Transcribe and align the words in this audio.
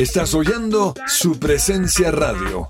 Estás 0.00 0.34
oyendo 0.34 0.94
su 1.06 1.38
presencia 1.38 2.10
radio. 2.10 2.66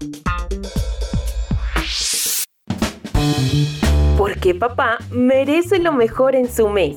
Porque 4.18 4.52
papá 4.52 4.98
merece 5.12 5.78
lo 5.78 5.92
mejor 5.92 6.34
en 6.34 6.52
su 6.52 6.68
mes. 6.68 6.96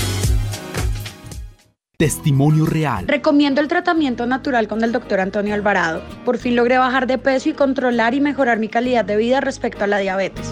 Testimonio 2.01 2.65
real. 2.65 3.07
Recomiendo 3.07 3.61
el 3.61 3.67
tratamiento 3.67 4.25
natural 4.25 4.67
con 4.67 4.83
el 4.83 4.91
doctor 4.91 5.19
Antonio 5.19 5.53
Alvarado. 5.53 6.01
Por 6.25 6.39
fin 6.39 6.55
logré 6.55 6.79
bajar 6.79 7.05
de 7.05 7.19
peso 7.19 7.49
y 7.49 7.53
controlar 7.53 8.15
y 8.15 8.21
mejorar 8.21 8.57
mi 8.57 8.69
calidad 8.69 9.05
de 9.05 9.17
vida 9.17 9.39
respecto 9.39 9.83
a 9.83 9.87
la 9.87 9.99
diabetes. 9.99 10.51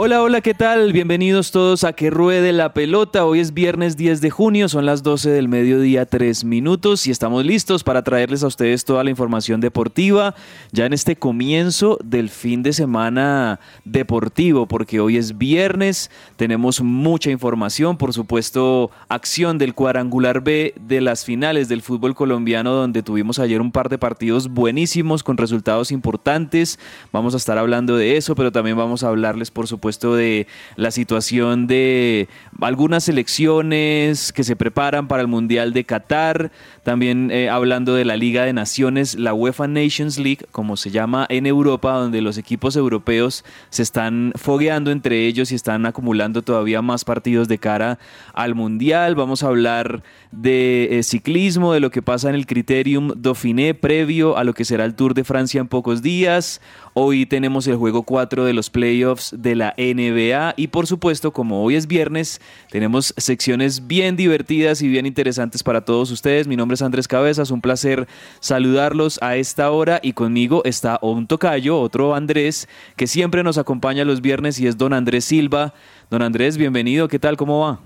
Hola, 0.00 0.22
hola, 0.22 0.42
¿qué 0.42 0.54
tal? 0.54 0.92
Bienvenidos 0.92 1.50
todos 1.50 1.82
a 1.82 1.92
Que 1.92 2.08
Ruede 2.08 2.52
la 2.52 2.72
Pelota. 2.72 3.24
Hoy 3.24 3.40
es 3.40 3.52
viernes 3.52 3.96
10 3.96 4.20
de 4.20 4.30
junio, 4.30 4.68
son 4.68 4.86
las 4.86 5.02
12 5.02 5.28
del 5.28 5.48
mediodía, 5.48 6.06
3 6.06 6.44
minutos 6.44 7.08
y 7.08 7.10
estamos 7.10 7.44
listos 7.44 7.82
para 7.82 8.04
traerles 8.04 8.44
a 8.44 8.46
ustedes 8.46 8.84
toda 8.84 9.02
la 9.02 9.10
información 9.10 9.60
deportiva 9.60 10.36
ya 10.70 10.86
en 10.86 10.92
este 10.92 11.16
comienzo 11.16 11.98
del 12.04 12.28
fin 12.28 12.62
de 12.62 12.74
semana 12.74 13.58
deportivo, 13.84 14.66
porque 14.66 15.00
hoy 15.00 15.16
es 15.16 15.36
viernes, 15.36 16.12
tenemos 16.36 16.80
mucha 16.80 17.32
información, 17.32 17.96
por 17.96 18.12
supuesto, 18.12 18.92
acción 19.08 19.58
del 19.58 19.74
cuadrangular 19.74 20.42
B 20.42 20.74
de 20.80 21.00
las 21.00 21.24
finales 21.24 21.68
del 21.68 21.82
fútbol 21.82 22.14
colombiano, 22.14 22.70
donde 22.70 23.02
tuvimos 23.02 23.40
ayer 23.40 23.60
un 23.60 23.72
par 23.72 23.88
de 23.88 23.98
partidos 23.98 24.46
buenísimos 24.46 25.24
con 25.24 25.38
resultados 25.38 25.90
importantes. 25.90 26.78
Vamos 27.12 27.34
a 27.34 27.38
estar 27.38 27.58
hablando 27.58 27.96
de 27.96 28.16
eso, 28.16 28.36
pero 28.36 28.52
también 28.52 28.76
vamos 28.76 29.02
a 29.02 29.08
hablarles, 29.08 29.50
por 29.50 29.66
supuesto, 29.66 29.87
de 30.14 30.46
la 30.76 30.90
situación 30.90 31.66
de 31.66 32.28
algunas 32.60 33.04
selecciones 33.04 34.32
que 34.32 34.44
se 34.44 34.54
preparan 34.54 35.08
para 35.08 35.22
el 35.22 35.28
Mundial 35.28 35.72
de 35.72 35.84
Qatar, 35.84 36.52
también 36.88 37.30
eh, 37.30 37.50
hablando 37.50 37.94
de 37.94 38.06
la 38.06 38.16
Liga 38.16 38.46
de 38.46 38.54
Naciones, 38.54 39.14
la 39.14 39.34
UEFA 39.34 39.68
Nations 39.68 40.16
League, 40.16 40.46
como 40.52 40.78
se 40.78 40.90
llama 40.90 41.26
en 41.28 41.44
Europa, 41.44 41.92
donde 41.92 42.22
los 42.22 42.38
equipos 42.38 42.76
europeos 42.76 43.44
se 43.68 43.82
están 43.82 44.32
fogueando 44.36 44.90
entre 44.90 45.26
ellos 45.26 45.52
y 45.52 45.54
están 45.54 45.84
acumulando 45.84 46.40
todavía 46.40 46.80
más 46.80 47.04
partidos 47.04 47.46
de 47.46 47.58
cara 47.58 47.98
al 48.32 48.54
Mundial. 48.54 49.16
Vamos 49.16 49.42
a 49.42 49.48
hablar 49.48 50.02
de 50.32 50.98
eh, 50.98 51.02
ciclismo, 51.02 51.74
de 51.74 51.80
lo 51.80 51.90
que 51.90 52.00
pasa 52.00 52.30
en 52.30 52.34
el 52.34 52.46
Criterium 52.46 53.12
Dauphiné 53.14 53.74
previo 53.74 54.38
a 54.38 54.44
lo 54.44 54.54
que 54.54 54.64
será 54.64 54.86
el 54.86 54.94
Tour 54.94 55.12
de 55.12 55.24
Francia 55.24 55.60
en 55.60 55.68
pocos 55.68 56.00
días. 56.00 56.62
Hoy 56.94 57.26
tenemos 57.26 57.66
el 57.66 57.76
juego 57.76 58.02
4 58.02 58.46
de 58.46 58.54
los 58.54 58.70
playoffs 58.70 59.34
de 59.36 59.54
la 59.54 59.74
NBA 59.76 60.54
y 60.56 60.68
por 60.68 60.86
supuesto, 60.86 61.32
como 61.34 61.62
hoy 61.62 61.76
es 61.76 61.86
viernes, 61.86 62.40
tenemos 62.70 63.12
secciones 63.18 63.86
bien 63.86 64.16
divertidas 64.16 64.80
y 64.80 64.88
bien 64.88 65.04
interesantes 65.04 65.62
para 65.62 65.84
todos 65.84 66.10
ustedes. 66.10 66.48
Mi 66.48 66.56
nombre 66.56 66.77
Andrés 66.82 67.08
Cabezas, 67.08 67.50
un 67.50 67.60
placer 67.60 68.06
saludarlos 68.40 69.18
a 69.22 69.36
esta 69.36 69.70
hora 69.70 70.00
y 70.02 70.12
conmigo 70.12 70.62
está 70.64 70.98
un 71.02 71.26
tocayo, 71.26 71.80
otro 71.80 72.14
Andrés, 72.14 72.68
que 72.96 73.06
siempre 73.06 73.42
nos 73.42 73.58
acompaña 73.58 74.04
los 74.04 74.20
viernes 74.20 74.58
y 74.60 74.66
es 74.66 74.76
don 74.76 74.92
Andrés 74.92 75.24
Silva. 75.24 75.74
Don 76.10 76.22
Andrés, 76.22 76.56
bienvenido, 76.56 77.08
¿qué 77.08 77.18
tal? 77.18 77.36
¿Cómo 77.36 77.60
va? 77.60 77.80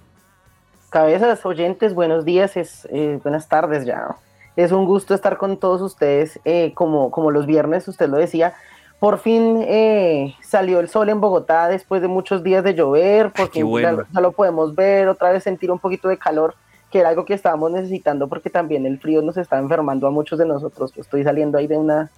Cabezas, 0.91 1.45
oyentes, 1.47 1.95
buenos 1.95 2.25
días, 2.25 2.57
es, 2.57 2.87
eh, 2.91 3.19
buenas 3.23 3.49
tardes 3.49 3.87
ya. 3.87 4.17
Es 4.57 4.73
un 4.73 4.85
gusto 4.85 5.15
estar 5.15 5.39
con 5.39 5.57
todos 5.57 5.81
ustedes, 5.81 6.39
eh, 6.45 6.73
como, 6.75 7.11
como 7.11 7.31
los 7.31 7.47
viernes, 7.47 7.89
usted 7.89 8.09
lo 8.09 8.19
decía. 8.19 8.55
Por 9.01 9.19
fin 9.19 9.65
eh, 9.67 10.37
salió 10.43 10.79
el 10.81 10.89
sol 10.89 11.09
en 11.09 11.21
Bogotá 11.21 11.69
después 11.69 12.03
de 12.03 12.09
muchos 12.09 12.45
días 12.45 12.63
de 12.63 12.75
llover, 12.75 13.33
porque 13.35 13.63
bueno. 13.63 14.03
ya, 14.03 14.07
ya 14.13 14.21
lo 14.21 14.33
podemos 14.33 14.75
ver, 14.75 15.09
otra 15.09 15.33
vez 15.33 15.43
sentir 15.43 15.71
un 15.71 15.79
poquito 15.79 16.09
de 16.09 16.19
calor, 16.19 16.55
que 16.93 17.01
era 17.01 17.09
algo 17.09 17.25
que 17.25 17.35
estábamos 17.35 17.73
necesitando 17.73 18.29
porque 18.29 18.51
también 18.51 18.87
el 18.87 19.01
frío 19.01 19.23
nos 19.23 19.37
está 19.39 19.59
enfermando 19.59 20.07
a 20.07 20.11
muchos 20.11 20.39
de 20.39 20.47
nosotros. 20.47 20.93
Yo 20.93 21.01
estoy 21.03 21.25
saliendo 21.25 21.59
ahí 21.59 21.67
de 21.67 21.79
una 21.79 22.11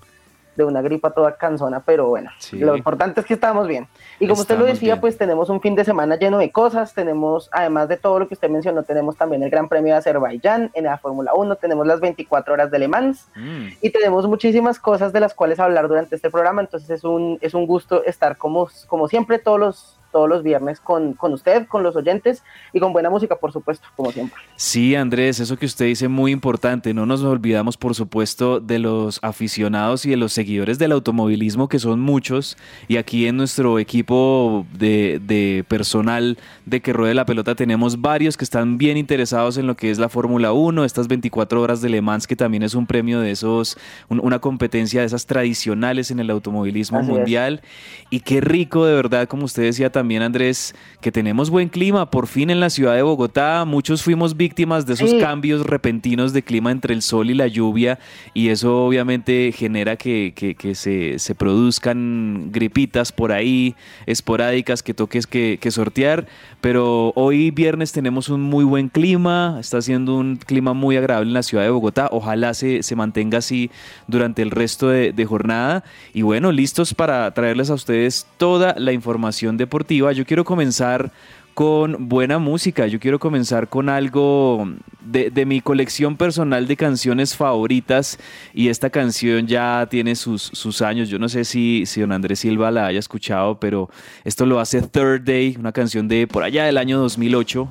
de 0.56 0.64
una 0.64 0.82
gripa 0.82 1.10
toda 1.10 1.36
cansona, 1.36 1.80
pero 1.80 2.06
bueno, 2.06 2.30
lo 2.52 2.76
importante 2.76 3.20
es 3.20 3.26
que 3.26 3.34
estamos 3.34 3.66
bien. 3.66 3.88
Y 4.20 4.28
como 4.28 4.40
usted 4.40 4.56
lo 4.58 4.64
decía, 4.64 5.00
pues 5.00 5.18
tenemos 5.18 5.48
un 5.50 5.60
fin 5.60 5.74
de 5.74 5.84
semana 5.84 6.16
lleno 6.16 6.38
de 6.38 6.52
cosas, 6.52 6.94
tenemos, 6.94 7.48
además 7.52 7.88
de 7.88 7.96
todo 7.96 8.20
lo 8.20 8.28
que 8.28 8.34
usted 8.34 8.48
mencionó, 8.48 8.84
tenemos 8.84 9.16
también 9.16 9.42
el 9.42 9.50
Gran 9.50 9.68
Premio 9.68 9.94
de 9.94 9.98
Azerbaiyán 9.98 10.70
en 10.74 10.84
la 10.84 10.98
Fórmula 10.98 11.32
1, 11.34 11.56
tenemos 11.56 11.86
las 11.86 12.00
24 12.00 12.54
horas 12.54 12.70
de 12.70 12.78
Le 12.78 12.88
Mans 12.88 13.26
mm. 13.34 13.66
y 13.80 13.90
tenemos 13.90 14.28
muchísimas 14.28 14.78
cosas 14.78 15.12
de 15.12 15.20
las 15.20 15.34
cuales 15.34 15.58
hablar 15.58 15.88
durante 15.88 16.14
este 16.14 16.30
programa, 16.30 16.60
entonces 16.60 16.88
es 16.90 17.02
un, 17.02 17.38
es 17.40 17.54
un 17.54 17.66
gusto 17.66 18.04
estar 18.04 18.36
como, 18.36 18.68
como 18.86 19.08
siempre 19.08 19.40
todos 19.40 19.58
los 19.58 20.00
todos 20.14 20.28
los 20.28 20.44
viernes 20.44 20.78
con, 20.78 21.14
con 21.14 21.32
usted, 21.32 21.66
con 21.66 21.82
los 21.82 21.96
oyentes 21.96 22.44
y 22.72 22.78
con 22.78 22.92
buena 22.92 23.10
música, 23.10 23.34
por 23.34 23.50
supuesto, 23.50 23.88
como 23.96 24.12
siempre. 24.12 24.40
Sí, 24.54 24.94
Andrés, 24.94 25.40
eso 25.40 25.56
que 25.56 25.66
usted 25.66 25.86
dice 25.86 26.06
muy 26.06 26.30
importante. 26.30 26.94
No 26.94 27.04
nos 27.04 27.24
olvidamos, 27.24 27.76
por 27.76 27.96
supuesto, 27.96 28.60
de 28.60 28.78
los 28.78 29.18
aficionados 29.22 30.06
y 30.06 30.10
de 30.10 30.16
los 30.16 30.32
seguidores 30.32 30.78
del 30.78 30.92
automovilismo, 30.92 31.68
que 31.68 31.80
son 31.80 31.98
muchos. 31.98 32.56
Y 32.86 32.96
aquí 32.96 33.26
en 33.26 33.36
nuestro 33.36 33.80
equipo 33.80 34.64
de, 34.72 35.20
de 35.20 35.64
personal 35.66 36.38
de 36.64 36.80
que 36.80 36.92
ruede 36.92 37.14
la 37.14 37.26
pelota 37.26 37.56
tenemos 37.56 38.00
varios 38.00 38.36
que 38.36 38.44
están 38.44 38.78
bien 38.78 38.96
interesados 38.96 39.58
en 39.58 39.66
lo 39.66 39.74
que 39.74 39.90
es 39.90 39.98
la 39.98 40.08
Fórmula 40.08 40.52
1, 40.52 40.84
estas 40.84 41.08
24 41.08 41.60
horas 41.60 41.80
de 41.80 41.88
Le 41.88 42.02
Mans, 42.02 42.28
que 42.28 42.36
también 42.36 42.62
es 42.62 42.76
un 42.76 42.86
premio 42.86 43.18
de 43.18 43.32
esos, 43.32 43.76
una 44.08 44.38
competencia 44.38 45.00
de 45.00 45.06
esas 45.06 45.26
tradicionales 45.26 46.12
en 46.12 46.20
el 46.20 46.30
automovilismo 46.30 47.02
mundial. 47.02 47.62
Y 48.10 48.20
qué 48.20 48.40
rico, 48.40 48.86
de 48.86 48.94
verdad, 48.94 49.26
como 49.26 49.46
usted 49.46 49.64
decía 49.64 49.90
también 49.90 50.03
también, 50.04 50.20
Andrés, 50.20 50.74
que 51.00 51.10
tenemos 51.10 51.48
buen 51.48 51.70
clima. 51.70 52.10
Por 52.10 52.26
fin 52.26 52.50
en 52.50 52.60
la 52.60 52.68
ciudad 52.68 52.94
de 52.94 53.00
Bogotá, 53.00 53.64
muchos 53.64 54.02
fuimos 54.02 54.36
víctimas 54.36 54.84
de 54.84 54.92
esos 54.92 55.14
cambios 55.14 55.64
repentinos 55.64 56.34
de 56.34 56.42
clima 56.42 56.70
entre 56.70 56.92
el 56.92 57.00
sol 57.00 57.30
y 57.30 57.34
la 57.34 57.46
lluvia, 57.46 57.98
y 58.34 58.50
eso 58.50 58.84
obviamente 58.84 59.50
genera 59.56 59.96
que, 59.96 60.34
se, 60.74 61.18
se, 61.18 61.34
produzcan 61.34 62.50
gripitas 62.52 63.12
por 63.12 63.32
ahí, 63.32 63.76
esporádicas, 64.04 64.82
que 64.82 64.92
toques 64.92 65.26
que, 65.26 65.58
que 65.58 65.70
sortear. 65.70 66.26
Pero 66.60 67.14
hoy 67.16 67.50
viernes 67.50 67.92
tenemos 67.92 68.28
un 68.28 68.42
muy 68.42 68.64
buen 68.64 68.90
clima, 68.90 69.56
está 69.58 69.80
siendo 69.80 70.14
un 70.18 70.36
clima 70.36 70.74
muy 70.74 70.98
agradable 70.98 71.30
en 71.30 71.34
la 71.34 71.42
ciudad 71.42 71.64
de 71.64 71.70
Bogotá. 71.70 72.10
Ojalá 72.12 72.52
se, 72.52 72.82
se 72.82 72.94
mantenga 72.94 73.38
así 73.38 73.70
durante 74.06 74.42
el 74.42 74.50
resto 74.50 74.90
de, 74.90 75.14
de 75.14 75.24
jornada. 75.24 75.82
Y 76.12 76.20
bueno, 76.20 76.52
listos 76.52 76.92
para 76.92 77.32
traerles 77.32 77.70
a 77.70 77.74
ustedes 77.74 78.26
toda 78.36 78.74
la 78.76 78.92
información 78.92 79.56
deportiva 79.56 79.93
yo 79.96 80.24
quiero 80.24 80.44
comenzar 80.44 81.10
con 81.54 82.08
buena 82.08 82.38
música. 82.38 82.86
Yo 82.86 82.98
quiero 83.00 83.18
comenzar 83.18 83.68
con 83.68 83.88
algo 83.88 84.68
de, 85.00 85.46
mi 85.46 85.60
colección 85.60 86.16
personal 86.16 86.66
de 86.66 86.76
canciones 86.76 87.36
favoritas. 87.36 88.18
Y 88.52 88.68
esta 88.68 88.90
canción 88.90 89.46
ya 89.46 89.86
tiene 89.88 90.16
sus, 90.16 90.42
sus 90.42 90.82
años. 90.82 91.08
Yo 91.08 91.18
no 91.18 91.28
sé 91.28 91.44
si, 91.44 91.86
si 91.86 92.00
don 92.00 92.12
Andrés 92.12 92.40
Silva 92.40 92.70
la 92.70 92.86
haya 92.86 92.98
escuchado, 92.98 93.58
pero 93.58 93.88
esto 94.24 94.44
lo 94.44 94.60
hace 94.60 94.82
Third 94.82 95.22
Day, 95.22 95.56
una 95.58 95.72
canción 95.72 96.08
de 96.08 96.26
por 96.26 96.42
allá 96.42 96.64
del 96.64 96.76
año 96.76 96.98
2008. 96.98 97.68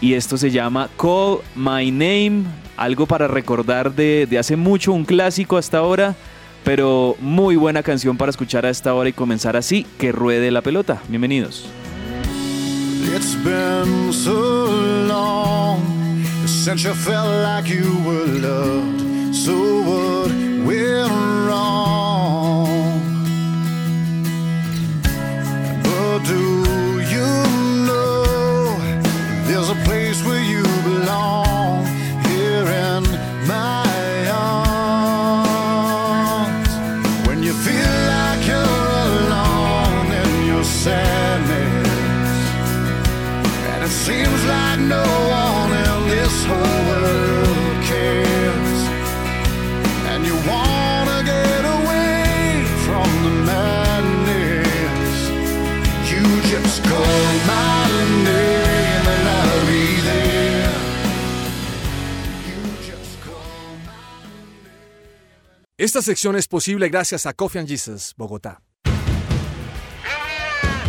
Y 0.00 0.14
esto 0.14 0.36
se 0.36 0.50
llama 0.50 0.88
Call 0.96 1.38
My 1.56 1.90
Name, 1.90 2.44
algo 2.76 3.06
para 3.06 3.26
recordar 3.26 3.92
de, 3.94 4.26
de 4.30 4.38
hace 4.38 4.54
mucho, 4.54 4.92
un 4.92 5.04
clásico 5.04 5.56
hasta 5.56 5.78
ahora 5.78 6.14
pero 6.68 7.16
muy 7.18 7.56
buena 7.56 7.82
canción 7.82 8.18
para 8.18 8.28
escuchar 8.28 8.66
a 8.66 8.68
esta 8.68 8.92
hora 8.92 9.08
y 9.08 9.14
comenzar 9.14 9.56
así, 9.56 9.86
que 9.98 10.12
ruede 10.12 10.50
la 10.50 10.60
pelota. 10.60 11.00
Bienvenidos. 11.08 11.64
It's 13.16 13.34
been 13.42 14.12
so 14.12 14.66
long 15.06 15.80
since 16.44 16.86
you 16.86 16.92
felt 16.92 17.26
like 17.42 17.66
you 17.70 17.90
were 18.04 18.26
loved. 18.26 19.34
So 19.34 19.54
what 19.80 20.30
went 20.66 21.10
wrong? 21.46 22.68
But 25.84 26.18
do 26.28 27.00
you 27.08 27.28
know 27.86 28.76
there's 29.46 29.70
a 29.70 29.78
place 29.86 30.22
where 30.22 30.44
you 30.44 30.64
belong 30.84 31.67
Esta 65.80 66.02
sección 66.02 66.34
es 66.34 66.48
posible 66.48 66.88
gracias 66.88 67.24
a 67.24 67.32
Coffee 67.34 67.60
and 67.60 67.68
Jesus, 67.68 68.12
Bogotá. 68.16 68.60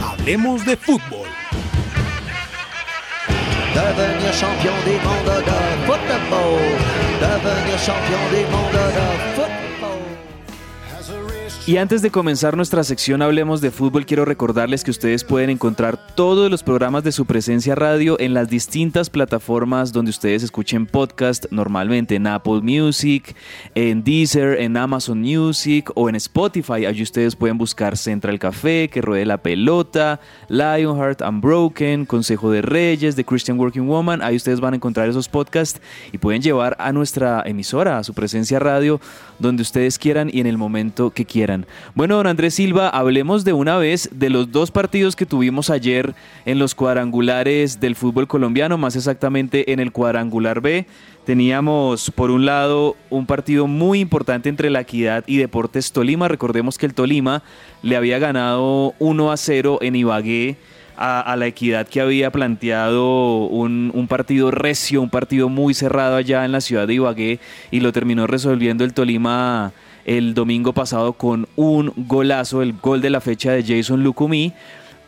Hablemos 0.01 0.65
de 0.65 0.75
fútbol. 0.75 1.27
devenir 3.75 4.31
champion 4.31 4.73
des 4.85 4.99
mondes 5.03 5.45
de 5.45 5.51
football, 5.85 6.59
devenir 7.21 7.79
champion 7.79 8.31
des 8.31 8.49
mondes 8.49 8.93
de 8.95 9.35
football. 9.35 9.68
Y 11.69 11.77
antes 11.77 12.01
de 12.01 12.09
comenzar 12.09 12.57
nuestra 12.57 12.83
sección 12.83 13.21
Hablemos 13.21 13.61
de 13.61 13.69
Fútbol, 13.69 14.07
quiero 14.07 14.25
recordarles 14.25 14.83
que 14.83 14.89
ustedes 14.89 15.23
pueden 15.23 15.51
encontrar 15.51 15.99
todos 16.15 16.49
los 16.49 16.63
programas 16.63 17.03
de 17.03 17.11
su 17.11 17.27
presencia 17.27 17.75
radio 17.75 18.19
en 18.19 18.33
las 18.33 18.49
distintas 18.49 19.11
plataformas 19.11 19.93
donde 19.93 20.09
ustedes 20.09 20.41
escuchen 20.41 20.87
podcast, 20.87 21.45
normalmente 21.51 22.15
en 22.15 22.25
Apple 22.25 22.61
Music, 22.63 23.35
en 23.75 24.03
Deezer, 24.03 24.59
en 24.59 24.77
Amazon 24.77 25.21
Music 25.21 25.91
o 25.93 26.09
en 26.09 26.15
Spotify. 26.15 26.87
Allí 26.87 27.03
ustedes 27.03 27.35
pueden 27.35 27.59
buscar 27.59 27.97
Central 27.97 28.39
Café, 28.39 28.89
Que 28.91 29.03
Ruede 29.03 29.27
la 29.27 29.37
Pelota, 29.37 30.21
Lionheart, 30.47 31.21
Unbroken, 31.21 32.07
Consejo 32.07 32.49
de 32.49 32.63
Reyes, 32.63 33.15
The 33.15 33.25
Christian 33.25 33.59
Working 33.59 33.87
Woman. 33.87 34.23
Ahí 34.23 34.37
ustedes 34.37 34.59
van 34.59 34.73
a 34.73 34.77
encontrar 34.77 35.07
esos 35.07 35.29
podcasts 35.29 35.79
y 36.11 36.17
pueden 36.17 36.41
llevar 36.41 36.75
a 36.79 36.91
nuestra 36.91 37.43
emisora, 37.45 37.99
a 37.99 38.03
su 38.03 38.15
presencia 38.15 38.57
radio, 38.57 38.99
donde 39.37 39.61
ustedes 39.61 39.99
quieran 39.99 40.31
y 40.33 40.39
en 40.39 40.47
el 40.47 40.57
momento 40.57 41.11
que 41.11 41.25
quieran. 41.25 41.58
Bueno, 41.95 42.17
don 42.17 42.27
Andrés 42.27 42.53
Silva, 42.55 42.89
hablemos 42.89 43.43
de 43.43 43.53
una 43.53 43.77
vez 43.77 44.09
de 44.11 44.29
los 44.29 44.51
dos 44.51 44.71
partidos 44.71 45.15
que 45.15 45.25
tuvimos 45.25 45.69
ayer 45.69 46.13
en 46.45 46.59
los 46.59 46.75
cuadrangulares 46.75 47.79
del 47.79 47.95
fútbol 47.95 48.27
colombiano, 48.27 48.77
más 48.77 48.95
exactamente 48.95 49.71
en 49.71 49.79
el 49.79 49.91
cuadrangular 49.91 50.61
B. 50.61 50.85
Teníamos 51.25 52.11
por 52.11 52.31
un 52.31 52.45
lado 52.45 52.95
un 53.09 53.25
partido 53.25 53.67
muy 53.67 53.99
importante 53.99 54.49
entre 54.49 54.69
la 54.69 54.81
Equidad 54.81 55.23
y 55.27 55.37
Deportes 55.37 55.91
Tolima. 55.91 56.27
Recordemos 56.27 56.77
que 56.77 56.85
el 56.85 56.93
Tolima 56.93 57.43
le 57.83 57.95
había 57.95 58.19
ganado 58.19 58.93
1 58.99 59.31
a 59.31 59.37
0 59.37 59.79
en 59.81 59.95
Ibagué 59.95 60.57
a, 61.01 61.35
la 61.37 61.47
equidad 61.47 61.87
que 61.87 62.01
había 62.01 62.29
planteado 62.29 63.45
un, 63.45 63.89
un, 63.93 64.07
partido 64.07 64.51
recio, 64.51 65.01
un 65.01 65.09
partido 65.09 65.47
muy 65.47 65.73
cerrado 65.73 66.17
allá 66.17 66.43
en 66.43 66.51
la 66.51 66.59
ciudad 66.59 66.87
de 66.87 66.95
Ibagué 66.95 67.39
y 67.71 67.79
lo 67.79 67.93
terminó 67.93 68.27
resolviendo 68.27 68.83
el 68.83 68.93
Tolima 68.93 69.71
el 70.09 70.33
domingo 70.33 70.73
pasado 70.73 71.13
con 71.13 71.47
un 71.55 71.93
golazo, 71.95 72.63
el 72.63 72.73
gol 72.73 72.99
de 72.99 73.11
la 73.11 73.21
fecha 73.21 73.51
de 73.51 73.63
Jason 73.63 74.03
Lucumí. 74.03 74.53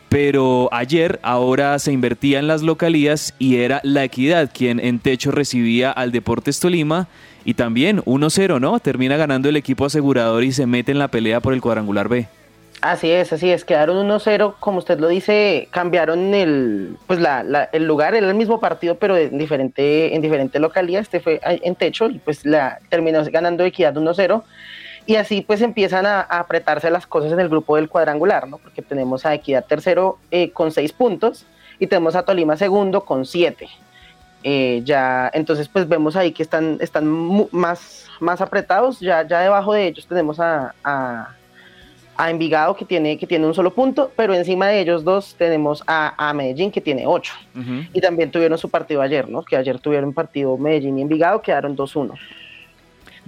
Pero 0.08 0.68
ayer, 0.70 1.18
ahora 1.22 1.76
se 1.80 1.90
invertía 1.90 2.38
en 2.38 2.46
las 2.46 2.62
localías 2.62 3.34
y 3.40 3.56
era 3.56 3.80
La 3.82 4.04
Equidad 4.04 4.50
quien 4.54 4.78
en 4.78 5.00
techo 5.00 5.32
recibía 5.32 5.90
al 5.90 6.12
Deportes 6.12 6.60
Tolima. 6.60 7.08
Y 7.44 7.54
también 7.54 7.98
1-0, 8.02 8.60
¿no? 8.60 8.78
Termina 8.78 9.16
ganando 9.16 9.48
el 9.48 9.56
equipo 9.56 9.86
asegurador 9.86 10.44
y 10.44 10.52
se 10.52 10.66
mete 10.66 10.92
en 10.92 11.00
la 11.00 11.08
pelea 11.08 11.40
por 11.40 11.52
el 11.52 11.60
cuadrangular 11.60 12.08
B. 12.08 12.28
Así 12.80 13.10
es, 13.10 13.32
así 13.32 13.50
es, 13.50 13.64
quedaron 13.64 14.08
1-0, 14.08 14.54
como 14.60 14.78
usted 14.78 14.98
lo 14.98 15.08
dice, 15.08 15.68
cambiaron 15.70 16.34
el, 16.34 16.96
pues 17.06 17.20
la, 17.20 17.68
el 17.72 17.86
lugar, 17.86 18.16
era 18.16 18.28
el 18.28 18.34
mismo 18.34 18.58
partido, 18.58 18.96
pero 18.96 19.16
en 19.16 19.38
diferente, 19.38 20.16
en 20.16 20.20
diferente 20.20 20.58
localidad, 20.58 21.00
este 21.00 21.20
fue 21.20 21.40
en 21.44 21.76
techo 21.76 22.10
y 22.10 22.18
pues 22.18 22.44
la 22.44 22.80
terminó 22.88 23.22
ganando 23.30 23.64
Equidad 23.64 23.94
1-0 23.94 24.42
y 25.06 25.16
así 25.16 25.40
pues 25.42 25.60
empiezan 25.62 26.06
a, 26.06 26.20
apretarse 26.20 26.90
las 26.90 27.06
cosas 27.06 27.32
en 27.32 27.40
el 27.40 27.48
grupo 27.48 27.76
del 27.76 27.88
cuadrangular, 27.88 28.48
¿no? 28.48 28.58
Porque 28.58 28.82
tenemos 28.82 29.26
a 29.26 29.34
Equidad 29.34 29.64
tercero 29.64 30.18
eh, 30.30 30.50
con 30.50 30.70
seis 30.70 30.92
puntos 30.92 31.44
y 31.78 31.86
tenemos 31.86 32.14
a 32.14 32.22
Tolima 32.22 32.56
segundo 32.56 33.04
con 33.04 33.24
siete. 33.24 33.68
Eh, 34.44 34.82
ya, 34.84 35.30
entonces 35.34 35.68
pues 35.68 35.88
vemos 35.88 36.16
ahí 36.16 36.32
que 36.32 36.42
están, 36.42 36.78
están 36.80 37.06
más, 37.52 38.06
más 38.20 38.40
apretados, 38.40 38.98
ya, 38.98 39.26
ya 39.26 39.40
debajo 39.40 39.72
de 39.72 39.86
ellos 39.86 40.06
tenemos 40.06 40.40
a, 40.40 40.74
a, 40.84 41.36
Envigado 42.28 42.76
que 42.76 42.84
tiene, 42.84 43.18
que 43.18 43.26
tiene 43.26 43.46
un 43.46 43.54
solo 43.54 43.72
punto, 43.74 44.12
pero 44.14 44.32
encima 44.32 44.68
de 44.68 44.80
ellos 44.80 45.02
dos 45.02 45.34
tenemos 45.36 45.82
a, 45.88 46.32
Medellín 46.36 46.70
que 46.70 46.80
tiene 46.80 47.04
ocho. 47.04 47.34
Y 47.92 48.00
también 48.00 48.30
tuvieron 48.30 48.56
su 48.58 48.68
partido 48.68 49.02
ayer, 49.02 49.28
¿no? 49.28 49.42
Que 49.42 49.56
ayer 49.56 49.80
tuvieron 49.80 50.12
partido 50.12 50.56
Medellín 50.56 51.00
y 51.00 51.02
Envigado, 51.02 51.42
quedaron 51.42 51.76
2-1. 51.76 52.12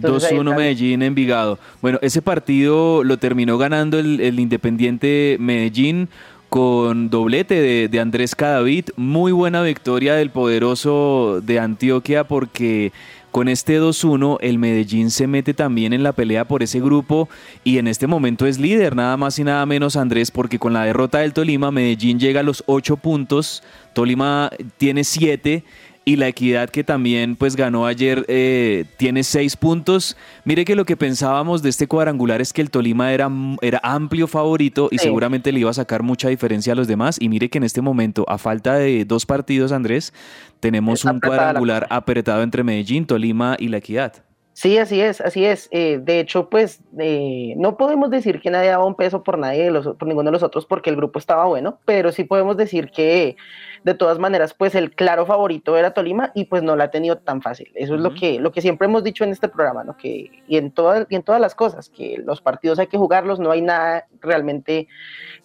2-1 0.00 0.56
Medellín 0.56 1.02
Envigado. 1.02 1.58
Bueno, 1.82 1.98
ese 2.02 2.22
partido 2.22 3.04
lo 3.04 3.18
terminó 3.18 3.58
ganando 3.58 3.98
el, 3.98 4.20
el 4.20 4.40
Independiente 4.40 5.36
Medellín 5.40 6.08
con 6.48 7.10
doblete 7.10 7.60
de, 7.60 7.88
de, 7.88 8.00
Andrés 8.00 8.34
Cadavid. 8.34 8.86
Muy 8.96 9.32
buena 9.32 9.62
victoria 9.62 10.14
del 10.14 10.30
poderoso 10.30 11.40
de 11.42 11.58
Antioquia 11.58 12.24
porque 12.24 12.92
con 13.34 13.48
este 13.48 13.80
2-1 13.80 14.38
el 14.42 14.58
Medellín 14.58 15.10
se 15.10 15.26
mete 15.26 15.54
también 15.54 15.92
en 15.92 16.04
la 16.04 16.12
pelea 16.12 16.46
por 16.46 16.62
ese 16.62 16.78
grupo 16.78 17.28
y 17.64 17.78
en 17.78 17.88
este 17.88 18.06
momento 18.06 18.46
es 18.46 18.60
líder, 18.60 18.94
nada 18.94 19.16
más 19.16 19.36
y 19.40 19.42
nada 19.42 19.66
menos 19.66 19.96
Andrés, 19.96 20.30
porque 20.30 20.60
con 20.60 20.72
la 20.72 20.84
derrota 20.84 21.18
del 21.18 21.32
Tolima 21.32 21.72
Medellín 21.72 22.20
llega 22.20 22.38
a 22.38 22.44
los 22.44 22.62
8 22.66 22.96
puntos, 22.98 23.64
Tolima 23.92 24.50
tiene 24.78 25.02
7 25.02 25.64
y 26.04 26.16
la 26.16 26.28
equidad 26.28 26.68
que 26.68 26.84
también 26.84 27.36
pues 27.36 27.56
ganó 27.56 27.86
ayer 27.86 28.24
eh, 28.28 28.84
tiene 28.96 29.22
seis 29.22 29.56
puntos. 29.56 30.16
Mire 30.44 30.64
que 30.64 30.76
lo 30.76 30.84
que 30.84 30.96
pensábamos 30.96 31.62
de 31.62 31.70
este 31.70 31.86
cuadrangular 31.86 32.40
es 32.40 32.52
que 32.52 32.60
el 32.60 32.70
Tolima 32.70 33.12
era, 33.12 33.30
era 33.62 33.80
amplio 33.82 34.26
favorito 34.26 34.88
y 34.90 34.98
seguramente 34.98 35.50
le 35.52 35.60
iba 35.60 35.70
a 35.70 35.74
sacar 35.74 36.02
mucha 36.02 36.28
diferencia 36.28 36.74
a 36.74 36.76
los 36.76 36.88
demás. 36.88 37.16
Y 37.20 37.28
mire 37.28 37.48
que 37.48 37.58
en 37.58 37.64
este 37.64 37.80
momento, 37.80 38.24
a 38.28 38.38
falta 38.38 38.74
de 38.74 39.04
dos 39.04 39.24
partidos, 39.24 39.72
Andrés, 39.72 40.12
tenemos 40.60 41.04
un 41.04 41.20
cuadrangular 41.20 41.86
apretado 41.90 42.42
entre 42.42 42.62
Medellín, 42.62 43.06
Tolima 43.06 43.56
y 43.58 43.68
la 43.68 43.78
equidad. 43.78 44.24
Sí, 44.54 44.78
así 44.78 45.00
es, 45.00 45.20
así 45.20 45.44
es. 45.44 45.68
Eh, 45.72 45.98
de 46.00 46.20
hecho, 46.20 46.48
pues 46.48 46.80
eh, 46.98 47.54
no 47.56 47.76
podemos 47.76 48.08
decir 48.08 48.40
que 48.40 48.50
nadie 48.50 48.70
daba 48.70 48.86
un 48.86 48.94
peso 48.94 49.24
por 49.24 49.36
nadie, 49.36 49.68
los, 49.72 49.96
por 49.96 50.06
ninguno 50.06 50.28
de 50.28 50.32
los 50.32 50.44
otros, 50.44 50.64
porque 50.64 50.90
el 50.90 50.96
grupo 50.96 51.18
estaba 51.18 51.44
bueno, 51.46 51.80
pero 51.84 52.12
sí 52.12 52.22
podemos 52.22 52.56
decir 52.56 52.90
que 52.90 53.36
de 53.84 53.92
todas 53.92 54.18
maneras, 54.18 54.54
pues 54.54 54.74
el 54.74 54.92
claro 54.92 55.26
favorito 55.26 55.76
era 55.76 55.92
Tolima 55.92 56.32
y 56.34 56.46
pues 56.46 56.62
no 56.62 56.74
la 56.74 56.84
ha 56.84 56.90
tenido 56.90 57.18
tan 57.18 57.42
fácil. 57.42 57.70
Eso 57.74 57.94
es 57.94 58.00
lo 58.00 58.14
que, 58.14 58.40
lo 58.40 58.50
que 58.50 58.62
siempre 58.62 58.86
hemos 58.86 59.04
dicho 59.04 59.24
en 59.24 59.30
este 59.30 59.46
programa, 59.46 59.84
¿no? 59.84 59.94
Que, 59.96 60.30
y, 60.48 60.56
en 60.56 60.70
todas, 60.70 61.06
y 61.10 61.16
en 61.16 61.22
todas 61.22 61.40
las 61.40 61.54
cosas, 61.54 61.90
que 61.90 62.16
los 62.24 62.40
partidos 62.40 62.78
hay 62.78 62.86
que 62.86 62.96
jugarlos, 62.96 63.38
no 63.38 63.50
hay 63.50 63.60
nada 63.60 64.06
realmente, 64.22 64.88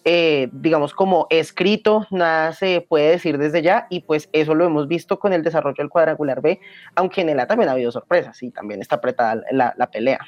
eh, 0.06 0.48
digamos, 0.52 0.94
como 0.94 1.26
escrito, 1.28 2.06
nada 2.10 2.54
se 2.54 2.80
puede 2.88 3.10
decir 3.10 3.36
desde 3.36 3.60
ya 3.60 3.86
y 3.90 4.00
pues 4.00 4.30
eso 4.32 4.54
lo 4.54 4.64
hemos 4.64 4.88
visto 4.88 5.18
con 5.18 5.34
el 5.34 5.42
desarrollo 5.42 5.76
del 5.76 5.90
cuadrangular 5.90 6.40
B, 6.40 6.60
aunque 6.94 7.20
en 7.20 7.28
el 7.28 7.40
A 7.40 7.46
también 7.46 7.68
ha 7.68 7.72
habido 7.72 7.92
sorpresas 7.92 8.42
y 8.42 8.50
también 8.50 8.80
está 8.80 8.96
apretada 8.96 9.42
la, 9.52 9.74
la 9.76 9.90
pelea. 9.90 10.20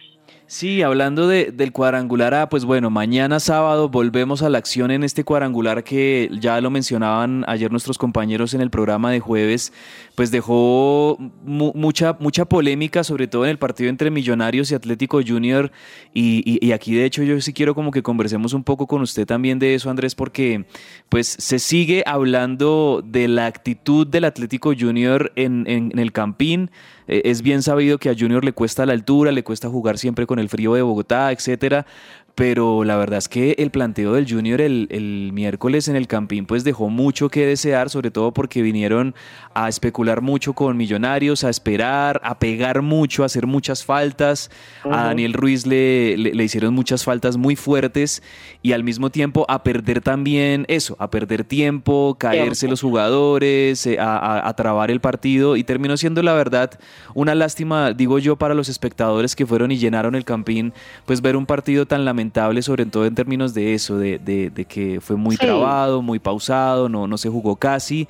Sí, 0.53 0.83
hablando 0.83 1.29
de, 1.29 1.51
del 1.51 1.73
cuadrangular 1.73 2.35
A, 2.35 2.51
pues 2.51 2.67
bueno, 2.67 2.91
mañana 2.91 3.41
sábado 3.41 3.89
volvemos 3.89 4.43
a 4.43 4.51
la 4.51 4.59
acción 4.59 4.91
en 4.91 5.03
este 5.03 5.25
cuadrangular 5.25 5.83
que 5.83 6.29
ya 6.39 6.61
lo 6.61 6.69
mencionaban 6.69 7.43
ayer 7.49 7.71
nuestros 7.71 7.97
compañeros 7.97 8.53
en 8.53 8.61
el 8.61 8.69
programa 8.69 9.11
de 9.11 9.19
jueves, 9.19 9.73
pues 10.15 10.31
dejó 10.31 11.17
mucha, 11.43 12.19
mucha 12.21 12.45
polémica, 12.45 13.03
sobre 13.03 13.29
todo 13.29 13.45
en 13.45 13.51
el 13.53 13.59
partido 13.59 13.89
entre 13.89 14.11
Millonarios 14.11 14.71
y 14.71 14.75
Atlético 14.75 15.23
Junior. 15.27 15.73
Y, 16.13 16.71
aquí 16.73 16.95
de 16.95 17.07
hecho 17.07 17.23
yo 17.23 17.41
sí 17.41 17.55
quiero 17.55 17.75
como 17.75 17.91
que 17.91 18.03
conversemos 18.03 18.53
un 18.53 18.63
poco 18.63 18.87
con 18.87 19.01
usted 19.01 19.25
también 19.27 19.59
de 19.59 19.75
eso, 19.75 19.89
Andrés, 19.89 20.15
porque 20.15 20.67
pues 21.09 21.29
se 21.29 21.61
sigue 21.61 22.03
hablando 22.05 23.03
de 23.03 23.27
la 23.27 23.47
actitud 23.47 24.07
del 24.07 24.25
Atlético 24.25 24.75
Junior 24.79 25.33
en, 25.35 25.65
en, 25.67 25.93
en 25.93 25.99
el 25.99 26.13
Campín. 26.13 26.71
Eh, 27.09 27.23
es 27.25 27.43
bien 27.43 27.63
sabido 27.63 27.99
que 27.99 28.11
a 28.11 28.15
Junior 28.19 28.45
le 28.45 28.53
cuesta 28.53 28.87
la 28.87 28.93
altura, 28.93 29.33
le 29.33 29.43
cuesta 29.43 29.69
jugar 29.69 29.99
siempre 29.99 30.27
con 30.27 30.39
el 30.39 30.42
frío 30.49 30.75
de 30.75 30.83
Bogotá, 30.83 31.33
etcétera, 31.33 31.87
pero 32.35 32.83
la 32.83 32.97
verdad 32.97 33.19
es 33.19 33.29
que 33.29 33.55
el 33.59 33.71
planteo 33.71 34.15
del 34.15 34.31
Junior 34.31 34.61
el, 34.61 35.31
miércoles 35.33 35.89
en 35.89 35.97
el 35.97 36.07
Campín 36.07 36.47
pues 36.47 36.65
dejó 36.65 36.89
mucho 36.89 37.29
que 37.29 37.47
desear, 37.47 37.91
sobre 37.91 38.11
todo 38.11 38.33
porque 38.33 38.63
vinieron 38.63 39.15
a 39.55 39.69
especular 39.69 40.23
mucho 40.23 40.55
con 40.55 40.77
Millonarios, 40.77 41.45
a 41.45 41.51
esperar, 41.51 42.21
a 42.25 42.39
pegar 42.39 42.81
mucho, 42.81 43.23
a 43.23 43.27
hacer 43.27 43.47
muchas 43.47 43.85
faltas. 43.85 44.51
A 44.85 45.05
Daniel 45.05 45.35
Ruiz 45.35 45.67
le, 45.67 46.17
le, 46.17 46.45
hicieron 46.45 46.75
muchas 46.75 47.05
faltas 47.05 47.37
muy 47.37 47.55
fuertes 47.55 48.23
y 48.63 48.73
al 48.73 48.83
mismo 48.83 49.11
tiempo 49.11 49.45
a 49.49 49.63
perder 49.63 50.01
también 50.01 50.65
eso, 50.69 50.97
a 50.99 51.11
perder 51.11 51.45
tiempo, 51.45 52.17
caerse 52.19 52.67
los 52.67 52.81
jugadores, 52.81 53.87
eh, 53.87 53.99
a, 54.01 54.49
a 54.49 54.57
trabar 54.57 54.91
el 54.91 55.01
partido 55.01 55.57
y 55.57 55.65
terminó 55.65 55.97
siendo 55.99 56.23
la 56.23 56.33
verdad 56.33 56.79
una 57.15 57.35
lástima, 57.35 57.93
digo 57.93 58.19
yo, 58.19 58.37
para 58.37 58.55
los 58.55 58.71
espectadores 58.71 59.37
que 59.37 59.45
fueron 59.45 59.71
y 59.71 59.77
llenaron 59.77 60.15
el 60.15 60.25
Campín, 60.25 60.73
pues 61.05 61.21
ver 61.21 61.37
un 61.37 61.45
partido 61.45 61.85
tan 61.85 62.07
lamentable 62.07 62.22
sobre 62.63 62.87
todo 62.87 63.07
en 63.07 63.15
términos 63.15 63.55
de 63.55 63.75
eso, 63.75 63.99
de, 63.99 64.19
de, 64.19 64.65
que 64.67 65.01
fue 65.01 65.17
muy 65.17 65.37
trabado, 65.37 66.03
muy 66.03 66.19
pausado, 66.19 66.89
no, 66.89 67.07
no 67.07 67.19
se 67.19 67.29
jugó 67.29 67.57
casi 67.57 68.07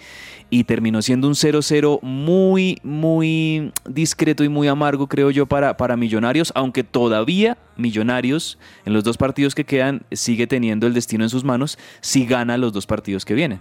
y 0.51 0.65
terminó 0.65 1.01
siendo 1.01 1.29
un 1.29 1.35
0-0 1.35 2.01
muy, 2.03 2.79
muy 2.83 3.73
discreto 3.89 4.45
y 4.45 4.51
muy 4.51 4.69
amargo, 4.69 5.07
creo 5.07 5.31
yo, 5.31 5.47
para, 5.47 5.77
para 5.77 5.97
Millonarios, 5.97 6.53
aunque 6.55 6.85
todavía 6.85 7.57
Millonarios 7.77 8.59
en 8.85 8.93
los 8.93 9.03
dos 9.03 9.17
partidos 9.17 9.55
que 9.55 9.65
quedan 9.65 10.03
sigue 10.13 10.47
teniendo 10.47 10.87
el 10.87 10.93
destino 10.93 11.25
en 11.25 11.31
sus 11.31 11.43
manos 11.43 11.79
si 12.01 12.27
gana 12.27 12.59
los 12.59 12.73
dos 12.73 12.87
partidos 12.87 13.25
que 13.25 13.33
vienen. 13.33 13.61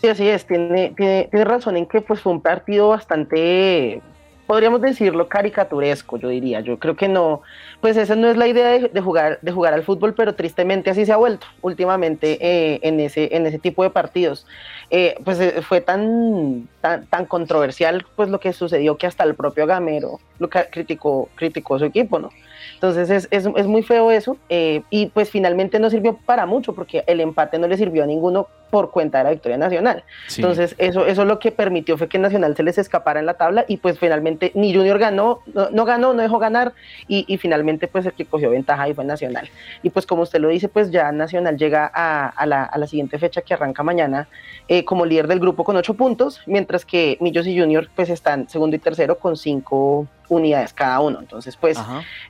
Sí, 0.00 0.08
así 0.08 0.28
es, 0.28 0.46
tiene, 0.46 0.92
tiene, 0.96 1.28
tiene 1.30 1.44
razón 1.44 1.76
en 1.76 1.86
que 1.86 2.00
pues, 2.00 2.20
fue 2.20 2.32
un 2.32 2.40
partido 2.40 2.88
bastante 2.88 4.00
podríamos 4.48 4.80
decirlo 4.80 5.28
caricaturesco, 5.28 6.16
yo 6.16 6.30
diría. 6.30 6.60
Yo 6.60 6.78
creo 6.78 6.96
que 6.96 7.06
no, 7.06 7.42
pues 7.82 7.98
esa 7.98 8.16
no 8.16 8.30
es 8.30 8.36
la 8.38 8.48
idea 8.48 8.78
de, 8.88 9.00
jugar, 9.02 9.38
de 9.42 9.52
jugar 9.52 9.74
al 9.74 9.84
fútbol, 9.84 10.14
pero 10.14 10.34
tristemente 10.34 10.88
así 10.88 11.04
se 11.04 11.12
ha 11.12 11.18
vuelto 11.18 11.46
últimamente 11.60 12.38
eh, 12.40 12.80
en, 12.82 12.98
ese, 12.98 13.36
en 13.36 13.46
ese 13.46 13.58
tipo 13.58 13.82
de 13.82 13.90
partidos. 13.90 14.46
Eh, 14.88 15.16
pues 15.22 15.38
eh, 15.38 15.60
fue 15.60 15.82
tan, 15.82 16.66
tan, 16.80 17.04
tan, 17.06 17.26
controversial 17.26 18.06
pues 18.16 18.30
lo 18.30 18.40
que 18.40 18.54
sucedió 18.54 18.96
que 18.96 19.06
hasta 19.06 19.22
el 19.22 19.34
propio 19.34 19.66
Gamero 19.66 20.18
lo 20.38 20.48
criticó, 20.48 21.28
criticó 21.34 21.78
su 21.78 21.84
equipo, 21.84 22.18
¿no? 22.18 22.30
Entonces 22.74 23.10
es, 23.10 23.28
es, 23.30 23.48
es 23.56 23.66
muy 23.66 23.82
feo 23.82 24.10
eso 24.10 24.36
y 24.48 25.06
pues 25.06 25.30
finalmente 25.30 25.78
no 25.78 25.90
sirvió 25.90 26.16
para 26.16 26.46
mucho 26.46 26.74
porque 26.74 27.04
el 27.06 27.20
empate 27.20 27.58
no 27.58 27.66
le 27.68 27.76
sirvió 27.76 28.04
a 28.04 28.06
ninguno 28.06 28.48
por 28.70 28.90
cuenta 28.90 29.18
de 29.18 29.24
la 29.24 29.30
victoria 29.30 29.56
nacional. 29.56 30.04
Entonces, 30.36 30.74
eso, 30.78 31.06
eso 31.06 31.24
lo 31.24 31.38
que 31.38 31.52
permitió 31.52 31.96
fue 31.96 32.08
que 32.08 32.18
Nacional 32.18 32.56
se 32.56 32.62
les 32.62 32.78
escapara 32.78 33.20
en 33.20 33.26
la 33.26 33.34
tabla 33.34 33.64
y 33.68 33.78
pues 33.78 33.98
finalmente 33.98 34.52
ni 34.54 34.74
Junior 34.74 34.98
ganó, 34.98 35.40
no, 35.72 35.84
ganó, 35.84 36.12
no 36.12 36.22
dejó 36.22 36.38
ganar 36.38 36.74
y, 37.06 37.38
finalmente 37.38 37.88
pues 37.88 38.04
el 38.06 38.12
que 38.12 38.24
cogió 38.24 38.50
ventaja 38.50 38.82
ahí 38.82 38.94
fue 38.94 39.04
Nacional. 39.04 39.48
Y 39.82 39.90
pues 39.90 40.06
como 40.06 40.22
usted 40.22 40.40
lo 40.40 40.48
dice, 40.48 40.68
pues 40.68 40.90
ya 40.90 41.12
Nacional 41.12 41.56
llega 41.56 41.90
a, 41.92 42.46
la, 42.46 42.64
a 42.64 42.78
la, 42.78 42.86
siguiente 42.86 43.18
fecha 43.18 43.42
que 43.42 43.54
arranca 43.54 43.82
mañana 43.82 44.28
eh, 44.66 44.84
como 44.84 45.04
líder 45.04 45.28
del 45.28 45.40
grupo 45.40 45.64
con 45.64 45.76
ocho 45.76 45.94
puntos, 45.94 46.40
mientras 46.46 46.84
que 46.84 47.16
Millos 47.20 47.46
y 47.46 47.58
Junior 47.58 47.88
pues 47.94 48.10
están 48.10 48.48
segundo 48.48 48.76
y 48.76 48.78
tercero 48.78 49.18
con 49.18 49.36
cinco 49.36 50.06
unidades 50.28 50.72
cada 50.72 51.00
uno. 51.00 51.18
Entonces, 51.20 51.56
pues, 51.56 51.78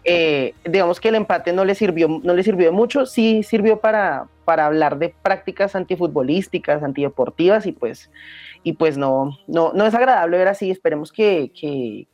eh, 0.05 0.55
digamos 0.65 1.01
que 1.01 1.09
el 1.09 1.17
empate 1.17 1.53
no 1.53 1.65
le 1.65 1.75
sirvió, 1.75 2.09
no 2.23 2.35
le 2.35 2.43
sirvió 2.43 2.73
mucho, 2.73 3.07
sí 3.07 3.43
sirvió 3.43 3.81
para, 3.81 4.27
para 4.49 4.65
hablar 4.65 4.99
de 4.99 5.15
prácticas 5.23 5.77
antifutbolísticas, 5.77 6.83
antideportivas 6.83 7.67
y 7.67 7.73
pues 7.73 8.11
y 8.63 8.73
pues 8.73 8.99
no, 8.99 9.39
no, 9.47 9.73
no 9.73 9.87
es 9.87 9.95
agradable 9.95 10.37
ver 10.37 10.49
así. 10.49 10.71
Esperemos 10.71 11.13
que, 11.13 11.53
que, 11.59 12.07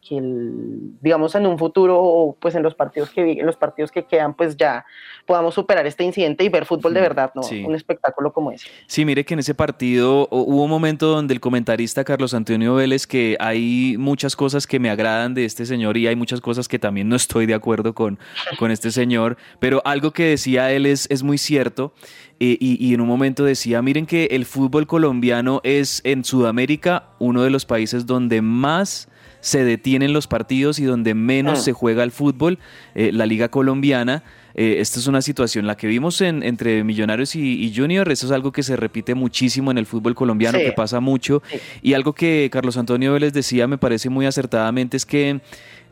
digamos, 1.00 1.34
en 1.34 1.46
un 1.46 1.58
futuro, 1.58 2.36
pues 2.40 2.54
en 2.54 2.62
los 2.62 2.74
partidos 2.74 3.10
que 3.10 3.32
en 3.32 3.46
los 3.46 3.56
partidos 3.56 3.90
que 3.90 4.04
quedan, 4.04 4.34
pues 4.34 4.56
ya 4.56 4.84
podamos 5.26 5.54
superar 5.54 5.86
este 5.86 6.04
incidente 6.04 6.44
y 6.44 6.48
ver 6.48 6.66
fútbol 6.66 6.92
de 6.92 7.00
verdad, 7.00 7.32
¿no? 7.34 7.42
Un 7.66 7.74
espectáculo 7.74 8.32
como 8.32 8.50
ese. 8.50 8.68
Sí, 8.86 9.04
mire 9.04 9.24
que 9.24 9.34
en 9.34 9.40
ese 9.40 9.54
partido 9.54 10.28
hubo 10.30 10.64
un 10.64 10.70
momento 10.70 11.06
donde 11.06 11.34
el 11.34 11.40
comentarista 11.40 12.04
Carlos 12.04 12.34
Antonio 12.34 12.74
Vélez, 12.74 13.06
que 13.06 13.36
hay 13.40 13.96
muchas 13.98 14.36
cosas 14.36 14.66
que 14.66 14.78
me 14.78 14.90
agradan 14.90 15.34
de 15.34 15.44
este 15.44 15.64
señor 15.66 15.96
y 15.96 16.06
hay 16.06 16.16
muchas 16.16 16.40
cosas 16.40 16.68
que 16.68 16.78
también 16.78 17.08
no 17.08 17.16
estoy 17.16 17.46
de 17.46 17.54
acuerdo 17.54 17.94
con, 17.94 18.18
con 18.58 18.70
este 18.70 18.90
señor, 18.90 19.38
pero 19.60 19.80
algo 19.84 20.10
que 20.10 20.24
decía 20.24 20.70
él 20.72 20.86
es, 20.86 21.06
es 21.10 21.22
muy 21.22 21.38
cierto. 21.38 21.94
Eh, 22.44 22.58
y, 22.60 22.86
y, 22.86 22.94
en 22.94 23.00
un 23.00 23.08
momento 23.08 23.44
decía, 23.44 23.80
miren 23.80 24.06
que 24.06 24.26
el 24.26 24.44
fútbol 24.44 24.86
colombiano 24.86 25.60
es 25.64 26.00
en 26.04 26.24
Sudamérica 26.24 27.08
uno 27.18 27.42
de 27.42 27.50
los 27.50 27.64
países 27.64 28.06
donde 28.06 28.42
más 28.42 29.08
se 29.44 29.62
detienen 29.62 30.14
los 30.14 30.26
partidos 30.26 30.78
y 30.78 30.84
donde 30.84 31.14
menos 31.14 31.58
ah. 31.58 31.62
se 31.62 31.72
juega 31.74 32.02
el 32.02 32.10
fútbol, 32.12 32.58
eh, 32.94 33.12
la 33.12 33.26
liga 33.26 33.50
colombiana. 33.50 34.24
Eh, 34.54 34.76
esta 34.78 34.98
es 34.98 35.06
una 35.06 35.20
situación, 35.20 35.66
la 35.66 35.76
que 35.76 35.86
vimos 35.86 36.22
en, 36.22 36.42
entre 36.42 36.82
Millonarios 36.82 37.36
y, 37.36 37.70
Junior, 37.76 38.10
eso 38.10 38.24
es 38.24 38.32
algo 38.32 38.52
que 38.52 38.62
se 38.62 38.74
repite 38.76 39.14
muchísimo 39.14 39.70
en 39.70 39.76
el 39.76 39.84
fútbol 39.84 40.14
colombiano, 40.14 40.58
que 40.58 40.72
pasa 40.72 41.00
mucho. 41.00 41.42
Y 41.82 41.92
algo 41.92 42.14
que 42.14 42.48
Carlos 42.50 42.78
Antonio 42.78 43.12
Vélez 43.12 43.34
decía, 43.34 43.66
me 43.66 43.76
parece 43.76 44.08
muy 44.08 44.24
acertadamente, 44.24 44.96
es 44.96 45.04
que 45.04 45.40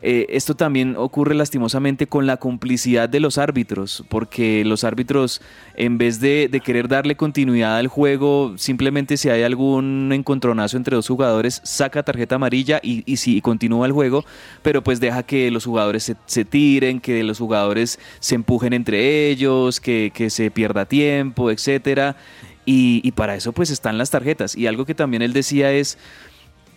eh, 0.05 0.25
esto 0.35 0.53
también 0.53 0.97
ocurre 0.97 1.33
lastimosamente 1.33 2.07
con 2.07 2.27
la 2.27 2.35
complicidad 2.35 3.07
de 3.07 3.21
los 3.21 3.37
árbitros, 3.37 4.03
porque 4.09 4.65
los 4.65 4.83
árbitros, 4.83 5.41
en 5.75 5.97
vez 5.97 6.19
de, 6.19 6.49
querer 6.61 6.89
darle 6.89 7.15
continuidad 7.15 7.77
al 7.77 7.87
juego, 7.87 8.53
simplemente 8.57 9.15
si 9.15 9.29
hay 9.29 9.43
algún 9.43 10.11
encontronazo 10.11 10.75
entre 10.75 10.97
dos 10.97 11.07
jugadores, 11.07 11.61
saca 11.63 12.03
tarjeta 12.03 12.35
amarilla 12.35 12.81
y, 12.83 13.09
y 13.09 13.15
sí, 13.15 13.39
continúa 13.39 13.85
el 13.85 13.93
juego, 13.93 14.25
pero 14.61 14.83
pues 14.83 14.99
deja 14.99 15.23
que 15.23 15.49
los 15.51 15.63
jugadores 15.63 16.13
se, 16.25 16.43
tiren, 16.43 16.99
que 16.99 17.23
los 17.23 17.39
jugadores 17.39 17.97
se 18.19 18.35
empujen 18.35 18.73
entre 18.73 19.29
ellos, 19.29 19.79
que, 19.79 20.11
se 20.29 20.51
pierda 20.51 20.85
tiempo, 20.85 21.49
etcétera. 21.49 22.17
Y, 22.65 23.01
y 23.03 23.11
para 23.11 23.35
eso 23.35 23.53
pues 23.53 23.69
están 23.69 23.97
las 23.97 24.09
tarjetas. 24.09 24.57
Y 24.57 24.67
algo 24.67 24.85
que 24.85 24.95
también 24.95 25.21
él 25.21 25.31
decía 25.31 25.71
es 25.71 25.97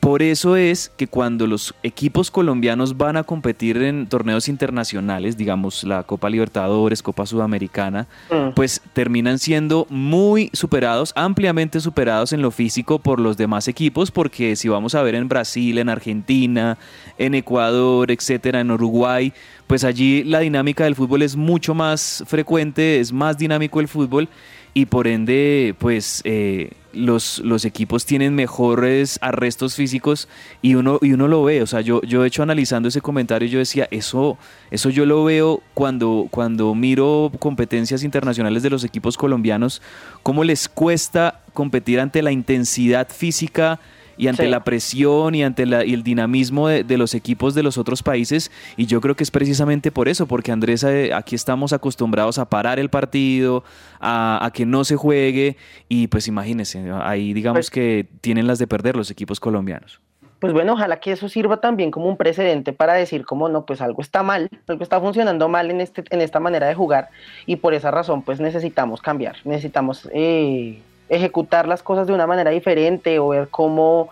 por 0.07 0.23
eso 0.23 0.55
es 0.55 0.93
que 0.97 1.09
cuando 1.09 1.49
los 1.49 1.75
equipos 1.83 2.31
colombianos 2.31 2.97
van 2.97 3.17
a 3.17 3.25
competir 3.25 3.79
en 3.79 4.07
torneos 4.07 4.47
internacionales, 4.47 5.37
digamos 5.37 5.83
la 5.83 6.05
Copa 6.05 6.31
Libertadores, 6.31 7.03
Copa 7.03 7.27
Sudamericana, 7.27 8.07
Mm. 8.31 8.55
pues 8.55 8.81
terminan 8.93 9.41
siendo 9.41 9.85
muy 9.91 10.49
superados, 10.53 11.13
ampliamente 11.17 11.81
superados 11.81 12.33
en 12.33 12.41
lo 12.41 12.53
físico 12.53 13.01
por 13.01 13.19
los 13.19 13.37
demás 13.37 13.67
equipos, 13.67 14.13
porque 14.13 14.55
si 14.55 14.69
vamos 14.69 14.95
a 14.95 15.03
ver 15.03 15.17
en 15.17 15.27
Brasil, 15.27 15.77
en 15.79 15.89
Argentina, 15.89 16.79
en 17.19 17.35
Ecuador, 17.35 18.13
etcétera, 18.13 18.61
en 18.61 18.71
Uruguay, 18.71 19.33
pues 19.67 19.83
allí 19.83 20.23
la 20.23 20.39
dinámica 20.39 20.85
del 20.85 20.95
fútbol 20.95 21.23
es 21.23 21.35
mucho 21.35 21.75
más 21.75 22.23
frecuente, 22.29 23.01
es 23.01 23.13
más 23.13 23.39
dinámico 23.39 23.81
el 23.81 23.89
fútbol 23.89 24.29
y 24.73 24.87
por 24.87 25.09
ende, 25.09 25.75
pues 25.79 26.21
eh, 26.25 26.71
los, 26.97 27.39
los 27.41 27.65
equipos 27.65 28.07
tienen 28.07 28.35
mejores 28.35 29.19
arrestos 29.21 29.75
físicos 29.75 30.29
y 30.63 30.75
uno, 30.75 30.99
y 31.03 31.13
uno 31.13 31.29
lo 31.29 31.45
ve. 31.45 31.63
O 31.63 31.67
sea, 31.67 31.81
yo, 31.81 32.01
yo 32.03 32.25
hecho 32.25 32.43
analizando 32.43 32.89
ese 32.89 33.01
comentario, 33.01 33.49
yo 33.49 33.59
decía, 33.59 33.89
eso, 33.91 34.39
eso 34.71 34.91
yo 34.91 35.07
lo 35.07 35.25
veo 35.25 35.63
cuando, 35.75 36.29
cuando 36.31 36.75
miro 36.75 37.31
competencias 37.39 38.03
internacionales 38.03 38.63
de 38.63 38.71
los 38.71 38.85
equipos 38.85 39.17
colombianos, 39.17 39.83
cómo 40.23 40.45
les 40.45 40.69
cuesta 40.69 41.41
competir 41.53 42.01
ante 42.01 42.23
la 42.23 42.33
intensidad 42.33 43.09
física 43.09 43.79
y 44.17 44.29
ante 44.29 44.45
Sí. 44.45 44.49
la 44.51 44.65
presión 44.65 45.35
y 45.35 45.43
ante 45.43 45.67
la- 45.67 45.85
y 45.85 45.93
el 45.95 46.03
dinamismo 46.03 46.69
de, 46.69 46.85
de 46.85 46.97
los 46.99 47.15
equipos 47.15 47.55
de 47.55 47.63
los 47.63 47.79
otros 47.79 48.03
países. 48.03 48.51
Y 48.77 48.87
yo 48.87 49.01
creo 49.01 49.15
que 49.17 49.25
es 49.25 49.31
precisamente 49.31 49.91
por 49.93 50.09
eso, 50.09 50.27
porque 50.27 50.53
Andrés, 50.53 50.83
eh, 50.85 51.13
aquí 51.15 51.35
estamos 51.35 51.73
acostumbrados 51.73 52.39
a 52.39 52.49
parar 52.49 52.79
el 52.79 52.89
partido, 52.91 53.65
a, 54.01 54.45
a 54.45 54.51
que 54.53 54.67
no 54.67 54.85
se 54.85 54.97
juegue. 54.97 55.57
Y 55.89 56.07
pues 56.09 56.29
imagínense, 56.29 56.91
ahí 57.03 57.33
digamos 57.33 57.57
Pues- 57.59 57.71
que 57.71 58.07
tienen 58.21 58.47
las 58.47 58.59
de 58.59 58.67
perder 58.67 58.97
los 58.97 59.11
equipos 59.11 59.41
colombianos. 59.41 60.01
Pues 60.39 60.53
bueno, 60.53 60.75
ojalá 60.75 61.01
que 61.01 61.13
eso 61.13 61.31
sirva 61.31 61.63
también 61.63 61.91
como 61.91 62.07
un 62.09 62.19
precedente 62.19 62.75
para 62.75 62.93
decir 62.93 63.25
como 63.25 63.49
no, 63.49 63.65
pues 63.65 63.81
algo 63.81 64.03
está 64.03 64.23
mal, 64.23 64.51
algo 64.69 64.83
está 64.83 65.01
funcionando 65.01 65.49
mal 65.49 65.71
en, 65.71 65.81
este, 65.81 66.05
en 66.11 66.21
esta 66.21 66.41
manera 66.41 66.67
de 66.69 66.75
jugar 66.75 67.09
y 67.47 67.57
por 67.57 67.73
esa 67.73 67.91
razón 67.91 68.21
pues 68.21 68.39
necesitamos 68.39 69.01
cambiar, 69.01 69.37
necesitamos 69.45 70.07
eh, 70.13 70.79
ejecutar 71.09 71.69
las 71.69 71.83
cosas 71.83 72.07
de 72.07 72.13
una 72.13 72.27
manera 72.27 72.51
diferente 72.51 73.19
o 73.19 73.29
ver 73.29 73.49
cómo, 73.49 74.09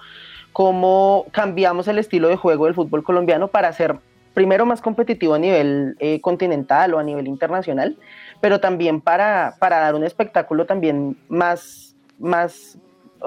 cómo 0.52 1.26
cambiamos 1.32 1.88
el 1.88 1.98
estilo 1.98 2.28
de 2.28 2.36
juego 2.36 2.66
del 2.66 2.74
fútbol 2.74 3.02
colombiano 3.02 3.48
para 3.48 3.72
ser 3.72 3.96
primero 4.34 4.66
más 4.66 4.82
competitivo 4.82 5.34
a 5.34 5.38
nivel 5.38 5.96
eh, 6.00 6.20
continental 6.20 6.94
o 6.94 6.98
a 6.98 7.04
nivel 7.04 7.28
internacional, 7.28 7.96
pero 8.40 8.60
también 8.60 9.00
para, 9.00 9.54
para 9.60 9.78
dar 9.78 9.94
un 9.94 10.04
espectáculo 10.04 10.66
también 10.66 11.16
más, 11.28 11.96
más 12.18 12.78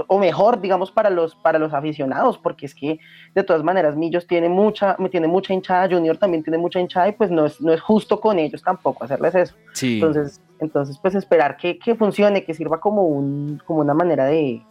o 0.08 0.20
mejor, 0.20 0.62
digamos, 0.62 0.92
para 0.92 1.10
los, 1.10 1.36
para 1.36 1.58
los 1.58 1.74
aficionados, 1.74 2.38
porque 2.38 2.66
es 2.66 2.76
que 2.76 3.00
de 3.34 3.44
todas 3.44 3.64
maneras 3.64 3.96
Millos 3.96 4.28
tiene 4.28 4.50
mucha, 4.50 4.96
tiene 5.10 5.28
mucha 5.28 5.54
hinchada, 5.54 5.90
Junior 5.90 6.18
también 6.18 6.44
tiene 6.44 6.58
mucha 6.58 6.80
hinchada 6.80 7.08
y 7.08 7.14
pues 7.14 7.32
no 7.32 7.46
es, 7.46 7.60
no 7.62 7.74
es 7.74 7.82
justo 7.82 8.20
con 8.20 8.38
ellos 8.38 8.62
tampoco 8.62 9.04
hacerles 9.04 9.34
eso. 9.34 9.56
Sí. 9.74 9.96
Entonces, 9.96 10.42
entonces 10.60 10.98
pues 11.02 11.16
esperar 11.16 11.58
que, 11.58 11.78
que 11.80 11.96
funcione, 11.96 12.44
que 12.44 12.54
sirva 12.54 12.80
como, 12.80 13.04
un, 13.04 13.62
como 13.66 13.82
una 13.82 13.94
manera 13.94 14.26
de, 14.26 14.62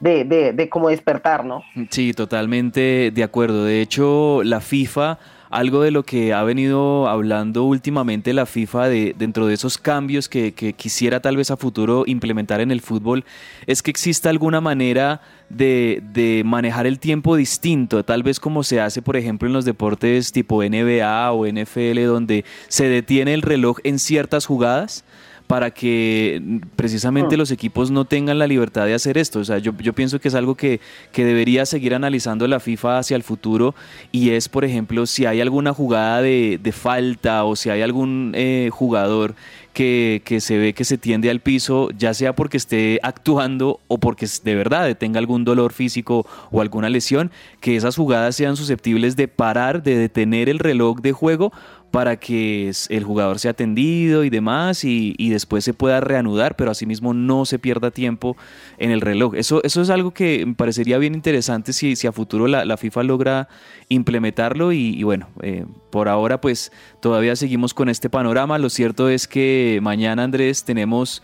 de, 0.00 0.24
de, 0.24 0.52
de 0.52 0.68
como 0.68 0.88
despertar, 0.88 1.44
¿no? 1.44 1.62
Sí, 1.90 2.12
totalmente 2.12 3.10
de 3.12 3.22
acuerdo. 3.22 3.64
De 3.64 3.80
hecho, 3.80 4.42
la 4.42 4.60
FIFA, 4.60 5.18
algo 5.52 5.82
de 5.82 5.90
lo 5.90 6.02
que 6.02 6.32
ha 6.32 6.42
venido 6.42 7.08
hablando 7.08 7.64
últimamente 7.64 8.32
la 8.32 8.46
FIFA 8.46 8.88
de, 8.88 9.14
dentro 9.16 9.46
de 9.46 9.54
esos 9.54 9.76
cambios 9.76 10.28
que, 10.28 10.52
quisiera 10.76 11.20
tal 11.20 11.36
vez 11.36 11.50
a 11.50 11.58
futuro 11.58 12.04
implementar 12.06 12.60
en 12.62 12.70
el 12.70 12.80
fútbol, 12.80 13.24
es 13.66 13.82
que 13.82 13.90
exista 13.90 14.30
alguna 14.30 14.62
manera 14.62 15.20
de, 15.50 16.02
de 16.12 16.42
manejar 16.44 16.86
el 16.86 16.98
tiempo 16.98 17.36
distinto, 17.36 18.02
tal 18.02 18.22
vez 18.22 18.40
como 18.40 18.62
se 18.62 18.80
hace, 18.80 19.02
por 19.02 19.16
ejemplo, 19.16 19.46
en 19.46 19.52
los 19.52 19.66
deportes 19.66 20.32
tipo 20.32 20.62
NBA 20.64 21.30
o 21.32 21.46
NFL, 21.46 22.06
donde 22.06 22.46
se 22.68 22.88
detiene 22.88 23.34
el 23.34 23.42
reloj 23.42 23.78
en 23.84 23.98
ciertas 23.98 24.46
jugadas 24.46 25.04
para 25.52 25.70
que 25.70 26.40
precisamente 26.76 27.36
Mm. 27.36 27.38
los 27.38 27.50
equipos 27.50 27.90
no 27.90 28.06
tengan 28.06 28.38
la 28.38 28.46
libertad 28.46 28.86
de 28.86 28.94
hacer 28.94 29.18
esto. 29.18 29.40
O 29.40 29.44
sea, 29.44 29.58
yo, 29.58 29.72
yo 29.76 29.92
pienso 29.92 30.18
que 30.18 30.28
es 30.28 30.34
algo 30.34 30.54
que, 30.54 30.80
que 31.12 31.26
debería 31.26 31.66
seguir 31.66 31.94
analizando 31.94 32.48
la 32.48 32.58
FIFA 32.58 33.00
hacia 33.00 33.16
el 33.16 33.22
futuro 33.22 33.74
y 34.12 34.30
es, 34.30 34.48
por 34.48 34.64
ejemplo, 34.64 35.04
si 35.04 35.26
hay 35.26 35.42
alguna 35.42 35.74
jugada 35.74 36.22
de, 36.22 36.58
de 36.62 36.72
falta 36.72 37.44
o 37.44 37.54
si 37.54 37.68
hay 37.68 37.82
algún 37.82 38.32
eh, 38.34 38.70
jugador 38.72 39.34
que, 39.74 40.22
que 40.24 40.40
se 40.40 40.56
ve 40.56 40.72
que 40.72 40.84
se 40.84 40.96
tiende 40.96 41.28
al 41.28 41.40
piso, 41.40 41.90
ya 41.98 42.14
sea 42.14 42.34
porque 42.34 42.56
esté 42.56 42.98
actuando 43.02 43.80
o 43.88 43.98
porque 43.98 44.26
de 44.44 44.54
verdad 44.54 44.96
tenga 44.96 45.18
algún 45.18 45.44
dolor 45.44 45.74
físico 45.74 46.26
o 46.50 46.62
alguna 46.62 46.88
lesión, 46.88 47.30
que 47.60 47.76
esas 47.76 47.96
jugadas 47.96 48.36
sean 48.36 48.56
susceptibles 48.56 49.16
de 49.16 49.28
parar, 49.28 49.82
de 49.82 49.96
detener 49.96 50.48
el 50.48 50.58
reloj 50.58 51.00
de 51.00 51.12
juego 51.12 51.52
para 51.92 52.16
que 52.16 52.72
el 52.88 53.04
jugador 53.04 53.38
sea 53.38 53.50
atendido 53.50 54.24
y 54.24 54.30
demás 54.30 54.82
y, 54.82 55.14
y 55.18 55.28
después 55.28 55.62
se 55.62 55.74
pueda 55.74 56.00
reanudar, 56.00 56.56
pero 56.56 56.70
asimismo 56.70 57.12
no 57.12 57.44
se 57.44 57.58
pierda 57.58 57.90
tiempo 57.90 58.34
en 58.78 58.90
el 58.90 59.02
reloj. 59.02 59.34
Eso, 59.36 59.62
eso 59.62 59.82
es 59.82 59.90
algo 59.90 60.12
que 60.12 60.44
me 60.46 60.54
parecería 60.54 60.96
bien 60.96 61.14
interesante 61.14 61.74
si, 61.74 61.94
si 61.94 62.06
a 62.06 62.12
futuro 62.12 62.48
la, 62.48 62.64
la 62.64 62.78
FIFA 62.78 63.02
logra 63.02 63.48
implementarlo 63.90 64.72
y, 64.72 64.98
y 64.98 65.02
bueno, 65.02 65.28
eh, 65.42 65.66
por 65.90 66.08
ahora 66.08 66.40
pues 66.40 66.72
todavía 67.00 67.36
seguimos 67.36 67.74
con 67.74 67.90
este 67.90 68.08
panorama. 68.08 68.56
Lo 68.56 68.70
cierto 68.70 69.10
es 69.10 69.28
que 69.28 69.78
mañana 69.82 70.24
Andrés 70.24 70.64
tenemos 70.64 71.22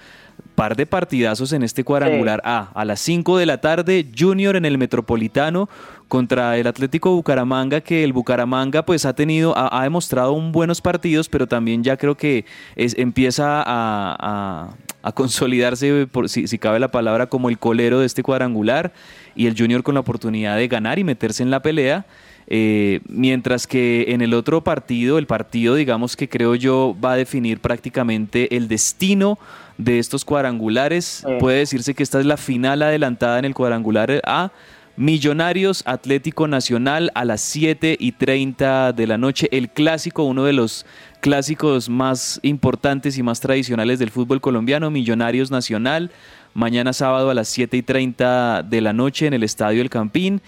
par 0.58 0.74
de 0.74 0.86
partidazos 0.86 1.52
en 1.52 1.62
este 1.62 1.84
cuadrangular 1.84 2.40
A. 2.44 2.70
A 2.74 2.84
las 2.84 2.98
5 3.00 3.38
de 3.38 3.46
la 3.46 3.60
tarde, 3.60 4.06
Junior 4.18 4.56
en 4.56 4.64
el 4.64 4.76
Metropolitano 4.76 5.68
contra 6.08 6.56
el 6.58 6.66
Atlético 6.66 7.12
Bucaramanga, 7.14 7.80
que 7.80 8.02
el 8.02 8.12
Bucaramanga 8.12 8.84
pues 8.84 9.04
ha 9.04 9.12
tenido, 9.14 9.56
ha, 9.56 9.78
ha 9.78 9.84
demostrado 9.84 10.32
un 10.32 10.50
buenos 10.50 10.80
partidos, 10.80 11.28
pero 11.28 11.46
también 11.46 11.84
ya 11.84 11.96
creo 11.96 12.16
que 12.16 12.44
es- 12.74 12.96
empieza 12.98 13.62
a, 13.62 14.16
a- 14.18 14.70
a 15.00 15.12
consolidarse, 15.12 16.08
por, 16.10 16.28
si, 16.28 16.48
si 16.48 16.58
cabe 16.58 16.80
la 16.80 16.88
palabra, 16.88 17.28
como 17.28 17.48
el 17.50 17.58
colero 17.58 18.00
de 18.00 18.06
este 18.06 18.24
cuadrangular 18.24 18.92
y 19.36 19.46
el 19.46 19.54
Junior 19.56 19.84
con 19.84 19.94
la 19.94 20.00
oportunidad 20.00 20.56
de 20.56 20.66
ganar 20.66 20.98
y 20.98 21.04
meterse 21.04 21.44
en 21.44 21.52
la 21.52 21.62
pelea. 21.62 22.04
Eh, 22.50 23.00
mientras 23.06 23.66
que 23.66 24.06
en 24.08 24.22
el 24.22 24.32
otro 24.34 24.64
partido, 24.64 25.18
el 25.18 25.26
partido 25.26 25.74
digamos 25.76 26.16
que 26.16 26.28
creo 26.28 26.54
yo 26.56 26.96
va 27.02 27.12
a 27.12 27.16
definir 27.16 27.60
prácticamente 27.60 28.56
el 28.56 28.66
destino 28.68 29.38
de 29.78 29.98
estos 29.98 30.24
cuadrangulares. 30.24 31.24
Puede 31.38 31.58
decirse 31.58 31.94
que 31.94 32.02
esta 32.02 32.20
es 32.20 32.26
la 32.26 32.36
final 32.36 32.82
adelantada 32.82 33.38
en 33.38 33.46
el 33.46 33.54
cuadrangular 33.54 34.20
A. 34.24 34.52
Millonarios 34.96 35.84
Atlético 35.86 36.48
Nacional 36.48 37.12
a 37.14 37.24
las 37.24 37.40
7 37.40 37.96
y 38.00 38.12
30 38.12 38.92
de 38.92 39.06
la 39.06 39.16
noche. 39.16 39.48
El 39.52 39.70
clásico, 39.70 40.24
uno 40.24 40.44
de 40.44 40.52
los 40.52 40.86
clásicos 41.20 41.88
más 41.88 42.40
importantes 42.42 43.16
y 43.16 43.22
más 43.22 43.38
tradicionales 43.38 44.00
del 44.00 44.10
fútbol 44.10 44.40
colombiano. 44.40 44.90
Millonarios 44.90 45.52
Nacional. 45.52 46.10
Mañana 46.52 46.92
sábado 46.92 47.30
a 47.30 47.34
las 47.34 47.48
7 47.48 47.76
y 47.76 47.82
30 47.82 48.64
de 48.64 48.80
la 48.80 48.92
noche 48.92 49.28
en 49.28 49.34
el 49.34 49.44
Estadio 49.44 49.82
El 49.82 49.90
Campín. 49.90 50.40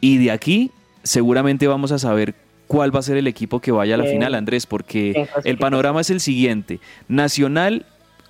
Y 0.00 0.18
de 0.18 0.30
aquí 0.30 0.70
seguramente 1.02 1.66
vamos 1.66 1.90
a 1.90 1.98
saber 1.98 2.36
cuál 2.68 2.94
va 2.94 3.00
a 3.00 3.02
ser 3.02 3.16
el 3.16 3.26
equipo 3.26 3.60
que 3.60 3.72
vaya 3.72 3.96
a 3.96 3.98
la 3.98 4.04
final, 4.04 4.36
Andrés, 4.36 4.66
porque 4.66 5.28
el 5.42 5.58
panorama 5.58 6.00
es 6.00 6.10
el 6.10 6.20
siguiente. 6.20 6.78
Nacional 7.08 7.86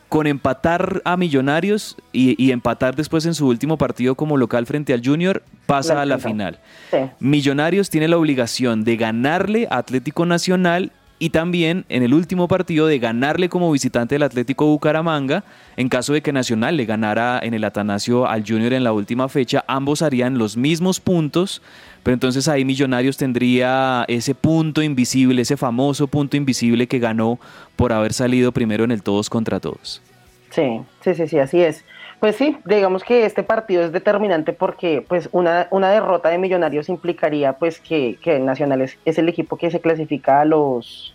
con 0.08 0.26
empatar 0.26 1.02
a 1.04 1.16
Millonarios 1.16 1.96
y, 2.12 2.42
y 2.42 2.52
empatar 2.52 2.94
después 2.96 3.26
en 3.26 3.34
su 3.34 3.48
último 3.48 3.76
partido 3.76 4.14
como 4.14 4.36
local 4.36 4.66
frente 4.66 4.92
al 4.92 5.02
Junior, 5.04 5.42
pasa 5.66 5.94
La 5.94 6.02
a 6.02 6.06
la 6.06 6.18
final. 6.18 6.58
Sí. 6.90 6.98
Millonarios 7.20 7.90
tiene 7.90 8.08
la 8.08 8.16
obligación 8.16 8.84
de 8.84 8.96
ganarle 8.96 9.66
a 9.70 9.78
Atlético 9.78 10.26
Nacional 10.26 10.92
y 11.18 11.30
también 11.30 11.84
en 11.88 12.02
el 12.02 12.12
último 12.12 12.46
partido 12.48 12.86
de 12.86 12.98
ganarle 12.98 13.48
como 13.48 13.72
visitante 13.72 14.14
del 14.14 14.22
Atlético 14.22 14.66
Bucaramanga. 14.66 15.44
En 15.76 15.88
caso 15.88 16.12
de 16.12 16.22
que 16.22 16.32
Nacional 16.32 16.76
le 16.76 16.84
ganara 16.84 17.40
en 17.42 17.54
el 17.54 17.64
Atanasio 17.64 18.26
al 18.26 18.44
Junior 18.46 18.72
en 18.72 18.84
la 18.84 18.92
última 18.92 19.28
fecha, 19.28 19.64
ambos 19.66 20.02
harían 20.02 20.38
los 20.38 20.56
mismos 20.56 21.00
puntos, 21.00 21.62
pero 22.02 22.14
entonces 22.14 22.48
ahí 22.48 22.64
Millonarios 22.64 23.16
tendría 23.16 24.04
ese 24.08 24.34
punto 24.34 24.82
invisible, 24.82 25.42
ese 25.42 25.56
famoso 25.56 26.06
punto 26.06 26.36
invisible 26.36 26.86
que 26.86 26.98
ganó 26.98 27.38
por 27.76 27.92
haber 27.92 28.12
salido 28.12 28.52
primero 28.52 28.84
en 28.84 28.90
el 28.90 29.02
todos 29.02 29.30
contra 29.30 29.60
todos. 29.60 30.02
Sí, 30.50 30.80
sí, 31.02 31.14
sí, 31.14 31.26
sí, 31.28 31.38
así 31.38 31.60
es. 31.60 31.84
Pues 32.20 32.36
sí, 32.36 32.56
digamos 32.64 33.04
que 33.04 33.26
este 33.26 33.42
partido 33.42 33.82
es 33.82 33.92
determinante 33.92 34.52
porque 34.52 35.04
pues 35.06 35.28
una, 35.32 35.68
una 35.70 35.90
derrota 35.90 36.30
de 36.30 36.38
Millonarios 36.38 36.88
implicaría 36.88 37.52
pues 37.54 37.78
que, 37.78 38.18
que 38.22 38.36
el 38.36 38.46
Nacional 38.46 38.80
es, 38.80 38.98
es 39.04 39.18
el 39.18 39.28
equipo 39.28 39.56
que 39.56 39.70
se 39.70 39.80
clasifica 39.80 40.40
a 40.40 40.44
los 40.44 41.14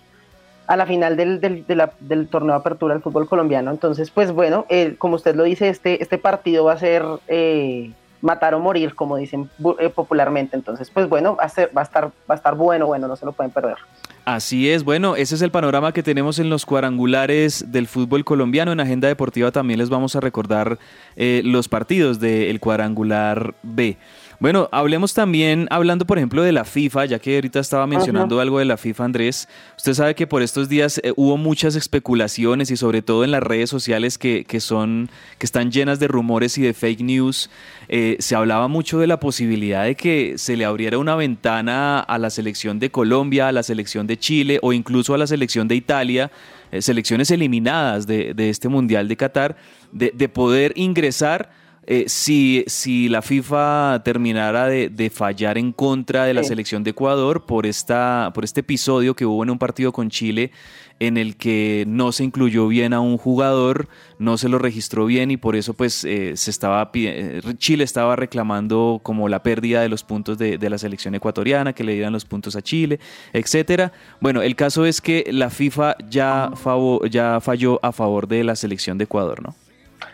a 0.68 0.78
la 0.78 0.86
final 0.86 1.18
del, 1.18 1.42
del, 1.42 1.66
del 2.00 2.28
torneo 2.30 2.54
de 2.54 2.60
apertura 2.60 2.94
del 2.94 3.04
fútbol 3.04 3.28
colombiano. 3.28 3.72
Entonces, 3.72 4.10
pues 4.10 4.32
bueno, 4.32 4.66
eh, 4.70 4.96
como 4.98 5.16
usted 5.16 5.36
lo 5.36 5.44
dice, 5.44 5.68
este, 5.68 6.02
este 6.02 6.18
partido 6.18 6.64
va 6.64 6.74
a 6.74 6.78
ser 6.78 7.04
eh, 7.28 7.92
matar 8.22 8.54
o 8.54 8.60
morir, 8.60 8.96
como 8.96 9.18
dicen 9.18 9.50
eh, 9.80 9.90
popularmente. 9.90 10.56
Entonces, 10.56 10.90
pues 10.90 11.10
bueno, 11.10 11.36
va 11.36 11.44
a, 11.44 11.50
ser, 11.50 11.76
va, 11.76 11.82
a 11.82 11.84
estar, 11.84 12.06
va 12.06 12.36
a 12.36 12.36
estar 12.36 12.56
bueno, 12.56 12.88
bueno, 12.88 13.10
no 13.10 13.18
se 13.18 13.26
lo 13.26 13.34
pueden 13.34 13.52
perder. 13.52 13.76
Así 14.24 14.70
es, 14.70 14.84
bueno, 14.84 15.16
ese 15.16 15.34
es 15.34 15.42
el 15.42 15.50
panorama 15.50 15.94
que 15.94 16.04
tenemos 16.04 16.38
en 16.38 16.50
los 16.50 16.68
cuadrangulares 16.68 17.72
del 17.72 17.88
fútbol 17.88 18.24
colombiano. 18.24 18.72
En 18.72 18.80
Agenda 18.80 19.08
Deportiva 19.08 19.52
también 19.52 19.80
les 19.80 19.90
vamos 19.90 20.16
a 20.16 20.20
recordar 20.20 20.78
eh, 21.16 21.42
los 21.44 21.68
partidos 21.68 22.20
del 22.20 22.60
cuadrangular 22.60 23.56
B. 23.64 23.98
Bueno, 24.42 24.70
hablemos 24.72 25.14
también, 25.14 25.68
hablando 25.70 26.08
por 26.08 26.18
ejemplo 26.18 26.42
de 26.42 26.52
la 26.52 26.66
FIFA, 26.66 27.06
ya 27.06 27.20
que 27.20 27.36
ahorita 27.36 27.60
estaba 27.60 27.86
mencionando 27.86 28.40
algo 28.40 28.58
de 28.58 28.66
la 28.66 28.76
FIFA, 28.76 29.06
Andrés. 29.06 29.48
Usted 29.78 29.94
sabe 29.94 30.16
que 30.16 30.26
por 30.26 30.42
estos 30.42 30.68
días 30.68 31.00
eh, 31.04 31.14
hubo 31.16 31.38
muchas 31.38 31.76
especulaciones 31.76 32.72
y 32.72 32.76
sobre 32.76 33.04
todo 33.04 33.24
en 33.24 33.30
las 33.30 33.44
redes 33.44 33.70
sociales 33.70 34.18
que, 34.18 34.44
que, 34.46 34.60
son, 34.60 35.12
que 35.38 35.46
están 35.46 35.70
llenas 35.70 36.00
de 36.00 36.08
rumores 36.08 36.58
y 36.58 36.64
de 36.64 36.74
fake 36.74 37.02
news. 37.02 37.52
Eh, 37.88 38.16
se 38.18 38.34
hablaba 38.34 38.68
mucho 38.68 38.98
de 38.98 39.06
la 39.06 39.20
posibilidad 39.20 39.84
de 39.84 39.94
que 39.94 40.34
se 40.40 40.58
le 40.58 40.66
abriera 40.66 40.98
una 40.98 41.16
ventana 41.16 42.00
a 42.00 42.18
la 42.18 42.32
selección 42.32 42.80
de 42.80 42.90
Colombia, 42.90 43.48
a 43.48 43.52
la 43.52 43.62
selección 43.62 44.08
de 44.08 44.18
Chile 44.18 44.58
o 44.64 44.74
incluso 44.74 45.14
a 45.14 45.20
la 45.20 45.28
selección 45.28 45.68
de 45.68 45.76
Italia, 45.76 46.32
eh, 46.72 46.82
selecciones 46.82 47.30
eliminadas 47.30 48.08
de, 48.08 48.34
de, 48.34 48.50
este 48.50 48.70
Mundial 48.70 49.08
de 49.08 49.18
Qatar, 49.18 49.56
de, 49.92 50.12
de 50.16 50.30
poder 50.30 50.74
ingresar 50.76 51.61
eh, 51.88 52.06
si, 52.08 52.64
si 52.68 53.10
la 53.10 53.24
FIFA 53.24 54.02
terminara 54.06 54.68
de, 54.68 55.10
fallar 55.10 55.58
en 55.58 55.72
contra 55.72 56.26
de 56.26 56.34
la 56.36 56.44
selección 56.44 56.84
de 56.84 56.92
Ecuador 56.92 57.46
por, 57.48 57.66
esta, 57.66 58.32
por 58.36 58.44
este 58.44 58.60
episodio 58.60 59.16
que 59.16 59.26
hubo 59.26 59.42
en 59.44 59.50
un 59.50 59.58
partido 59.58 59.92
con 59.92 60.10
Chile 60.12 60.52
en 61.00 61.18
el 61.18 61.36
que 61.36 61.84
no 61.88 62.12
se 62.12 62.24
incluyó 62.24 62.68
bien 62.68 62.94
a 62.94 63.00
un 63.00 63.18
jugador, 63.18 63.88
no 64.20 64.38
se 64.38 64.48
lo 64.48 64.60
registró 64.60 65.08
bien 65.08 65.32
y 65.32 65.38
por 65.38 65.56
eso 65.56 65.74
pues 65.74 66.04
eh, 66.04 66.34
se 66.38 66.52
estaba 66.52 66.92
eh, 66.94 67.42
Chile 67.58 67.84
estaba 67.84 68.16
reclamando 68.16 69.00
como 69.02 69.28
la 69.28 69.42
pérdida 69.42 69.82
de 69.82 69.90
los 69.90 70.04
puntos 70.04 70.38
de, 70.38 70.60
de, 70.60 70.70
la 70.70 70.78
selección 70.78 71.16
ecuatoriana, 71.16 71.74
que 71.74 71.84
le 71.84 71.96
dieran 71.96 72.14
los 72.14 72.26
puntos 72.26 72.56
a 72.56 72.62
Chile, 72.62 73.00
etcétera. 73.34 73.92
Bueno, 74.20 74.44
el 74.44 74.56
caso 74.56 74.86
es 74.86 75.02
que 75.02 75.26
la 75.32 75.50
FIFA 75.50 75.96
ya, 76.08 76.52
ya 77.10 77.42
falló 77.42 77.84
a 77.84 77.92
favor 77.92 78.28
de 78.28 78.44
la 78.44 78.56
selección 78.56 79.00
de 79.00 79.06
Ecuador, 79.06 79.42
¿no? 79.42 79.56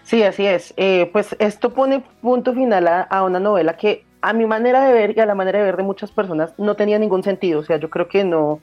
Sí, 0.08 0.24
así 0.24 0.48
es. 0.48 0.74
Eh, 0.78 1.10
pues 1.12 1.36
esto 1.38 1.74
pone 1.74 2.02
punto 2.22 2.54
final 2.54 2.88
a, 2.88 3.24
una 3.24 3.42
novela 3.42 3.76
que 3.76 4.06
a 4.22 4.32
mi 4.32 4.46
manera 4.46 4.86
de 4.86 4.94
ver 4.94 5.18
y 5.18 5.20
a 5.20 5.26
la 5.26 5.36
manera 5.36 5.60
de 5.60 5.66
ver 5.66 5.76
de 5.76 5.84
muchas 5.84 6.12
personas 6.12 6.54
no 6.58 6.76
tenía 6.76 6.98
ningún 6.98 7.24
sentido. 7.24 7.60
O 7.60 7.64
sea, 7.66 7.76
yo 7.76 7.90
creo 7.90 8.08
que 8.08 8.24
no, 8.24 8.62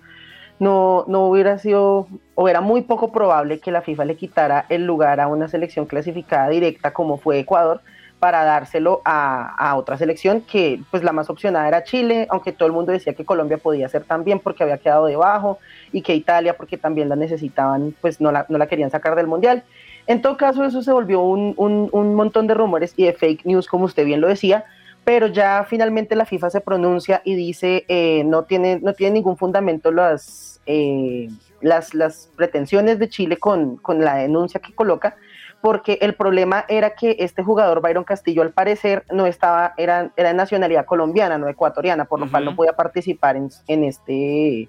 no, 0.58 1.04
no 1.06 1.26
hubiera 1.26 1.58
sido, 1.58 2.08
o 2.34 2.48
era 2.48 2.62
muy 2.62 2.80
poco 2.80 3.12
probable 3.12 3.60
que 3.60 3.70
la 3.70 3.82
FIFA 3.82 4.06
le 4.06 4.16
quitara 4.16 4.64
el 4.70 4.86
lugar 4.86 5.20
a 5.20 5.26
una 5.26 5.46
selección 5.48 5.84
clasificada 5.84 6.48
directa 6.48 6.94
como 6.94 7.18
fue 7.18 7.40
Ecuador 7.40 7.82
para 8.18 8.42
dárselo 8.44 9.02
a, 9.04 9.74
otra 9.76 9.98
selección 9.98 10.40
que 10.40 10.80
pues 10.90 11.04
la 11.04 11.12
más 11.12 11.28
opcionada 11.28 11.68
era 11.68 11.84
Chile, 11.84 12.26
aunque 12.30 12.52
todo 12.52 12.68
el 12.68 12.72
mundo 12.72 12.90
decía 12.90 13.12
que 13.12 13.26
Colombia 13.26 13.58
podía 13.58 13.86
ser 13.90 14.04
también 14.04 14.40
porque 14.40 14.62
había 14.62 14.78
quedado 14.78 15.04
debajo 15.04 15.58
y 15.92 16.00
que 16.00 16.14
Italia 16.14 16.56
porque 16.56 16.78
también 16.78 17.10
la 17.10 17.16
necesitaban, 17.16 17.94
pues 18.00 18.22
no 18.22 18.32
la, 18.32 18.46
no 18.48 18.56
la 18.56 18.66
querían 18.66 18.90
sacar 18.90 19.14
del 19.14 19.26
Mundial. 19.26 19.62
En 20.06 20.20
todo 20.20 20.36
caso, 20.36 20.64
eso 20.64 20.82
se 20.82 20.92
volvió 20.92 21.22
un, 21.22 21.54
un, 21.56 22.14
montón 22.14 22.46
de 22.46 22.54
rumores 22.54 22.92
y 22.96 23.04
de 23.04 23.14
fake 23.14 23.46
news, 23.46 23.66
como 23.66 23.86
usted 23.86 24.04
bien 24.04 24.20
lo 24.20 24.28
decía, 24.28 24.64
pero 25.02 25.28
ya 25.28 25.64
finalmente 25.68 26.14
la 26.14 26.26
FIFA 26.26 26.50
se 26.50 26.60
pronuncia 26.60 27.22
y 27.24 27.34
dice 27.34 27.84
eh, 27.88 28.22
no, 28.24 28.44
tiene, 28.44 28.80
no 28.80 28.92
tiene 28.92 29.14
ningún 29.14 29.36
fundamento 29.36 29.90
las, 29.90 30.60
eh, 30.66 31.28
las, 31.62 31.94
las, 31.94 32.30
pretensiones 32.36 32.98
de 32.98 33.08
Chile 33.08 33.38
con, 33.38 33.76
con, 33.76 34.04
la 34.04 34.16
denuncia 34.16 34.60
que 34.60 34.74
coloca, 34.74 35.16
porque 35.62 35.98
el 36.02 36.14
problema 36.14 36.66
era 36.68 36.90
que 36.90 37.16
este 37.20 37.42
jugador, 37.42 37.80
Byron 37.80 38.04
Castillo, 38.04 38.42
al 38.42 38.50
parecer 38.50 39.04
no 39.10 39.26
estaba, 39.26 39.72
era, 39.78 40.12
era 40.16 40.28
de 40.28 40.34
nacionalidad 40.34 40.84
colombiana, 40.84 41.38
no 41.38 41.48
ecuatoriana, 41.48 42.04
por 42.04 42.20
lo 42.20 42.30
cual 42.30 42.44
no 42.44 42.54
podía 42.54 42.74
participar 42.74 43.36
en, 43.36 43.48
en, 43.68 43.84
este, 43.84 44.68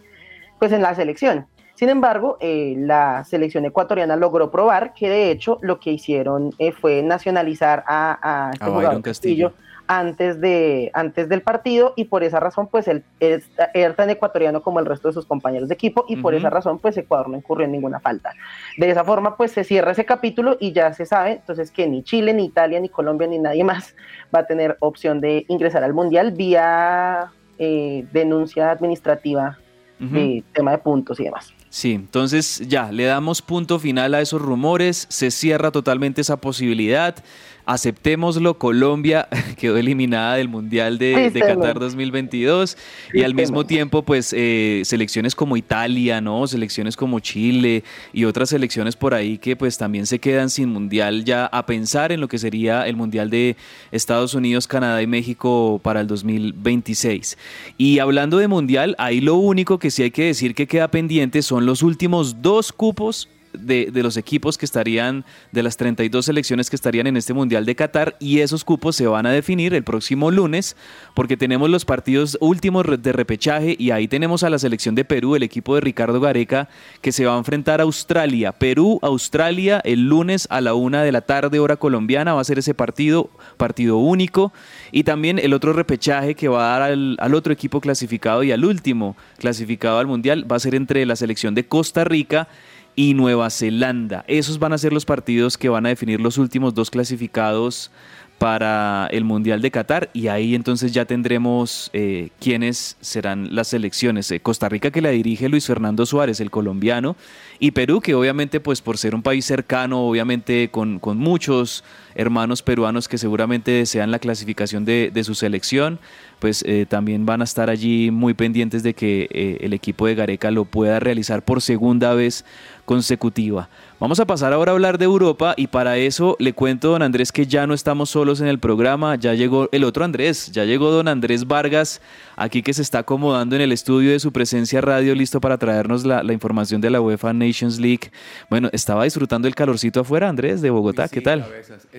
pues 0.59 0.71
en 0.71 0.81
la 0.81 0.95
selección. 0.95 1.47
Sin 1.75 1.89
embargo, 1.89 2.37
eh, 2.39 2.75
la 2.77 3.23
selección 3.25 3.65
ecuatoriana 3.65 4.15
logró 4.15 4.49
probar 4.49 4.93
que 4.93 5.09
de 5.09 5.29
hecho 5.29 5.59
lo 5.61 5.79
que 5.79 5.91
hicieron 5.91 6.53
eh, 6.57 6.71
fue 6.71 7.03
nacionalizar 7.03 7.83
a, 7.85 8.47
a 8.47 8.51
este 8.51 8.65
jugador 8.65 9.01
Castillo. 9.01 9.53
antes, 9.85 10.39
de, 10.39 10.89
antes 10.93 11.27
del 11.27 11.41
partido 11.41 11.91
y 11.97 12.05
por 12.05 12.23
esa 12.23 12.39
razón 12.39 12.67
pues 12.67 12.87
él, 12.87 13.03
era 13.19 13.93
tan 13.93 14.09
ecuatoriano 14.09 14.63
como 14.63 14.79
el 14.79 14.85
resto 14.85 15.09
de 15.09 15.13
sus 15.13 15.25
compañeros 15.25 15.67
de 15.67 15.75
equipo 15.75 16.05
y 16.07 16.15
por 16.15 16.33
esa 16.33 16.49
razón 16.49 16.79
pues 16.79 16.95
Ecuador 16.95 17.27
no 17.27 17.35
incurrió 17.35 17.65
en 17.65 17.73
ninguna 17.73 17.99
falta. 17.99 18.31
De 18.77 18.89
esa 18.89 19.03
forma 19.03 19.35
pues 19.35 19.51
se 19.51 19.65
cierra 19.65 19.91
ese 19.91 20.05
capítulo 20.05 20.55
y 20.61 20.71
ya 20.71 20.93
se 20.93 21.05
sabe 21.05 21.33
entonces 21.33 21.71
que 21.71 21.87
ni 21.87 22.03
Chile, 22.03 22.33
ni 22.33 22.45
Italia, 22.45 22.79
ni 22.79 22.87
Colombia, 22.87 23.27
ni 23.27 23.37
nadie 23.37 23.65
más 23.65 23.97
va 24.33 24.39
a 24.39 24.47
tener 24.47 24.77
opción 24.79 25.19
de 25.19 25.43
ingresar 25.49 25.83
al 25.83 25.93
Mundial 25.93 26.31
vía 26.31 27.33
eh, 27.59 28.05
denuncia 28.13 28.71
administrativa 28.71 29.57
de 29.97 30.43
tema 30.53 30.71
de 30.71 30.77
puntos 30.77 31.19
y 31.21 31.23
demás. 31.23 31.54
Sí, 31.75 31.91
entonces 31.91 32.61
ya, 32.69 32.89
le 32.89 33.03
damos 33.03 33.41
punto 33.41 33.79
final 33.79 34.13
a 34.13 34.21
esos 34.21 34.41
rumores, 34.41 35.07
se 35.09 35.29
cierra 35.29 35.71
totalmente 35.71 36.21
esa 36.21 36.39
posibilidad 36.39 37.21
aceptémoslo, 37.65 38.57
Colombia 38.57 39.27
quedó 39.57 39.77
eliminada 39.77 40.35
del 40.35 40.47
Mundial 40.47 40.97
de, 40.97 41.31
Qatar 41.33 41.79
2022 41.79 42.77
y 43.13 43.23
al 43.23 43.33
mismo 43.33 43.65
tiempo 43.65 44.03
pues 44.03 44.33
eh, 44.35 44.81
selecciones 44.85 45.35
como 45.35 45.57
Italia, 45.57 46.21
¿no? 46.21 46.47
Selecciones 46.47 46.95
como 46.95 47.19
Chile 47.19 47.83
y 48.13 48.25
otras 48.25 48.49
selecciones 48.49 48.95
por 48.95 49.13
ahí 49.13 49.37
que 49.37 49.55
pues 49.55 49.77
también 49.77 50.05
se 50.05 50.19
quedan 50.19 50.49
sin 50.49 50.69
Mundial 50.69 51.25
ya 51.25 51.45
a 51.45 51.65
pensar 51.65 52.11
en 52.11 52.21
lo 52.21 52.27
que 52.27 52.37
sería 52.37 52.87
el 52.87 52.95
Mundial 52.95 53.29
de 53.29 53.55
Estados 53.91 54.33
Unidos, 54.33 54.67
Canadá 54.67 55.01
y 55.01 55.07
México 55.07 55.79
para 55.83 56.01
el 56.01 56.07
2026. 56.07 57.37
Y 57.77 57.99
hablando 57.99 58.37
de 58.37 58.47
Mundial, 58.47 58.95
ahí 58.97 59.21
lo 59.21 59.35
único 59.35 59.79
que 59.79 59.91
sí 59.91 60.03
hay 60.03 60.11
que 60.11 60.25
decir 60.25 60.55
que 60.55 60.67
queda 60.67 60.89
pendiente 60.89 61.41
son 61.41 61.65
los 61.65 61.83
últimos 61.83 62.41
dos 62.41 62.71
cupos 62.71 63.29
de, 63.57 63.89
los 64.03 64.17
equipos 64.17 64.57
que 64.57 64.65
estarían, 64.65 65.25
de 65.51 65.63
las 65.63 65.77
32 65.77 66.25
selecciones 66.25 66.69
que 66.69 66.75
estarían 66.75 67.07
en 67.07 67.17
este 67.17 67.33
Mundial 67.33 67.65
de 67.65 67.75
Qatar 67.75 68.15
y 68.19 68.39
esos 68.39 68.63
cupos 68.63 68.95
se 68.95 69.07
van 69.07 69.25
a 69.25 69.31
definir 69.31 69.73
el 69.73 69.83
próximo 69.83 70.31
lunes 70.31 70.75
porque 71.13 71.37
tenemos 71.37 71.69
los 71.69 71.85
partidos 71.85 72.37
últimos 72.41 72.85
de 73.01 73.11
repechaje 73.11 73.75
y 73.77 73.91
ahí 73.91 74.07
tenemos 74.07 74.43
a 74.43 74.49
la 74.49 74.59
selección 74.59 74.95
de 74.95 75.05
Perú, 75.05 75.35
el 75.35 75.43
equipo 75.43 75.75
de 75.75 75.81
Ricardo 75.81 76.19
Gareca, 76.19 76.69
que 77.01 77.11
se 77.11 77.25
va 77.25 77.35
a 77.35 77.37
enfrentar 77.37 77.79
a 77.79 77.83
Australia. 77.83 78.51
Perú, 78.51 78.99
Australia, 79.01 79.81
el 79.83 80.07
lunes 80.07 80.47
a 80.49 80.61
la 80.61 80.73
una 80.73 81.03
de 81.03 81.11
la 81.11 81.21
tarde 81.21 81.59
hora 81.59 81.77
colombiana 81.77 82.33
va 82.33 82.41
a 82.41 82.45
ser 82.45 82.59
ese 82.59 82.73
partido, 82.73 83.29
partido 83.57 83.97
único 83.97 84.53
y 84.91 85.03
también 85.03 85.39
el 85.39 85.53
otro 85.53 85.73
repechaje 85.73 86.35
que 86.35 86.47
va 86.47 86.75
a 86.75 86.79
dar 86.79 86.91
al, 86.91 87.17
al 87.19 87.33
otro 87.33 87.53
equipo 87.53 87.81
clasificado 87.81 88.43
y 88.43 88.51
al 88.51 88.65
último 88.65 89.15
clasificado 89.37 89.99
al 89.99 90.07
Mundial 90.07 90.49
va 90.49 90.55
a 90.55 90.59
ser 90.59 90.75
entre 90.75 91.05
la 91.05 91.15
selección 91.15 91.55
de 91.55 91.65
Costa 91.65 92.03
Rica 92.03 92.47
y 92.95 93.13
Nueva 93.13 93.49
Zelanda. 93.49 94.23
Esos 94.27 94.59
van 94.59 94.73
a 94.73 94.77
ser 94.77 94.93
los 94.93 95.05
partidos 95.05 95.57
que 95.57 95.69
van 95.69 95.85
a 95.85 95.89
definir 95.89 96.21
los 96.21 96.37
últimos 96.37 96.73
dos 96.73 96.89
clasificados 96.89 97.91
para 98.37 99.07
el 99.11 99.23
Mundial 99.23 99.61
de 99.61 99.71
Qatar 99.71 100.09
y 100.13 100.27
ahí 100.27 100.55
entonces 100.55 100.91
ya 100.91 101.05
tendremos 101.05 101.89
eh, 101.93 102.29
quiénes 102.39 102.97
serán 102.99 103.55
las 103.55 103.69
selecciones. 103.69 104.29
Eh, 104.31 104.41
Costa 104.41 104.67
Rica 104.67 104.91
que 104.91 105.01
la 105.01 105.09
dirige 105.09 105.47
Luis 105.47 105.65
Fernando 105.65 106.05
Suárez, 106.05 106.41
el 106.41 106.51
colombiano, 106.51 107.15
y 107.59 107.71
Perú 107.71 108.01
que 108.01 108.13
obviamente 108.13 108.59
pues 108.59 108.81
por 108.81 108.97
ser 108.97 109.15
un 109.15 109.21
país 109.21 109.45
cercano, 109.45 110.01
obviamente 110.01 110.69
con, 110.69 110.99
con 110.99 111.17
muchos 111.17 111.83
hermanos 112.15 112.63
peruanos 112.63 113.07
que 113.07 113.17
seguramente 113.17 113.71
desean 113.71 114.11
la 114.11 114.19
clasificación 114.19 114.85
de, 114.85 115.11
de 115.13 115.23
su 115.23 115.35
selección, 115.35 115.99
pues 116.39 116.63
eh, 116.67 116.85
también 116.87 117.25
van 117.25 117.41
a 117.41 117.43
estar 117.43 117.69
allí 117.69 118.11
muy 118.11 118.33
pendientes 118.33 118.83
de 118.83 118.93
que 118.93 119.27
eh, 119.31 119.57
el 119.61 119.73
equipo 119.73 120.07
de 120.07 120.15
Gareca 120.15 120.51
lo 120.51 120.65
pueda 120.65 120.99
realizar 120.99 121.43
por 121.43 121.61
segunda 121.61 122.13
vez 122.13 122.45
consecutiva. 122.85 123.69
Vamos 123.99 124.19
a 124.19 124.25
pasar 124.25 124.53
ahora 124.53 124.71
a 124.71 124.75
hablar 124.75 124.97
de 124.97 125.05
Europa 125.05 125.53
y 125.57 125.67
para 125.67 125.97
eso 125.97 126.35
le 126.37 126.53
cuento, 126.53 126.89
don 126.89 127.01
Andrés, 127.01 127.31
que 127.31 127.47
ya 127.47 127.65
no 127.65 127.73
estamos 127.73 128.09
solos 128.09 128.41
en 128.41 128.47
el 128.47 128.59
programa, 128.59 129.15
ya 129.15 129.33
llegó 129.33 129.69
el 129.71 129.83
otro 129.85 130.03
Andrés, 130.03 130.51
ya 130.51 130.65
llegó 130.65 130.91
don 130.91 131.07
Andrés 131.07 131.47
Vargas, 131.47 132.01
aquí 132.35 132.61
que 132.61 132.73
se 132.73 132.81
está 132.81 132.99
acomodando 132.99 133.55
en 133.55 133.61
el 133.61 133.71
estudio 133.71 134.11
de 134.11 134.19
su 134.19 134.31
presencia 134.31 134.81
radio, 134.81 135.15
listo 135.15 135.41
para 135.41 135.57
traernos 135.57 136.05
la, 136.05 136.21
información 136.31 136.81
de 136.81 136.89
la 136.89 137.01
UEFA 137.01 137.33
Nations 137.33 137.79
League. 137.79 138.11
Bueno, 138.49 138.69
estaba 138.73 139.05
disfrutando 139.05 139.47
el 139.47 139.55
calorcito 139.55 140.01
afuera, 140.01 140.27
Andrés, 140.27 140.61
de 140.61 140.69
Bogotá, 140.69 141.07
¿qué 141.07 141.21
tal? 141.21 141.45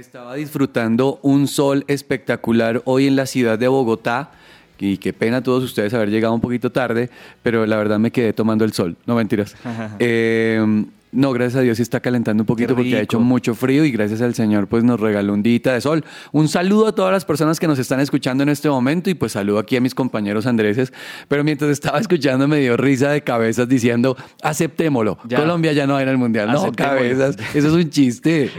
Estaba 0.06 0.36
disfrutando 0.36 1.18
un 1.22 1.48
sol 1.48 1.84
espectacular 1.88 2.80
hoy 2.84 3.08
en 3.08 3.16
la 3.16 3.26
ciudad 3.26 3.58
de 3.58 3.66
Bogotá 3.66 4.30
y 4.78 4.98
qué 4.98 5.12
pena 5.12 5.42
todos 5.42 5.64
ustedes 5.64 5.92
haber 5.94 6.10
llegado 6.10 6.32
un 6.32 6.40
poquito 6.40 6.70
tarde, 6.70 7.10
pero 7.42 7.66
la 7.66 7.76
verdad 7.76 7.98
me 7.98 8.12
quedé 8.12 8.32
tomando 8.32 8.64
el 8.64 8.72
sol, 8.72 8.96
no 9.04 9.16
mentiras. 9.16 9.56
eh, 9.98 10.64
no, 11.12 11.32
gracias 11.32 11.56
a 11.56 11.60
Dios 11.62 11.76
sí 11.76 11.82
está 11.82 12.00
calentando 12.00 12.42
un 12.42 12.46
poquito 12.46 12.74
porque 12.74 12.96
ha 12.96 13.00
hecho 13.00 13.20
mucho 13.20 13.54
frío 13.54 13.84
y 13.84 13.90
gracias 13.90 14.20
al 14.20 14.34
Señor 14.34 14.66
pues 14.66 14.84
nos 14.84 15.00
regaló 15.00 15.32
un 15.32 15.42
día 15.42 15.56
de 15.62 15.80
sol. 15.80 16.04
Un 16.32 16.48
saludo 16.48 16.88
a 16.88 16.94
todas 16.94 17.12
las 17.12 17.24
personas 17.24 17.58
que 17.58 17.66
nos 17.66 17.78
están 17.78 18.00
escuchando 18.00 18.42
en 18.42 18.48
este 18.48 18.68
momento 18.68 19.08
y 19.08 19.14
pues 19.14 19.32
saludo 19.32 19.58
aquí 19.58 19.76
a 19.76 19.80
mis 19.80 19.94
compañeros 19.94 20.46
andreses. 20.46 20.92
Pero 21.28 21.44
mientras 21.44 21.70
estaba 21.70 21.98
escuchando 21.98 22.48
me 22.48 22.58
dio 22.58 22.76
risa 22.76 23.10
de 23.10 23.22
cabezas 23.22 23.68
diciendo, 23.68 24.16
aceptémoslo, 24.42 25.16
Colombia 25.34 25.72
ya 25.72 25.86
no 25.86 25.94
va 25.94 26.00
a 26.00 26.02
ir 26.02 26.08
al 26.08 26.18
Mundial. 26.18 26.50
No, 26.52 26.72
cabezas, 26.72 27.36
eso 27.54 27.68
es 27.68 27.74
un 27.74 27.90
chiste. 27.90 28.50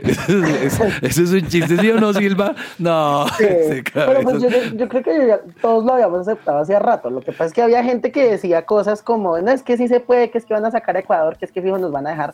Eso, 0.61 0.83
es 1.01 1.31
un 1.31 1.47
chiste, 1.47 1.77
¿sí 1.77 1.89
o 1.89 1.99
no, 1.99 2.13
Silva? 2.13 2.55
No. 2.79 3.25
pero 3.37 4.21
pues 4.21 4.41
yo, 4.41 4.87
creo 4.87 5.03
que 5.03 5.39
todos 5.61 5.85
lo 5.85 5.93
habíamos 5.93 6.27
aceptado 6.27 6.59
hace 6.59 6.77
rato. 6.79 7.09
Lo 7.09 7.21
que 7.21 7.31
pasa 7.31 7.45
es 7.45 7.53
que 7.53 7.61
había 7.61 7.83
gente 7.83 8.11
que 8.11 8.31
decía 8.31 8.65
cosas 8.65 9.01
como, 9.01 9.37
no, 9.39 9.51
es 9.51 9.63
que 9.63 9.77
sí 9.77 9.87
se 9.87 9.99
puede, 9.99 10.29
que 10.29 10.37
es 10.37 10.45
que 10.45 10.53
van 10.53 10.65
a 10.65 10.71
sacar 10.71 10.95
a 10.95 10.99
Ecuador, 10.99 11.37
que 11.37 11.45
es 11.45 11.51
que 11.51 11.61
fijo 11.61 11.77
nos 11.77 11.91
van 11.91 12.07
a 12.07 12.11
dejar 12.11 12.33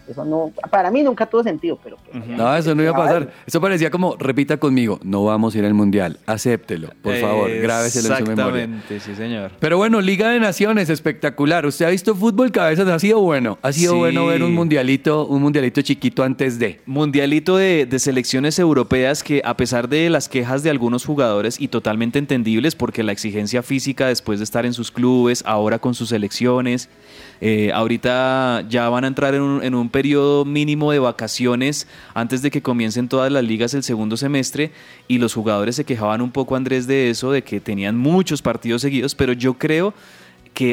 Eso 0.11 0.25
no, 0.25 0.51
para 0.69 0.91
mí 0.91 1.01
nunca 1.03 1.25
tuvo 1.25 1.43
sentido, 1.43 1.79
pero... 1.83 1.97
pues, 2.11 2.27
No, 2.27 2.55
eso 2.55 2.75
no 2.75 2.83
iba 2.83 2.91
a 2.91 2.95
pasar. 2.95 3.31
Eso 3.45 3.59
parecía 3.61 3.89
como, 3.89 4.15
repita 4.17 4.57
conmigo, 4.57 4.99
no 5.03 5.23
vamos 5.25 5.55
a 5.55 5.57
ir 5.59 5.65
al 5.65 5.73
Mundial, 5.73 6.19
acéptelo, 6.25 6.89
por 7.01 7.15
favor, 7.17 7.49
grábeselo 7.49 8.15
en 8.15 8.25
su 8.25 8.31
memoria. 8.31 8.63
Exactamente, 8.63 8.99
sí, 8.99 9.15
señor. 9.15 9.51
Pero 9.59 9.77
bueno, 9.77 10.01
Liga 10.01 10.29
de 10.29 10.39
Naciones, 10.39 10.89
espectacular. 10.89 11.65
¿Usted 11.65 11.85
ha 11.85 11.89
visto 11.89 12.13
fútbol 12.15 12.51
cabezas? 12.51 12.87
Ha 12.87 12.99
sido 12.99 13.19
bueno. 13.21 13.57
Ha 13.61 13.71
sido 13.71 13.93
Sí. 13.93 13.97
bueno 13.99 14.25
ver 14.25 14.43
un 14.43 14.53
mundialito, 14.53 15.25
un 15.25 15.41
mundialito 15.41 15.81
chiquito 15.81 16.23
antes 16.23 16.59
de. 16.59 16.81
Mundialito 16.85 17.57
de, 17.57 17.85
de 17.85 17.99
selecciones 17.99 18.59
europeas 18.59 19.23
que 19.23 19.41
a 19.45 19.55
pesar 19.55 19.87
de 19.87 20.09
las 20.09 20.27
quejas 20.27 20.63
de 20.63 20.69
algunos 20.69 21.05
jugadores 21.05 21.59
y 21.59 21.67
totalmente 21.69 22.19
entendibles 22.19 22.75
porque 22.75 23.03
la 23.03 23.11
exigencia 23.11 23.63
física 23.63 24.07
después 24.07 24.39
de 24.39 24.43
estar 24.43 24.65
en 24.65 24.73
sus 24.73 24.91
clubes, 24.91 25.43
ahora 25.45 25.79
con 25.79 25.93
sus 25.93 26.09
selecciones, 26.09 26.89
eh, 27.39 27.71
ahorita 27.73 28.65
ya 28.69 28.89
van 28.89 29.03
a 29.03 29.07
entrar 29.07 29.33
en 29.35 29.41
un, 29.41 29.63
en 29.63 29.73
un 29.75 29.89
periodo 29.89 30.00
mínimo 30.45 30.91
de 30.91 30.99
vacaciones 30.99 31.87
antes 32.13 32.41
de 32.41 32.51
que 32.51 32.61
comiencen 32.61 33.07
todas 33.07 33.31
las 33.31 33.43
ligas 33.43 33.73
el 33.73 33.83
segundo 33.83 34.17
semestre 34.17 34.71
y 35.07 35.19
los 35.19 35.33
jugadores 35.33 35.75
se 35.75 35.85
quejaban 35.85 36.21
un 36.21 36.31
poco 36.31 36.55
Andrés 36.55 36.87
de 36.87 37.09
eso, 37.09 37.31
de 37.31 37.43
que 37.43 37.59
tenían 37.59 37.97
muchos 37.97 38.41
partidos 38.41 38.81
seguidos, 38.81 39.15
pero 39.15 39.33
yo 39.33 39.53
creo 39.53 39.93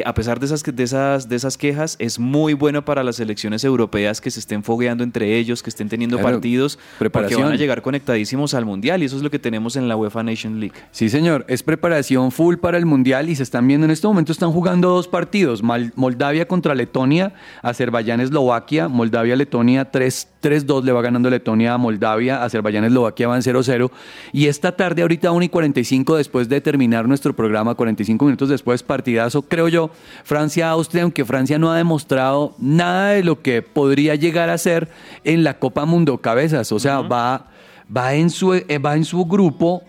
a 0.05 0.13
pesar 0.13 0.39
de 0.39 0.45
esas, 0.45 0.63
de, 0.63 0.83
esas, 0.83 1.29
de 1.29 1.35
esas 1.35 1.57
quejas, 1.57 1.95
es 1.99 2.19
muy 2.19 2.53
bueno 2.53 2.85
para 2.85 3.03
las 3.03 3.15
selecciones 3.15 3.63
europeas 3.63 4.21
que 4.21 4.29
se 4.29 4.39
estén 4.39 4.63
fogueando 4.63 5.03
entre 5.03 5.37
ellos, 5.37 5.63
que 5.63 5.69
estén 5.69 5.89
teniendo 5.89 6.17
Claro, 6.17 6.35
partidos, 6.35 6.77
porque 6.77 7.09
preparación. 7.09 7.41
van 7.43 7.53
a 7.53 7.55
llegar 7.55 7.81
conectadísimos 7.81 8.53
al 8.53 8.65
Mundial 8.65 9.01
y 9.01 9.05
eso 9.05 9.17
es 9.17 9.23
lo 9.23 9.31
que 9.31 9.39
tenemos 9.39 9.75
en 9.75 9.87
la 9.87 9.95
UEFA 9.95 10.23
Nation 10.23 10.59
League. 10.59 10.75
Sí, 10.91 11.09
señor, 11.09 11.45
es 11.47 11.63
preparación 11.63 12.31
full 12.31 12.57
para 12.57 12.77
el 12.77 12.85
Mundial 12.85 13.29
y 13.29 13.35
se 13.35 13.43
están 13.43 13.67
viendo 13.67 13.85
en 13.85 13.91
este 13.91 14.05
momento, 14.07 14.31
están 14.31 14.51
jugando 14.51 14.89
dos 14.89 15.07
partidos, 15.07 15.63
Moldavia 15.63 16.47
contra 16.47 16.75
Letonia, 16.75 17.33
Azerbaiyán-Eslovaquia, 17.63 18.87
Moldavia-Letonia 18.87 19.85
3 19.85 20.27
3-2 20.41 20.83
le 20.83 20.91
va 20.91 21.01
ganando 21.01 21.29
Letonia 21.29 21.73
a 21.73 21.77
Moldavia, 21.77 22.43
Azerbaiyán-Eslovaquia 22.43 23.27
van 23.27 23.41
0-0 23.41 23.91
y 24.31 24.47
esta 24.47 24.75
tarde 24.75 25.01
ahorita 25.01 25.31
1 25.31 25.45
y 25.45 25.49
45 25.49 26.15
después 26.15 26.47
de 26.49 26.61
terminar 26.61 27.07
nuestro 27.07 27.35
programa, 27.35 27.75
45 27.75 28.23
minutos 28.25 28.49
después, 28.49 28.83
partidazo, 28.83 29.41
creo 29.41 29.67
yo, 29.69 29.91
Francia-Austria, 30.23 31.03
aunque 31.03 31.25
Francia 31.25 31.57
no 31.57 31.71
ha 31.71 31.77
demostrado 31.77 32.55
nada 32.59 33.09
de 33.09 33.23
lo 33.23 33.41
que 33.41 33.61
podría 33.61 34.15
llegar 34.15 34.49
a 34.49 34.57
ser 34.57 34.89
en 35.23 35.43
la 35.43 35.59
Copa 35.59 35.85
Mundo 35.85 36.17
Cabezas, 36.17 36.71
o 36.71 36.79
sea, 36.79 37.01
va, 37.01 37.47
va, 37.95 38.13
en 38.13 38.29
su, 38.29 38.53
eh, 38.53 38.77
va 38.77 38.95
en 38.95 39.05
su 39.05 39.25
grupo 39.25 39.83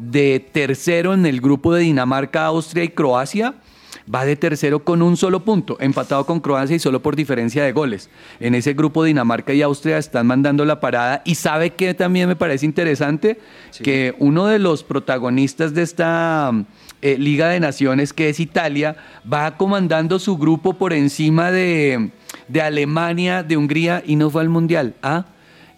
de 0.00 0.40
tercero 0.52 1.12
en 1.14 1.26
el 1.26 1.40
grupo 1.40 1.74
de 1.74 1.82
Dinamarca, 1.82 2.46
Austria 2.46 2.84
y 2.84 2.88
Croacia. 2.88 3.54
Va 4.12 4.24
de 4.24 4.34
tercero 4.34 4.82
con 4.82 5.02
un 5.02 5.16
solo 5.16 5.44
punto, 5.44 5.76
empatado 5.78 6.26
con 6.26 6.40
Croacia 6.40 6.74
y 6.74 6.80
solo 6.80 7.00
por 7.00 7.14
diferencia 7.14 7.62
de 7.62 7.70
goles. 7.70 8.10
En 8.40 8.56
ese 8.56 8.72
grupo 8.72 9.04
Dinamarca 9.04 9.52
y 9.52 9.62
Austria 9.62 9.98
están 9.98 10.26
mandando 10.26 10.64
la 10.64 10.80
parada 10.80 11.22
y 11.24 11.36
sabe 11.36 11.70
que 11.74 11.94
también 11.94 12.26
me 12.26 12.34
parece 12.34 12.66
interesante 12.66 13.38
que 13.84 14.16
uno 14.18 14.46
de 14.46 14.58
los 14.58 14.82
protagonistas 14.82 15.74
de 15.74 15.82
esta 15.82 16.50
eh, 17.02 17.16
Liga 17.18 17.48
de 17.48 17.60
Naciones, 17.60 18.12
que 18.12 18.28
es 18.28 18.40
Italia, 18.40 18.96
va 19.30 19.56
comandando 19.56 20.18
su 20.18 20.36
grupo 20.36 20.74
por 20.74 20.92
encima 20.92 21.50
de, 21.50 22.10
de 22.48 22.60
Alemania, 22.62 23.42
de 23.42 23.56
Hungría 23.56 24.02
y 24.06 24.16
no 24.16 24.30
fue 24.30 24.42
al 24.42 24.48
Mundial. 24.48 24.94
¿Ah? 25.02 25.26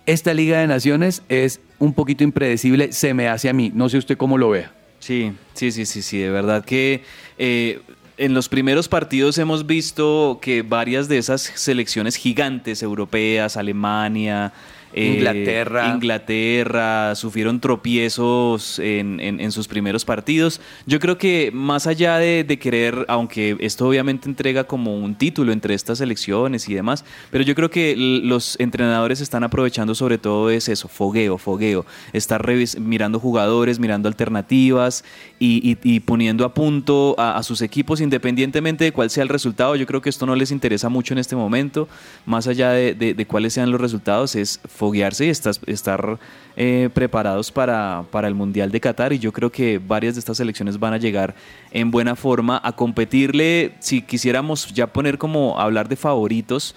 Esta 0.06 0.35
Liga 0.35 0.58
de 0.61 0.66
Naciones 0.66 1.22
es 1.28 1.61
un 1.78 1.94
poquito 1.94 2.24
impredecible, 2.24 2.92
se 2.92 3.14
me 3.14 3.28
hace 3.28 3.48
a 3.48 3.52
mí. 3.52 3.70
No 3.74 3.88
sé 3.88 3.98
usted 3.98 4.16
cómo 4.16 4.37
lo 4.38 4.50
vea. 4.50 4.72
Sí, 4.98 5.32
sí, 5.54 5.72
sí, 5.72 5.85
sí, 5.85 6.02
sí, 6.02 6.18
de 6.18 6.30
verdad 6.30 6.64
que 6.64 7.02
eh, 7.38 7.80
en 8.18 8.35
los 8.35 8.48
primeros 8.48 8.88
partidos 8.88 9.37
hemos 9.38 9.66
visto 9.66 10.38
que 10.40 10.62
varias 10.62 11.08
de 11.08 11.18
esas 11.18 11.42
selecciones 11.42 12.16
gigantes 12.16 12.82
europeas, 12.82 13.56
Alemania, 13.56 14.52
eh, 14.94 15.14
Inglaterra. 15.14 15.88
Inglaterra, 15.94 17.14
sufrieron 17.14 17.61
tropiezos 17.61 18.78
en, 18.78 19.20
en- 19.20 19.40
en 19.40 19.52
sus 19.52 19.68
primeros 19.68 20.05
partidos. 20.05 20.61
Yo 20.87 20.98
creo 21.00 21.18
que 21.18 21.50
más 21.52 21.87
allá 21.87 22.18
de, 22.18 22.44
de 22.44 22.59
querer, 22.59 23.05
aunque 23.09 23.57
esto 23.61 23.87
obviamente 23.88 24.28
entrega 24.28 24.64
como 24.64 24.96
un 24.96 25.14
título 25.14 25.52
entre 25.52 25.74
estas 25.74 25.98
selecciones 25.98 26.68
y 26.68 26.74
demás, 26.74 27.05
pero 27.31 27.44
yo 27.44 27.55
creo 27.55 27.70
que 27.70 27.94
los 27.96 28.59
entrenadores 28.61 29.20
están 29.20 29.44
aprovechando 29.44 29.94
sobre 29.94 30.18
todo 30.18 30.50
es 30.50 30.68
eso, 30.68 30.88
fogueo, 30.88 31.38
fogueo, 31.38 31.87
estar 32.12 32.42
revis- 32.44 32.78
mirando 32.78 33.20
jugadores, 33.20 33.78
mirando 33.78 34.09
alternativas 34.09 35.05
y, 35.38 35.61
y- 35.70 35.78
y 35.83 36.00
poniendo 36.00 36.44
a 36.44 36.55
punto 36.55 37.14
a, 37.18 37.37
a 37.37 37.42
sus 37.42 37.62
equipos 37.62 38.00
independientemente 38.00 38.85
de 38.85 38.92
cuál 38.92 39.11
sea 39.11 39.22
el 39.22 39.28
resultado. 39.28 39.76
Yo 39.76 39.87
creo 39.87 40.00
que 40.02 40.09
esto 40.11 40.26
no 40.26 40.35
les 40.35 40.50
interesa 40.50 40.88
mucho 40.88 41.14
en 41.14 41.18
este 41.18 41.37
momento, 41.37 41.88
más 42.26 42.46
allá 42.46 42.70
de, 42.70 42.94
de- 42.94 43.14
de 43.14 43.26
cuáles 43.26 43.52
sean 43.55 43.70
los 43.70 43.81
resultados, 43.81 44.35
es 44.37 44.61
foguearse 44.83 45.27
y 45.27 45.29
estar, 45.29 45.55
estar 45.68 46.18
eh, 46.57 46.90
preparados 46.92 47.53
para, 47.53 48.05
para 48.11 48.27
el 48.27 48.35
Mundial 48.35 48.73
de 48.73 48.81
Qatar 48.81 49.12
y 49.12 49.21
yo 49.21 49.31
creo 49.31 49.49
que 49.49 49.79
varias 49.79 50.16
de 50.16 50.18
estas 50.18 50.38
selecciones 50.38 50.77
van 50.77 50.92
a 50.92 50.97
llegar 50.97 51.37
en 51.71 51.92
buena 51.92 52.16
forma 52.16 52.61
a 52.64 52.73
competirle, 52.73 53.75
si 53.79 54.03
quisiéramos 54.03 54.75
ya 54.75 54.88
poner 54.88 55.18
como 55.18 55.61
hablar 55.61 55.88
de 55.88 55.95
favoritos, 55.95 56.75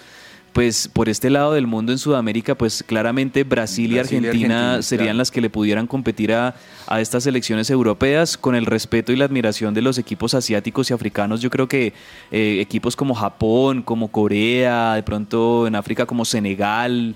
pues 0.54 0.88
por 0.88 1.10
este 1.10 1.32
lado 1.32 1.54
del 1.54 1.66
mundo 1.66 1.94
en 1.94 1.98
Sudamérica, 1.98 2.54
pues 2.56 2.84
claramente 2.84 3.44
Brasil, 3.44 3.92
y 3.92 3.96
Brasil 3.96 4.24
y 4.24 4.28
Argentina 4.28 4.56
Argentina, 4.56 4.82
serían 4.84 5.08
claro. 5.08 5.18
las 5.18 5.32
que 5.32 5.42
le 5.42 5.50
pudieran 5.50 5.88
competir 5.88 6.32
a, 6.32 6.56
a 6.86 7.02
estas 7.02 7.24
selecciones 7.24 7.72
europeas 7.72 8.38
con 8.38 8.54
el 8.54 8.68
respeto 8.68 9.12
y 9.12 9.16
la 9.16 9.26
admiración 9.26 9.74
de 9.74 9.82
los 9.82 9.98
equipos 9.98 10.36
asiáticos 10.36 10.92
y 10.92 10.94
africanos. 10.94 11.42
Yo 11.42 11.50
creo 11.50 11.68
que 11.68 11.92
eh, 12.32 12.60
equipos 12.62 12.96
como 12.96 13.16
Japón, 13.16 13.82
como 13.82 14.10
Corea, 14.10 14.94
de 14.94 15.02
pronto 15.02 15.66
en 15.66 15.76
África 15.76 16.06
como 16.06 16.24
Senegal, 16.24 17.16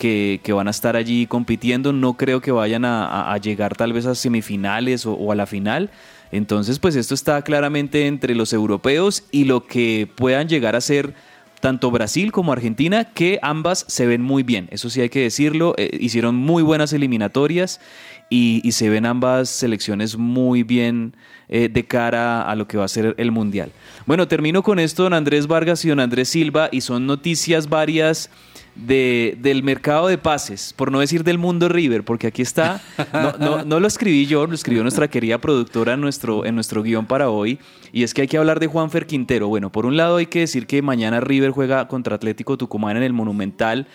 que, 0.00 0.52
van 0.52 0.66
a 0.66 0.70
estar 0.70 0.96
allí 0.96 1.26
compitiendo, 1.26 1.92
no 1.92 2.14
creo 2.14 2.40
que 2.40 2.50
vayan 2.50 2.86
a, 2.86 3.36
llegar 3.36 3.76
tal 3.76 3.92
vez 3.92 4.06
a 4.06 4.14
semifinales 4.14 5.04
o, 5.04 5.30
a 5.30 5.34
la 5.34 5.46
final. 5.46 5.90
Entonces, 6.32 6.78
pues 6.78 6.96
esto 6.96 7.14
está 7.14 7.42
claramente 7.42 8.06
entre 8.06 8.34
los 8.34 8.52
europeos 8.52 9.24
y 9.30 9.44
lo 9.44 9.66
que 9.66 10.08
puedan 10.16 10.48
llegar 10.48 10.74
a 10.74 10.80
ser 10.80 11.14
tanto 11.60 11.90
Brasil 11.90 12.32
como 12.32 12.52
Argentina, 12.52 13.04
que 13.04 13.38
ambas 13.42 13.84
se 13.86 14.06
ven 14.06 14.22
muy 14.22 14.42
bien, 14.42 14.68
eso 14.70 14.88
sí 14.88 15.02
hay 15.02 15.10
que 15.10 15.20
decirlo, 15.20 15.74
eh, 15.76 15.90
hicieron 16.00 16.34
muy 16.34 16.62
buenas 16.62 16.94
eliminatorias 16.94 17.82
y, 18.30 18.62
y 18.64 18.72
se 18.72 18.88
ven 18.88 19.04
ambas 19.04 19.50
selecciones 19.50 20.16
muy 20.16 20.62
bien 20.62 21.14
eh, 21.50 21.68
de 21.68 21.84
cara 21.84 22.48
a 22.48 22.54
lo 22.54 22.66
que 22.66 22.78
va 22.78 22.86
a 22.86 22.88
ser 22.88 23.14
el 23.18 23.30
Mundial. 23.30 23.72
Bueno, 24.06 24.26
termino 24.26 24.62
con 24.62 24.78
esto, 24.78 25.02
don 25.02 25.12
Andrés 25.12 25.46
Vargas 25.46 25.84
y 25.84 25.90
don 25.90 26.00
Andrés 26.00 26.30
Silva, 26.30 26.70
y 26.72 26.80
son 26.80 27.06
noticias 27.06 27.68
varias 27.68 28.30
de, 28.74 29.36
del 29.40 29.62
mercado 29.62 30.06
de 30.08 30.16
pases, 30.18 30.72
por 30.74 30.90
no 30.90 31.00
decir 31.00 31.24
del 31.24 31.38
mundo 31.38 31.68
River, 31.68 32.04
porque 32.04 32.26
aquí 32.26 32.42
está, 32.42 32.80
no, 33.12 33.32
no- 33.38 33.64
no 33.64 33.80
lo 33.80 33.86
escribí 33.86 34.26
yo, 34.26 34.46
lo 34.46 34.54
escribió 34.54 34.82
nuestra 34.82 35.08
querida 35.08 35.38
productora 35.38 35.94
en 35.94 36.00
nuestro, 36.00 36.44
en 36.46 36.54
nuestro 36.54 36.82
guion 36.82 37.06
para 37.06 37.30
hoy, 37.30 37.58
y 37.92 38.02
es 38.04 38.14
que 38.14 38.22
hay 38.22 38.28
que 38.28 38.38
hablar 38.38 38.60
de 38.60 38.68
Juanfer 38.68 39.06
Quintero. 39.06 39.48
Bueno, 39.48 39.70
por 39.70 39.86
un 39.86 39.96
lado 39.96 40.16
hay 40.16 40.26
que 40.26 40.40
decir 40.40 40.66
que 40.66 40.80
mañana 40.82 41.20
River 41.20 41.50
juega 41.50 41.88
contra 41.88 42.14
Atlético 42.16 42.56
Tucumán 42.56 42.96
en 42.96 43.02
el 43.02 43.12
Monumental, 43.12 43.86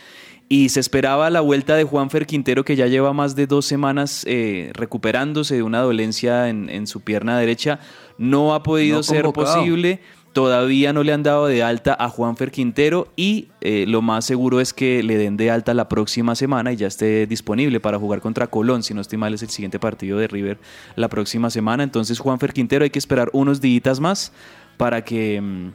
y 0.47 0.69
se 0.69 0.79
esperaba 0.79 1.31
la 1.31 1.41
vuelta 1.41 1.75
de 1.75 1.85
Juanfer 1.85 2.27
Quintero, 2.27 2.63
que 2.63 2.75
ya 2.75 2.85
lleva 2.85 3.13
más 3.13 3.35
de 3.35 3.47
dos 3.47 3.65
semanas 3.65 4.23
eh, 4.27 4.69
recuperándose 4.75 5.55
de 5.55 5.63
una 5.63 5.79
dolencia 5.79 6.49
en, 6.49 6.69
en 6.69 6.85
su 6.85 7.01
pierna 7.01 7.39
derecha. 7.39 7.79
No 8.19 8.53
ha 8.53 8.61
podido 8.61 8.97
No 8.97 9.03
ser 9.03 9.23
posible. 9.33 10.01
Todavía 10.35 10.91
no 10.91 11.01
le 11.05 11.13
han 11.13 11.23
dado 11.23 11.47
de 11.47 11.63
alta 11.63 11.95
a 11.97 12.09
Juanfer 12.09 12.51
Quintero 12.51 13.07
y 13.15 13.47
eh, 13.61 13.85
lo 13.87 14.01
más 14.01 14.25
seguro 14.25 14.59
es 14.59 14.73
que 14.73 15.01
le 15.01 15.15
den 15.15 15.37
de 15.37 15.49
alta 15.49 15.73
la 15.73 15.87
próxima 15.87 16.35
semana 16.35 16.73
y 16.73 16.75
ya 16.75 16.87
esté 16.87 17.25
disponible 17.25 17.79
para 17.79 17.97
jugar 17.97 18.19
contra 18.19 18.47
Colón. 18.47 18.83
Si 18.83 18.93
no 18.93 18.99
estoy 18.99 19.17
mal, 19.17 19.33
es 19.33 19.43
el 19.43 19.49
siguiente 19.49 19.79
partido 19.79 20.17
de 20.17 20.27
River 20.27 20.57
la 20.97 21.07
próxima 21.07 21.49
semana. 21.49 21.83
Entonces, 21.83 22.19
Juanfer 22.19 22.51
Quintero 22.51 22.83
hay 22.83 22.89
que 22.89 22.99
esperar 22.99 23.29
unos 23.31 23.61
días 23.61 24.01
más 24.01 24.33
para 24.75 25.05
que. 25.05 25.39
mm, 25.39 25.69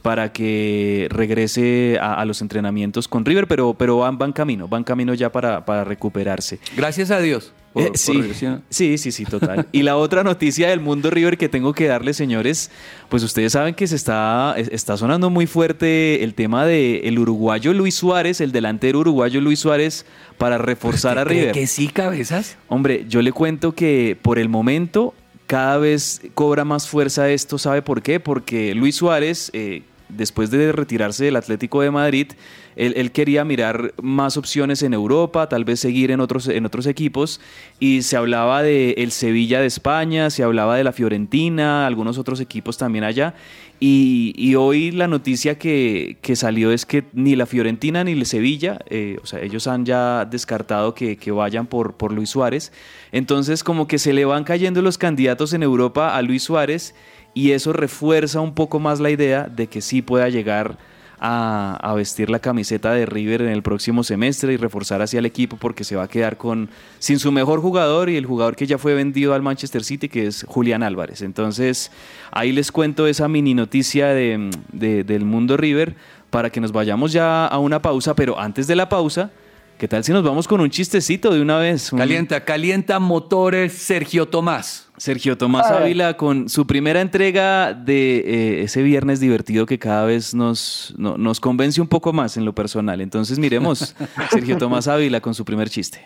para 0.00 0.32
que 0.32 1.06
regrese 1.10 1.98
a, 2.00 2.24
los 2.24 2.40
entrenamientos 2.40 3.08
con 3.08 3.26
River, 3.26 3.46
pero, 3.46 3.74
pero 3.74 3.98
van, 3.98 4.16
van 4.16 4.32
camino, 4.32 4.68
van 4.68 4.84
camino 4.84 5.12
ya 5.12 5.30
para, 5.30 5.66
para 5.66 5.84
recuperarse. 5.84 6.60
Gracias 6.76 7.10
a 7.10 7.20
Dios. 7.20 7.52
Por- 7.78 7.86
Eh, 7.86 7.88
por 7.90 7.98
sí, 7.98 8.12
regresión. 8.20 8.62
sí, 8.70 8.98
sí, 8.98 9.12
sí, 9.12 9.24
total. 9.24 9.66
Y 9.72 9.82
la 9.82 9.96
otra 9.96 10.24
noticia 10.24 10.68
del 10.68 10.80
mundo 10.80 11.10
River 11.10 11.38
que 11.38 11.48
tengo 11.48 11.72
que 11.72 11.86
darles, 11.86 12.16
señores, 12.16 12.70
pues 13.08 13.22
ustedes 13.22 13.52
saben 13.52 13.74
que 13.74 13.86
se 13.86 13.96
está, 13.96 14.54
es- 14.56 14.68
está 14.72 14.96
sonando 14.96 15.30
muy 15.30 15.46
fuerte 15.46 16.22
el 16.24 16.34
tema 16.34 16.66
de 16.66 17.00
el 17.08 17.18
uruguayo 17.18 17.72
Luis 17.72 17.94
Suárez, 17.94 18.40
el 18.40 18.52
delantero 18.52 19.00
uruguayo 19.00 19.40
Luis 19.40 19.60
Suárez, 19.60 20.04
para 20.38 20.58
reforzar 20.58 21.18
a 21.18 21.24
¿Cree 21.24 21.40
River. 21.40 21.52
que 21.54 21.66
sí, 21.66 21.88
cabezas? 21.88 22.56
Hombre, 22.68 23.04
yo 23.08 23.22
le 23.22 23.32
cuento 23.32 23.72
que 23.74 24.16
por 24.20 24.38
el 24.38 24.48
momento 24.48 25.14
cada 25.46 25.78
vez 25.78 26.20
cobra 26.34 26.64
más 26.64 26.88
fuerza 26.88 27.30
esto, 27.30 27.56
¿sabe 27.58 27.80
por 27.82 28.02
qué? 28.02 28.20
Porque 28.20 28.74
Luis 28.74 28.96
Suárez, 28.96 29.50
eh, 29.54 29.82
después 30.08 30.50
de 30.50 30.72
retirarse 30.72 31.24
del 31.24 31.36
Atlético 31.36 31.82
de 31.82 31.90
Madrid, 31.90 32.28
él, 32.76 33.10
quería 33.10 33.44
mirar 33.44 33.92
más 34.00 34.36
opciones 34.36 34.82
en 34.84 34.94
Europa, 34.94 35.48
tal 35.48 35.64
vez 35.64 35.80
seguir 35.80 36.12
en 36.12 36.20
otros, 36.20 36.46
en 36.46 36.64
otros 36.64 36.86
equipos, 36.86 37.40
y 37.80 38.02
se 38.02 38.16
hablaba 38.16 38.62
de 38.62 38.92
el 38.98 39.10
Sevilla 39.10 39.60
de 39.60 39.66
España, 39.66 40.30
se 40.30 40.44
hablaba 40.44 40.76
de 40.76 40.84
la 40.84 40.92
Fiorentina, 40.92 41.86
algunos 41.88 42.18
otros 42.18 42.40
equipos 42.40 42.78
también 42.78 43.02
allá, 43.02 43.34
y, 43.80 44.32
y 44.36 44.54
hoy 44.54 44.92
la 44.92 45.08
noticia 45.08 45.58
que, 45.58 46.18
que 46.22 46.36
salió 46.36 46.70
es 46.70 46.86
que 46.86 47.04
ni 47.12 47.34
la 47.34 47.46
Fiorentina 47.46 48.04
ni 48.04 48.12
el 48.12 48.26
Sevilla, 48.26 48.78
eh, 48.90 49.18
o 49.22 49.26
sea, 49.26 49.40
ellos 49.40 49.66
han 49.66 49.84
ya 49.84 50.24
descartado 50.24 50.94
que, 50.94 51.16
que 51.16 51.32
vayan 51.32 51.66
por, 51.66 51.94
por 51.94 52.12
Luis 52.12 52.30
Suárez. 52.30 52.72
Entonces, 53.12 53.64
como 53.64 53.86
que 53.86 53.98
se 53.98 54.12
le 54.12 54.24
van 54.24 54.44
cayendo 54.44 54.82
los 54.82 54.98
candidatos 54.98 55.52
en 55.52 55.62
Europa 55.62 56.16
a 56.16 56.22
Luis 56.22 56.42
Suárez 56.44 56.94
y 57.38 57.52
eso 57.52 57.72
refuerza 57.72 58.40
un 58.40 58.52
poco 58.54 58.80
más 58.80 58.98
la 59.00 59.10
idea 59.10 59.44
de 59.44 59.66
que 59.68 59.80
sí 59.80 60.02
pueda 60.02 60.28
llegar 60.28 60.76
a, 61.20 61.92
vestir 61.96 62.30
la 62.30 62.38
camiseta 62.38 62.92
de 62.92 63.04
River 63.04 63.42
en 63.42 63.48
el 63.48 63.62
próximo 63.62 64.04
semestre 64.04 64.52
y 64.52 64.56
reforzar 64.56 65.02
hacia 65.02 65.18
el 65.18 65.26
equipo 65.26 65.56
porque 65.56 65.82
se 65.84 65.96
va 65.96 66.04
a 66.04 66.08
quedar 66.08 66.36
con 66.36 66.68
sin 67.00 67.18
su 67.18 67.32
mejor 67.32 67.60
jugador 67.60 68.08
y 68.08 68.16
el 68.16 68.24
jugador 68.26 68.54
que 68.54 68.66
ya 68.66 68.78
fue 68.78 68.94
vendido 68.94 69.34
al 69.34 69.42
Manchester 69.42 69.82
City 69.82 70.08
que 70.08 70.26
es 70.28 70.44
Julián 70.48 70.82
Álvarez. 70.84 71.22
Entonces 71.22 71.90
ahí 72.30 72.52
les 72.52 72.70
cuento 72.70 73.06
esa 73.08 73.26
mini 73.28 73.54
noticia 73.54 74.08
de, 74.08 74.50
de- 74.72 75.02
del 75.04 75.24
mundo 75.24 75.56
River 75.56 75.96
para 76.30 76.50
que 76.50 76.60
nos 76.60 76.70
vayamos 76.72 77.12
ya 77.12 77.46
a 77.46 77.58
una 77.58 77.80
pausa, 77.82 78.14
pero 78.14 78.38
antes 78.38 78.66
de 78.68 78.76
la 78.76 78.88
pausa, 78.88 79.30
¿qué 79.78 79.88
tal 79.88 80.02
si 80.04 80.12
nos 80.12 80.22
vamos 80.24 80.46
con 80.48 80.60
un 80.60 80.70
chistecito 80.70 81.32
de 81.32 81.40
una 81.40 81.58
vez? 81.58 81.92
Un- 81.92 81.98
Calienta, 81.98 82.44
calienta 82.44 82.98
motores 82.98 83.72
Sergio 83.72 84.26
Tomás. 84.26 84.88
Sergio 84.96 85.38
Tomás. 85.38 85.70
Ávila 85.70 86.16
con 86.16 86.48
su 86.48 86.66
primera 86.66 87.00
entrega 87.00 87.72
de 87.72 88.18
eh, 88.18 88.62
ese 88.64 88.82
viernes 88.82 89.20
divertido 89.20 89.64
que 89.66 89.78
cada 89.78 90.04
vez 90.04 90.34
nos, 90.34 90.92
no- 90.98 91.16
nos 91.16 91.38
convence 91.40 91.80
un 91.80 91.86
poco 91.88 92.12
más 92.12 92.36
en 92.36 92.44
lo 92.44 92.54
personal. 92.54 93.00
Entonces 93.00 93.38
miremos 93.38 93.94
Sergio 94.30 94.58
Tomás 94.58 94.88
Ávila 94.88 95.20
con 95.20 95.34
su 95.34 95.44
primer 95.44 95.70
chiste. 95.70 96.04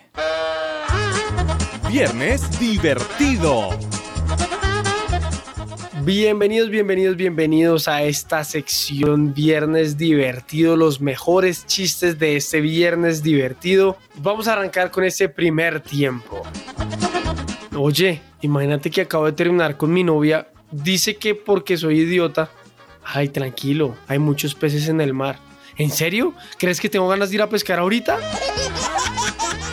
Viernes 1.90 2.58
divertido. 2.58 3.70
Bienvenidos, 6.04 6.68
bienvenidos, 6.68 7.16
bienvenidos 7.16 7.86
a 7.86 8.02
esta 8.02 8.42
sección 8.42 9.34
Viernes 9.34 9.96
Divertido, 9.96 10.76
los 10.76 11.00
mejores 11.00 11.64
chistes 11.66 12.18
de 12.18 12.34
este 12.34 12.60
Viernes 12.60 13.22
Divertido. 13.22 13.96
Vamos 14.16 14.48
a 14.48 14.54
arrancar 14.54 14.90
con 14.90 15.04
este 15.04 15.28
primer 15.28 15.80
tiempo. 15.80 16.42
Oye, 17.76 18.20
imagínate 18.40 18.90
que 18.90 19.02
acabo 19.02 19.26
de 19.26 19.32
terminar 19.32 19.76
con 19.76 19.92
mi 19.92 20.02
novia. 20.02 20.48
Dice 20.72 21.18
que 21.18 21.36
porque 21.36 21.76
soy 21.76 22.00
idiota. 22.00 22.50
Ay, 23.04 23.28
tranquilo, 23.28 23.96
hay 24.08 24.18
muchos 24.18 24.56
peces 24.56 24.88
en 24.88 25.00
el 25.00 25.14
mar. 25.14 25.38
¿En 25.76 25.90
serio? 25.90 26.34
¿Crees 26.58 26.80
que 26.80 26.88
tengo 26.88 27.06
ganas 27.06 27.30
de 27.30 27.36
ir 27.36 27.42
a 27.42 27.48
pescar 27.48 27.78
ahorita? 27.78 28.18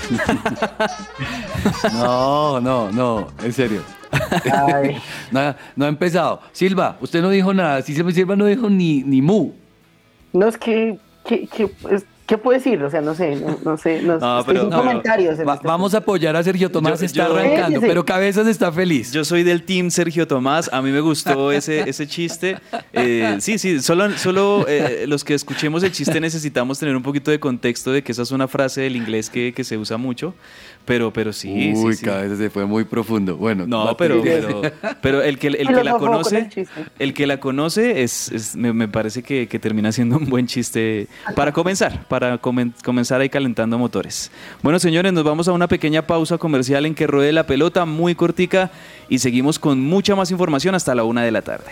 No, 1.94 2.60
no, 2.60 2.92
no, 2.92 3.28
en 3.44 3.54
serio. 3.54 3.82
no, 5.32 5.56
no 5.76 5.86
ha 5.86 5.88
empezado. 5.88 6.42
Silva, 6.52 6.98
usted 7.02 7.22
no 7.22 7.30
dijo 7.30 7.54
nada. 7.54 7.82
Silva 7.82 8.36
no 8.36 8.46
dijo 8.46 8.70
ni, 8.70 9.04
ni 9.04 9.22
mu. 9.22 9.52
No 10.34 10.48
es 10.48 10.58
que, 10.58 10.98
que, 11.26 11.48
que, 11.48 11.70
es- 11.92 12.06
¿qué 12.30 12.38
puedo 12.38 12.58
decir? 12.58 12.82
O 12.84 12.90
sea, 12.92 13.02
no 13.02 13.16
sé, 13.16 13.36
no, 13.38 13.58
no 13.66 13.76
sé, 13.76 14.02
no, 14.04 14.18
No, 14.20 14.40
estoy 14.42 14.58
sin 14.58 14.70
no, 14.70 14.78
comentarios. 14.78 15.34
este 15.40 15.44
vamos 15.64 15.96
a 15.96 15.98
apoyar 15.98 16.36
a 16.36 16.44
Sergio 16.44 16.70
Tomás, 16.70 17.00
Yo- 17.00 17.06
está 17.08 17.28
yo- 17.28 17.36
arrancando, 17.36 17.80
Sí, 17.80 17.86
sí. 17.86 17.88
pero 17.88 18.06
Cabezas 18.06 18.46
está 18.48 18.72
feliz. 18.72 19.12
Yo 19.12 19.26
soy 19.26 19.42
del 19.44 19.64
team 19.64 19.90
Sergio 19.90 20.28
Tomás. 20.28 20.70
A 20.72 20.82
mí 20.84 20.92
me 20.92 21.00
gustó 21.02 21.52
ese, 21.52 21.90
ese 21.90 22.06
chiste. 22.08 22.58
Eh, 22.94 23.38
sí, 23.40 23.58
sí, 23.58 23.82
solo, 23.82 24.12
solo 24.18 24.66
eh, 24.68 25.06
los 25.08 25.24
que 25.24 25.34
escuchemos 25.34 25.82
el 25.84 25.92
chiste 25.92 26.20
necesitamos 26.22 26.78
tener 26.78 26.96
un 26.96 27.02
poquito 27.04 27.32
de 27.32 27.40
contexto 27.40 27.92
de 27.92 28.04
que 28.04 28.12
esa 28.12 28.22
es 28.22 28.32
una 28.32 28.48
frase 28.48 28.82
del 28.82 28.96
inglés 28.96 29.30
que, 29.32 29.52
que 29.54 29.64
se 29.64 29.78
usa 29.78 29.98
mucho. 29.98 30.36
Pero, 30.90 31.14
pero 31.14 31.32
sí, 31.32 31.54
sí, 31.76 31.82
Uy, 31.86 31.96
sí. 31.96 32.04
Cabezas 32.04 32.40
se 32.40 32.50
fue 32.50 32.66
muy 32.66 32.84
profundo. 32.84 33.38
Bueno, 33.38 33.68
No, 33.68 33.96
pero, 33.96 34.24
pero, 34.24 34.62
pero 35.04 35.22
el 35.22 35.38
que, 35.38 35.48
el 35.50 35.68
que 35.68 35.84
la 35.84 35.98
conoce, 36.00 36.50
el 36.98 37.14
que 37.14 37.28
la 37.28 37.40
conoce 37.40 38.02
es, 38.02 38.32
es- 38.32 38.56
me, 38.56 38.74
me 38.74 38.88
parece 38.88 39.22
que, 39.22 39.48
que 39.48 39.60
termina 39.60 39.92
siendo 39.92 40.18
un 40.18 40.26
buen 40.26 40.48
chiste 40.48 41.08
para 41.36 41.52
comenzar, 41.52 42.06
para 42.08 42.42
comen- 42.42 42.74
comenzar 42.84 43.22
ahí 43.22 43.30
calentando 43.30 43.78
motores. 43.78 44.32
Bueno, 44.64 44.80
señores, 44.80 45.14
nos 45.14 45.24
vamos 45.24 45.48
a 45.48 45.52
una 45.52 45.68
pequeña 45.68 46.08
pausa 46.08 46.40
comercial 46.40 46.88
en 46.88 46.96
que 46.96 47.06
ruede 47.06 47.32
la 47.34 47.46
pelota, 47.46 47.86
muy 47.86 48.16
cortica, 48.16 48.72
y 49.10 49.20
seguimos 49.20 49.60
con 49.60 49.80
mucha 49.80 50.16
más 50.16 50.32
información 50.32 50.74
hasta 50.74 50.96
la 50.96 51.04
una 51.04 51.22
de 51.24 51.30
la 51.32 51.44
tarde. 51.44 51.72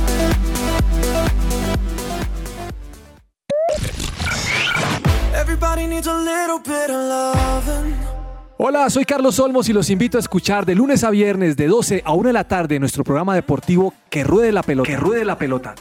Hola, 8.57 8.89
soy 8.91 9.05
Carlos 9.05 9.39
Olmos 9.39 9.67
y 9.69 9.73
los 9.73 9.89
invito 9.89 10.17
a 10.17 10.21
escuchar 10.21 10.65
de 10.65 10.75
lunes 10.75 11.03
a 11.03 11.09
viernes 11.09 11.57
de 11.57 11.67
12 11.67 12.03
a 12.05 12.13
1 12.13 12.27
de 12.27 12.33
la 12.33 12.43
tarde 12.47 12.79
nuestro 12.79 13.03
programa 13.03 13.33
deportivo 13.33 13.93
Que 14.09 14.23
Ruede 14.23 14.51
la 14.51 14.61
Pelota. 14.61 14.87
Que 14.87 14.97
Ruede 14.97 15.25
la 15.25 15.37
Pelota. 15.37 15.73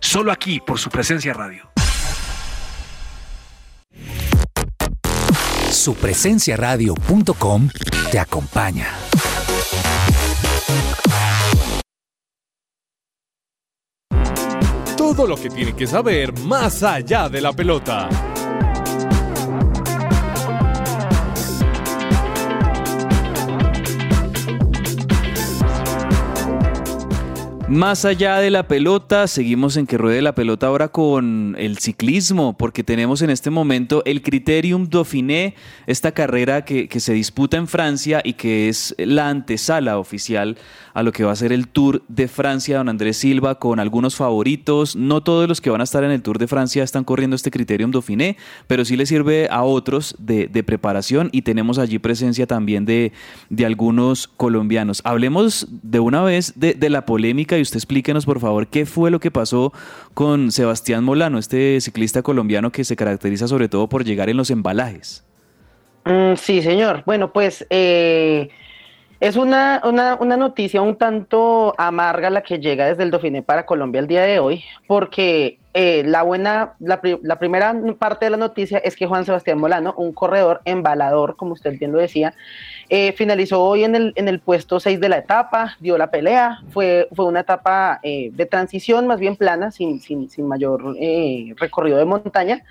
Solo 0.00 0.32
aquí 0.32 0.60
por 0.60 0.78
su 0.78 0.90
presencia 0.90 1.32
radio. 1.32 1.70
Supresenciaradio.com 5.70 7.68
te 8.10 8.18
acompaña. 8.18 8.88
Todo 14.96 15.26
lo 15.26 15.36
que 15.36 15.48
tiene 15.48 15.76
que 15.76 15.86
saber 15.86 16.36
más 16.40 16.82
allá 16.82 17.28
de 17.28 17.40
la 17.40 17.52
pelota. 17.52 18.08
Más 27.68 28.04
allá 28.04 28.38
de 28.38 28.52
la 28.52 28.68
pelota, 28.68 29.26
seguimos 29.26 29.76
en 29.76 29.88
que 29.88 29.98
ruede 29.98 30.22
la 30.22 30.36
pelota 30.36 30.68
ahora 30.68 30.86
con 30.86 31.56
el 31.58 31.78
ciclismo, 31.78 32.56
porque 32.56 32.84
tenemos 32.84 33.22
en 33.22 33.30
este 33.30 33.50
momento 33.50 34.04
el 34.04 34.22
Criterium 34.22 34.88
Dauphiné, 34.88 35.56
esta 35.88 36.12
carrera 36.12 36.64
que, 36.64 36.86
que, 36.88 37.00
se 37.00 37.12
disputa 37.12 37.56
en 37.56 37.66
Francia 37.66 38.20
y 38.22 38.34
que 38.34 38.68
es 38.68 38.94
la 38.98 39.28
antesala 39.30 39.98
oficial 39.98 40.56
a 40.96 41.02
lo 41.02 41.12
que 41.12 41.24
va 41.24 41.32
a 41.32 41.36
ser 41.36 41.52
el 41.52 41.68
Tour 41.68 42.00
de 42.08 42.26
Francia, 42.26 42.78
don 42.78 42.88
Andrés 42.88 43.18
Silva, 43.18 43.56
con 43.56 43.80
algunos 43.80 44.16
favoritos. 44.16 44.96
No 44.96 45.22
todos 45.22 45.46
los 45.46 45.60
que 45.60 45.68
van 45.68 45.82
a 45.82 45.84
estar 45.84 46.02
en 46.04 46.10
el 46.10 46.22
Tour 46.22 46.38
de 46.38 46.46
Francia 46.46 46.82
están 46.82 47.04
corriendo 47.04 47.36
este 47.36 47.50
Criterium 47.50 47.90
Dauphiné, 47.90 48.38
pero 48.66 48.82
sí 48.82 48.96
le 48.96 49.04
sirve 49.04 49.46
a 49.50 49.62
otros 49.62 50.16
de, 50.18 50.48
preparación 50.64 51.28
y 51.32 51.42
tenemos 51.42 51.78
allí 51.78 51.98
presencia 51.98 52.46
también 52.46 52.86
de, 52.86 53.12
de 53.50 53.66
algunos 53.66 54.26
colombianos. 54.26 55.02
Hablemos 55.04 55.68
de 55.70 56.00
una 56.00 56.22
vez 56.22 56.54
de, 56.56 56.72
de 56.72 56.88
la 56.88 57.04
polémica 57.04 57.58
y 57.58 57.60
usted 57.60 57.76
explíquenos 57.76 58.24
por 58.24 58.40
favor 58.40 58.66
qué 58.68 58.86
fue 58.86 59.10
lo 59.10 59.20
que 59.20 59.30
pasó 59.30 59.74
con 60.14 60.50
Sebastián 60.50 61.04
Molano, 61.04 61.36
este 61.36 61.78
ciclista 61.82 62.22
colombiano 62.22 62.72
que 62.72 62.84
se 62.84 62.96
caracteriza 62.96 63.48
sobre 63.48 63.68
todo 63.68 63.86
por 63.86 64.02
llegar 64.02 64.30
en 64.30 64.38
los 64.38 64.50
embalajes. 64.50 65.26
Mm, 66.06 66.36
sí, 66.36 66.62
señor. 66.62 67.02
Bueno, 67.04 67.34
pues 67.34 67.66
eh, 67.68 68.48
es 69.20 69.36
una, 69.36 69.80
una, 69.84 70.16
una, 70.20 70.36
noticia 70.36 70.82
un 70.82 70.96
tanto 70.96 71.74
amarga 71.78 72.28
la 72.28 72.42
que 72.42 72.58
llega 72.58 72.86
desde 72.86 73.02
el 73.02 73.10
Dauphiné 73.10 73.42
para 73.42 73.64
Colombia 73.64 74.00
el 74.00 74.06
día 74.06 74.22
de 74.22 74.38
hoy, 74.38 74.64
porque 74.86 75.58
eh, 75.72 76.02
la 76.04 76.22
buena, 76.22 76.74
la, 76.80 77.00
la, 77.22 77.38
primera 77.38 77.74
parte 77.98 78.26
de 78.26 78.30
la 78.30 78.36
noticia 78.36 78.78
es 78.78 78.94
que 78.94 79.06
Juan 79.06 79.24
Sebastián 79.24 79.58
Molano, 79.58 79.94
un 79.96 80.12
corredor 80.12 80.60
embalador, 80.64 81.36
como 81.36 81.52
usted 81.52 81.78
bien 81.78 81.92
lo 81.92 81.98
decía, 81.98 82.34
eh, 82.88 83.12
finalizó 83.12 83.62
hoy 83.62 83.84
en 83.84 83.94
el, 83.94 84.12
en 84.16 84.28
el 84.28 84.38
puesto 84.38 84.80
6 84.80 85.00
de 85.00 85.08
la 85.08 85.18
etapa, 85.18 85.76
dio 85.80 85.98
la 85.98 86.10
pelea, 86.10 86.60
fue, 86.70 87.08
fue 87.14 87.24
una 87.24 87.40
etapa 87.40 88.00
eh, 88.02 88.30
de 88.32 88.46
transición 88.46 89.06
más 89.06 89.18
bien 89.18 89.36
plana, 89.36 89.70
sin, 89.70 90.00
sin, 90.00 90.30
sin 90.30 90.46
mayor 90.46 90.94
eh, 91.00 91.54
recorrido 91.56 91.98
de 91.98 92.04
montaña, 92.04 92.62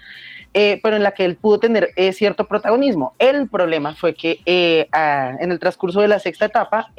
eh, 0.55 0.79
pero 0.81 0.95
en 0.95 1.03
la 1.03 1.11
que 1.11 1.25
él 1.25 1.35
pudo 1.35 1.59
tener 1.59 1.89
eh, 1.95 2.13
cierto 2.13 2.47
protagonismo. 2.47 3.13
El 3.19 3.47
problema 3.47 3.93
fue 3.93 4.15
que 4.15 4.87
a, 4.91 5.35
en 5.39 5.51
el 5.51 5.59
transcurso 5.59 6.01
de 6.01 6.07
la 6.07 6.17
sexta 6.17 6.45
etapa, 6.45 6.89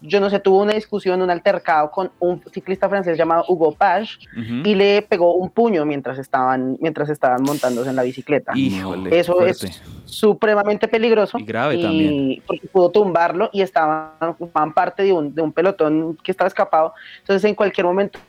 yo 0.00 0.20
no 0.20 0.30
sé, 0.30 0.38
tuvo 0.38 0.62
una 0.62 0.74
discusión, 0.74 1.20
un 1.22 1.30
altercado 1.30 1.90
con 1.90 2.10
un 2.20 2.40
ciclista 2.52 2.88
francés 2.88 3.18
llamado 3.18 3.44
Hugo 3.48 3.72
Page 3.72 4.16
uh 4.36 4.40
-huh. 4.40 4.66
y 4.68 4.74
le 4.76 5.02
pegó 5.02 5.34
un 5.34 5.50
puño 5.50 5.84
mientras 5.84 6.18
estaban, 6.18 6.76
mientras 6.80 7.10
estaban 7.10 7.42
montándose 7.42 7.90
en 7.90 7.96
la 7.96 8.04
bicicleta. 8.04 8.52
Híjole, 8.54 9.18
Eso 9.18 9.34
fuerte. 9.34 9.66
es 9.66 9.82
supremamente 10.04 10.86
peligroso. 10.86 11.38
Y 11.38 11.44
grave 11.44 11.76
y 11.76 11.82
también. 11.82 12.42
Porque 12.46 12.68
pudo 12.68 12.90
tumbarlo 12.90 13.50
y 13.52 13.60
estaban, 13.62 14.12
estaban 14.40 14.72
parte 14.72 15.02
de 15.02 15.12
un, 15.12 15.34
de 15.34 15.42
un 15.42 15.52
pelotón 15.52 16.16
que 16.22 16.30
estaba 16.30 16.46
escapado. 16.46 16.94
Entonces, 17.20 17.44
en 17.50 17.56
cualquier 17.56 17.84
momento, 17.84 18.20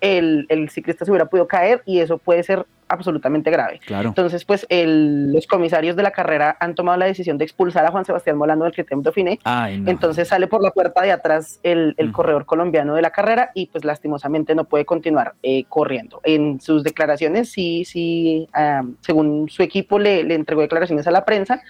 el, 0.00 0.46
el 0.48 0.70
ciclista 0.70 1.04
se 1.04 1.10
hubiera 1.10 1.26
podido 1.26 1.48
caer 1.48 1.82
y 1.84 1.98
eso 1.98 2.16
puede 2.16 2.44
ser 2.44 2.64
absolutamente 2.92 3.50
grave. 3.50 3.80
Claro. 3.84 4.08
Entonces, 4.08 4.44
pues 4.44 4.66
el, 4.68 5.32
los 5.32 5.46
comisarios 5.46 5.96
de 5.96 6.02
la 6.02 6.10
carrera 6.10 6.56
han 6.60 6.74
tomado 6.74 6.98
la 6.98 7.06
decisión 7.06 7.38
de 7.38 7.44
expulsar 7.44 7.84
a 7.84 7.90
Juan 7.90 8.04
Sebastián 8.04 8.36
Molano 8.36 8.64
del 8.64 8.72
Criterium 8.72 9.02
Dauphiné. 9.02 9.38
Ay, 9.44 9.80
no. 9.80 9.90
Entonces 9.90 10.28
sale 10.28 10.46
por 10.46 10.62
la 10.62 10.70
puerta 10.70 11.02
de 11.02 11.12
atrás 11.12 11.60
el, 11.62 11.94
el 11.96 12.08
mm. 12.08 12.12
corredor 12.12 12.46
colombiano 12.46 12.94
de 12.94 13.02
la 13.02 13.10
carrera 13.10 13.50
y 13.54 13.66
pues 13.66 13.84
lastimosamente 13.84 14.54
no 14.54 14.64
puede 14.64 14.84
continuar 14.84 15.34
eh, 15.42 15.64
corriendo. 15.68 16.20
En 16.24 16.60
sus 16.60 16.84
declaraciones, 16.84 17.50
sí, 17.50 17.84
sí, 17.84 18.48
um, 18.56 18.96
según 19.00 19.48
su 19.48 19.62
equipo 19.62 19.98
le, 19.98 20.24
le, 20.24 20.34
entregó 20.34 20.62
declaraciones 20.62 21.06
a 21.06 21.10
la 21.10 21.24
prensa 21.24 21.62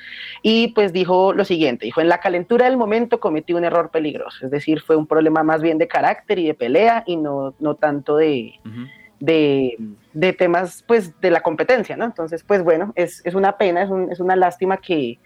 y 0.43 0.69
pues 0.69 0.93
dijo 0.93 1.33
lo 1.33 1.45
siguiente, 1.45 1.87
dijo, 1.87 2.01
en 2.01 2.09
la 2.09 2.19
calentura 2.19 2.67
del 2.67 2.77
momento 2.77 3.21
cometí 3.21 3.53
un 3.53 3.65
error 3.65 3.91
peligroso, 3.91 4.45
es 4.45 4.51
decir, 4.51 4.81
fue 4.81 4.97
un 4.97 5.07
problema 5.07 5.43
más 5.43 5.63
bien 5.63 5.79
de 5.79 5.89
carácter 5.89 6.39
y 6.39 6.47
de 6.47 6.55
pelea 6.55 7.05
y 7.07 7.17
no, 7.17 7.55
no 7.59 7.75
tanto 7.75 8.17
de... 8.17 8.55
Uh 8.65 8.69
-huh 8.69 9.02
de, 9.23 9.77
de, 10.15 10.33
temas 10.33 10.83
pues 10.89 11.19
de 11.21 11.31
la 11.31 11.43
competencia, 11.43 11.97
¿no? 11.97 12.05
Entonces, 12.05 12.43
pues 12.43 12.65
bueno, 12.65 12.93
es, 12.97 13.25
es 13.25 13.37
una 13.37 13.57
pena, 13.57 13.85
es, 13.85 13.89
un, 13.89 14.11
es, 14.11 14.19
una 14.19 14.35
lástima 14.35 14.79
que, 14.79 15.21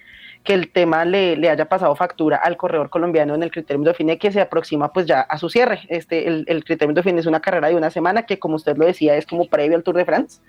que 0.44 0.52
el 0.52 0.70
tema 0.70 1.06
le, 1.06 1.34
le, 1.34 1.48
haya 1.48 1.66
pasado 1.66 1.96
factura 1.96 2.36
al 2.36 2.58
corredor 2.58 2.90
colombiano 2.90 3.34
en 3.34 3.42
el 3.42 3.50
Criterium 3.50 3.84
Dauphiné 3.84 4.18
que 4.18 4.30
se 4.30 4.42
aproxima 4.42 4.92
pues 4.92 5.06
ya 5.06 5.22
a 5.22 5.38
su 5.38 5.48
cierre. 5.48 5.80
Este, 5.88 6.28
el, 6.28 6.44
el 6.46 6.62
Criterium 6.62 6.94
Dauphiné 6.94 7.20
es 7.20 7.26
una 7.26 7.40
carrera 7.40 7.68
de 7.68 7.74
una 7.74 7.90
semana 7.90 8.24
que 8.26 8.38
como 8.38 8.56
usted 8.56 8.76
lo 8.76 8.84
decía 8.84 9.16
es 9.16 9.24
como 9.24 9.46
previo 9.46 9.78
al 9.78 9.82
Tour 9.82 9.96
de 9.96 10.04
France. 10.04 10.42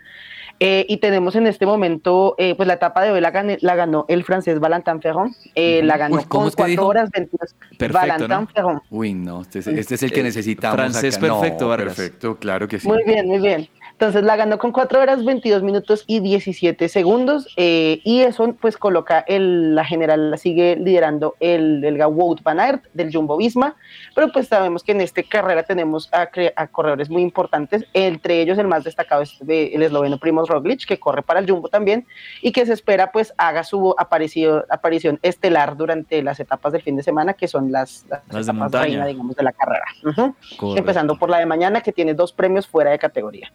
Eh, 0.60 0.86
y 0.90 0.98
tenemos 0.98 1.36
en 1.36 1.46
este 1.46 1.68
momento, 1.68 2.34
eh, 2.40 2.56
pues 2.56 2.66
la 2.66 2.74
etapa 2.74 3.04
de 3.04 3.12
hoy 3.12 3.22
la, 3.22 3.30
gané, 3.30 3.60
la 3.62 3.76
ganó 3.76 4.06
el 4.08 4.24
francés 4.24 4.60
Valentin 4.60 5.00
Ferron, 5.02 5.36
eh, 5.54 5.84
la 5.84 5.98
ganó 5.98 6.16
Uy, 6.16 6.24
con 6.26 6.50
4 6.50 6.88
horas 6.88 7.12
22. 7.12 7.56
Perfecto, 7.78 7.94
Valentin 7.94 8.28
¿no? 8.28 8.48
Ferron. 8.48 8.82
Uy, 8.90 9.14
no, 9.14 9.42
este 9.42 9.60
es, 9.60 9.68
este 9.68 9.96
es 9.96 10.04
el 10.04 10.12
que 10.12 10.24
necesitamos. 10.24 10.76
Francés 10.76 11.18
acá. 11.18 11.28
perfecto, 11.28 11.70
no. 11.70 11.78
Perfecto, 11.78 12.38
claro 12.38 12.68
que 12.68 12.80
sí. 12.80 12.88
Muy 12.88 13.04
bien, 13.04 13.28
muy 13.28 13.40
bien. 13.40 13.70
Entonces 13.98 14.24
la 14.24 14.36
ganó 14.36 14.60
con 14.60 14.72
4 14.72 15.02
horas 15.02 15.26
22 15.26 15.64
minutos 15.64 16.04
y 16.06 16.20
17 16.20 16.88
segundos 16.88 17.52
eh, 17.58 18.00
y 18.04 18.20
eso 18.20 18.54
pues 18.62 18.78
coloca 18.78 19.26
el, 19.28 19.74
la 19.74 19.84
general, 19.86 20.30
la 20.30 20.38
sigue 20.38 20.76
liderando 20.76 21.36
el, 21.40 21.84
el 21.84 22.00
Wout 22.06 22.44
van 22.44 22.60
Aert 22.60 22.86
del 22.94 23.12
Jumbo 23.12 23.38
Visma, 23.38 23.76
pero 24.14 24.32
pues 24.32 24.50
sabemos 24.50 24.84
que 24.84 24.92
en 24.92 25.02
esta 25.02 25.24
carrera 25.24 25.64
tenemos 25.64 26.14
a, 26.14 26.30
a, 26.56 26.68
corredores 26.68 27.10
muy 27.10 27.24
importantes, 27.24 27.86
entre 27.94 28.40
ellos 28.40 28.60
el 28.60 28.68
más 28.68 28.84
destacado 28.84 29.24
es 29.24 29.36
el 29.48 29.82
esloveno 29.82 30.20
Primoz 30.20 30.48
Roglic 30.48 30.86
que 30.86 31.00
corre 31.00 31.24
para 31.24 31.40
el 31.40 31.50
Jumbo 31.50 31.68
también 31.68 32.06
y 32.44 32.52
que 32.52 32.68
se 32.68 32.74
espera 32.74 33.12
pues 33.12 33.34
haga 33.36 33.64
su 33.64 33.96
aparición, 33.98 34.64
aparición 34.70 35.18
estelar 35.24 35.76
durante 35.76 36.22
las 36.22 36.40
etapas 36.40 36.72
del 36.72 36.84
fin 36.84 36.98
de 36.98 37.02
semana 37.02 37.34
que 37.34 37.48
son 37.48 37.72
las, 37.72 38.06
las, 38.08 38.22
las 38.28 38.44
etapas 38.44 38.46
de 38.46 38.54
montaña. 38.54 38.84
reina 38.84 39.06
digamos 39.08 39.36
de 39.36 39.42
la 39.42 39.54
carrera. 39.54 39.86
Uh 40.04 40.10
-huh. 40.10 40.78
Empezando 40.78 41.18
por 41.18 41.32
la 41.32 41.40
de 41.40 41.48
mañana 41.48 41.82
que 41.82 41.92
tiene 41.92 42.14
dos 42.14 42.32
premios 42.32 42.68
fuera 42.68 42.92
de 42.92 43.00
categoría 43.00 43.52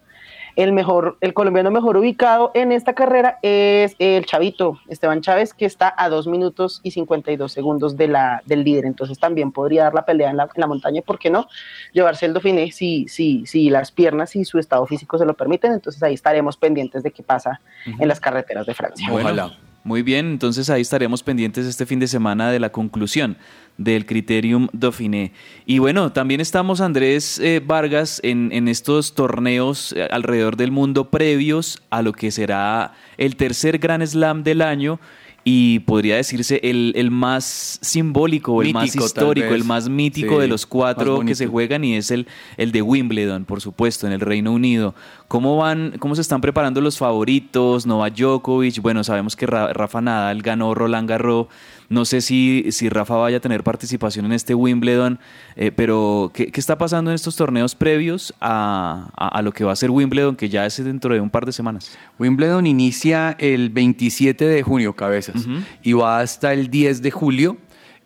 el 0.57 0.73
mejor, 0.73 1.17
el 1.21 1.35
colombiano 1.35 1.71
mejor 1.71 1.97
ubicado 1.97 2.51
en 2.55 2.73
esta 2.73 2.95
carrera 2.95 3.39
es 3.43 3.97
el 3.99 4.27
chavito 4.27 4.79
Esteban 4.89 5.21
Chávez, 5.21 5.55
que 5.55 5.65
está 5.65 5.95
a 5.97 6.09
2 6.09 6.27
minutos 6.27 6.81
y 6.83 6.91
52 6.91 7.51
segundos 7.51 7.97
de 7.97 8.09
la, 8.09 8.43
del 8.47 8.65
líder. 8.65 8.85
Entonces 8.85 9.19
también 9.19 9.53
podría 9.53 9.85
dar 9.85 9.95
la 9.95 10.05
pelea 10.05 10.31
en 10.31 10.37
la, 10.37 10.45
en 10.45 10.61
la 10.61 10.67
montaña, 10.67 11.03
¿por 11.03 11.19
qué 11.19 11.31
no? 11.31 11.49
Llevarse 11.93 12.27
el 12.27 12.33
Dauphiné 12.35 12.71
si, 12.73 13.07
si, 13.09 13.47
si 13.47 13.71
las 13.71 13.93
piernas 13.93 14.37
y 14.37 14.45
su 14.45 14.59
estado 14.59 14.87
físico 14.87 15.19
se 15.19 15.25
lo 15.25 15.35
permiten. 15.35 15.73
Entonces 15.73 16.03
ahí 16.03 16.15
estaremos 16.15 16.57
pendientes 16.57 17.03
de 17.03 17.11
qué 17.11 17.23
pasa 17.23 17.61
uh 17.87 17.91
-huh. 17.91 18.03
en 18.03 18.09
las 18.09 18.21
carreteras 18.21 18.67
de 18.67 18.75
Francia. 18.75 19.09
Ojalá. 19.11 19.53
Muy 19.85 20.03
bien, 20.03 20.27
entonces 20.27 20.71
ahí 20.71 20.81
estaremos 20.81 21.25
pendientes 21.25 21.67
este 21.67 21.87
fin 21.87 21.99
de 21.99 22.07
semana 22.07 22.53
de 22.53 22.61
la 22.61 22.71
conclusión 22.71 23.37
del 23.79 24.07
Criterium 24.07 24.69
Dauphiné. 24.73 25.33
Y 25.67 25.79
bueno, 25.79 26.13
también 26.13 26.41
estamos, 26.41 26.81
Andrés 26.81 27.39
eh, 27.39 27.61
Vargas, 27.65 28.21
en, 28.23 28.51
en, 28.53 28.69
estos 28.69 29.15
torneos 29.15 29.93
eh, 29.93 30.09
alrededor 30.11 30.57
del 30.57 30.71
mundo 30.71 31.11
previos 31.11 31.83
a 31.91 32.03
lo 32.03 32.13
que 32.13 32.31
será 32.31 32.93
el 33.17 33.37
tercer 33.37 33.79
Gran 33.79 34.07
Slam 34.07 34.43
del 34.43 34.63
año 34.63 35.01
y 35.45 35.81
podría 35.81 36.17
decirse 36.17 36.61
el, 36.63 36.93
el 36.95 37.11
más 37.11 37.79
simbólico, 37.83 38.59
mítico, 38.59 38.69
el 38.69 38.75
más 38.75 38.97
histórico, 38.97 39.55
el 39.55 39.65
más 39.65 39.89
mítico 39.89 40.37
sí, 40.37 40.41
de 40.41 40.49
los 40.49 40.67
cuatro 40.67 41.21
que 41.21 41.35
se 41.35 41.47
juegan 41.47 41.85
y 41.85 41.97
es 41.97 42.11
el, 42.11 42.29
el 42.57 42.71
de 42.71 42.83
Wimbledon, 42.83 43.45
por 43.45 43.61
supuesto, 43.61 44.07
en 44.07 44.13
el 44.13 44.21
Reino 44.21 44.53
Unido. 44.53 44.95
¿Cómo 45.27 45.57
van, 45.57 45.97
cómo 45.99 46.15
se 46.15 46.21
están 46.21 46.41
preparando 46.41 46.81
los 46.81 46.99
favoritos? 46.99 47.87
Novak 47.87 48.15
Djokovic, 48.15 48.81
bueno, 48.83 49.03
sabemos 49.03 49.35
que 49.35 49.47
Rafa 49.47 50.01
Nadal 50.01 50.43
ganó 50.43 50.75
Roland 50.75 51.09
Garros. 51.09 51.49
No 51.93 52.07
sé 52.07 52.23
si, 52.23 52.67
si 52.71 52.89
Rafa 52.89 53.17
vaya 53.17 53.37
a 53.37 53.41
tener 53.41 53.63
participación 53.63 54.25
en 54.25 54.33
este 54.33 54.55
Wimbledon, 54.55 55.19
eh, 55.57 55.71
pero 55.71 56.31
¿qué, 56.33 56.51
¿qué, 56.51 56.59
está 56.59 56.79
pasando 56.79 57.11
en 57.11 57.15
estos 57.15 57.37
torneos 57.37 57.75
previos 57.75 58.33
a, 58.41 59.11
a, 59.15 59.29
a, 59.29 59.43
lo 59.43 59.53
que 59.53 59.63
va 59.63 59.73
a 59.73 59.77
ser 59.77 59.91
Wimbledon, 59.91 60.35
que 60.35 60.49
ya 60.49 60.65
es 60.65 60.83
dentro 60.83 61.13
de 61.13 61.21
un 61.21 61.29
par 61.29 61.45
de 61.45 61.53
semanas? 61.53 61.97
Wimbledon 62.19 62.67
inicia 62.67 63.37
el 63.39 63.69
27 63.69 64.47
de 64.47 64.63
junio, 64.63 64.95
cabezas, 64.95 65.45
uh 65.45 65.51
-huh. 65.51 65.65
y 65.83 65.93
va 65.93 66.21
hasta 66.21 66.55
el 66.55 66.71
10 66.71 67.03
de 67.03 67.11
julio. 67.11 67.59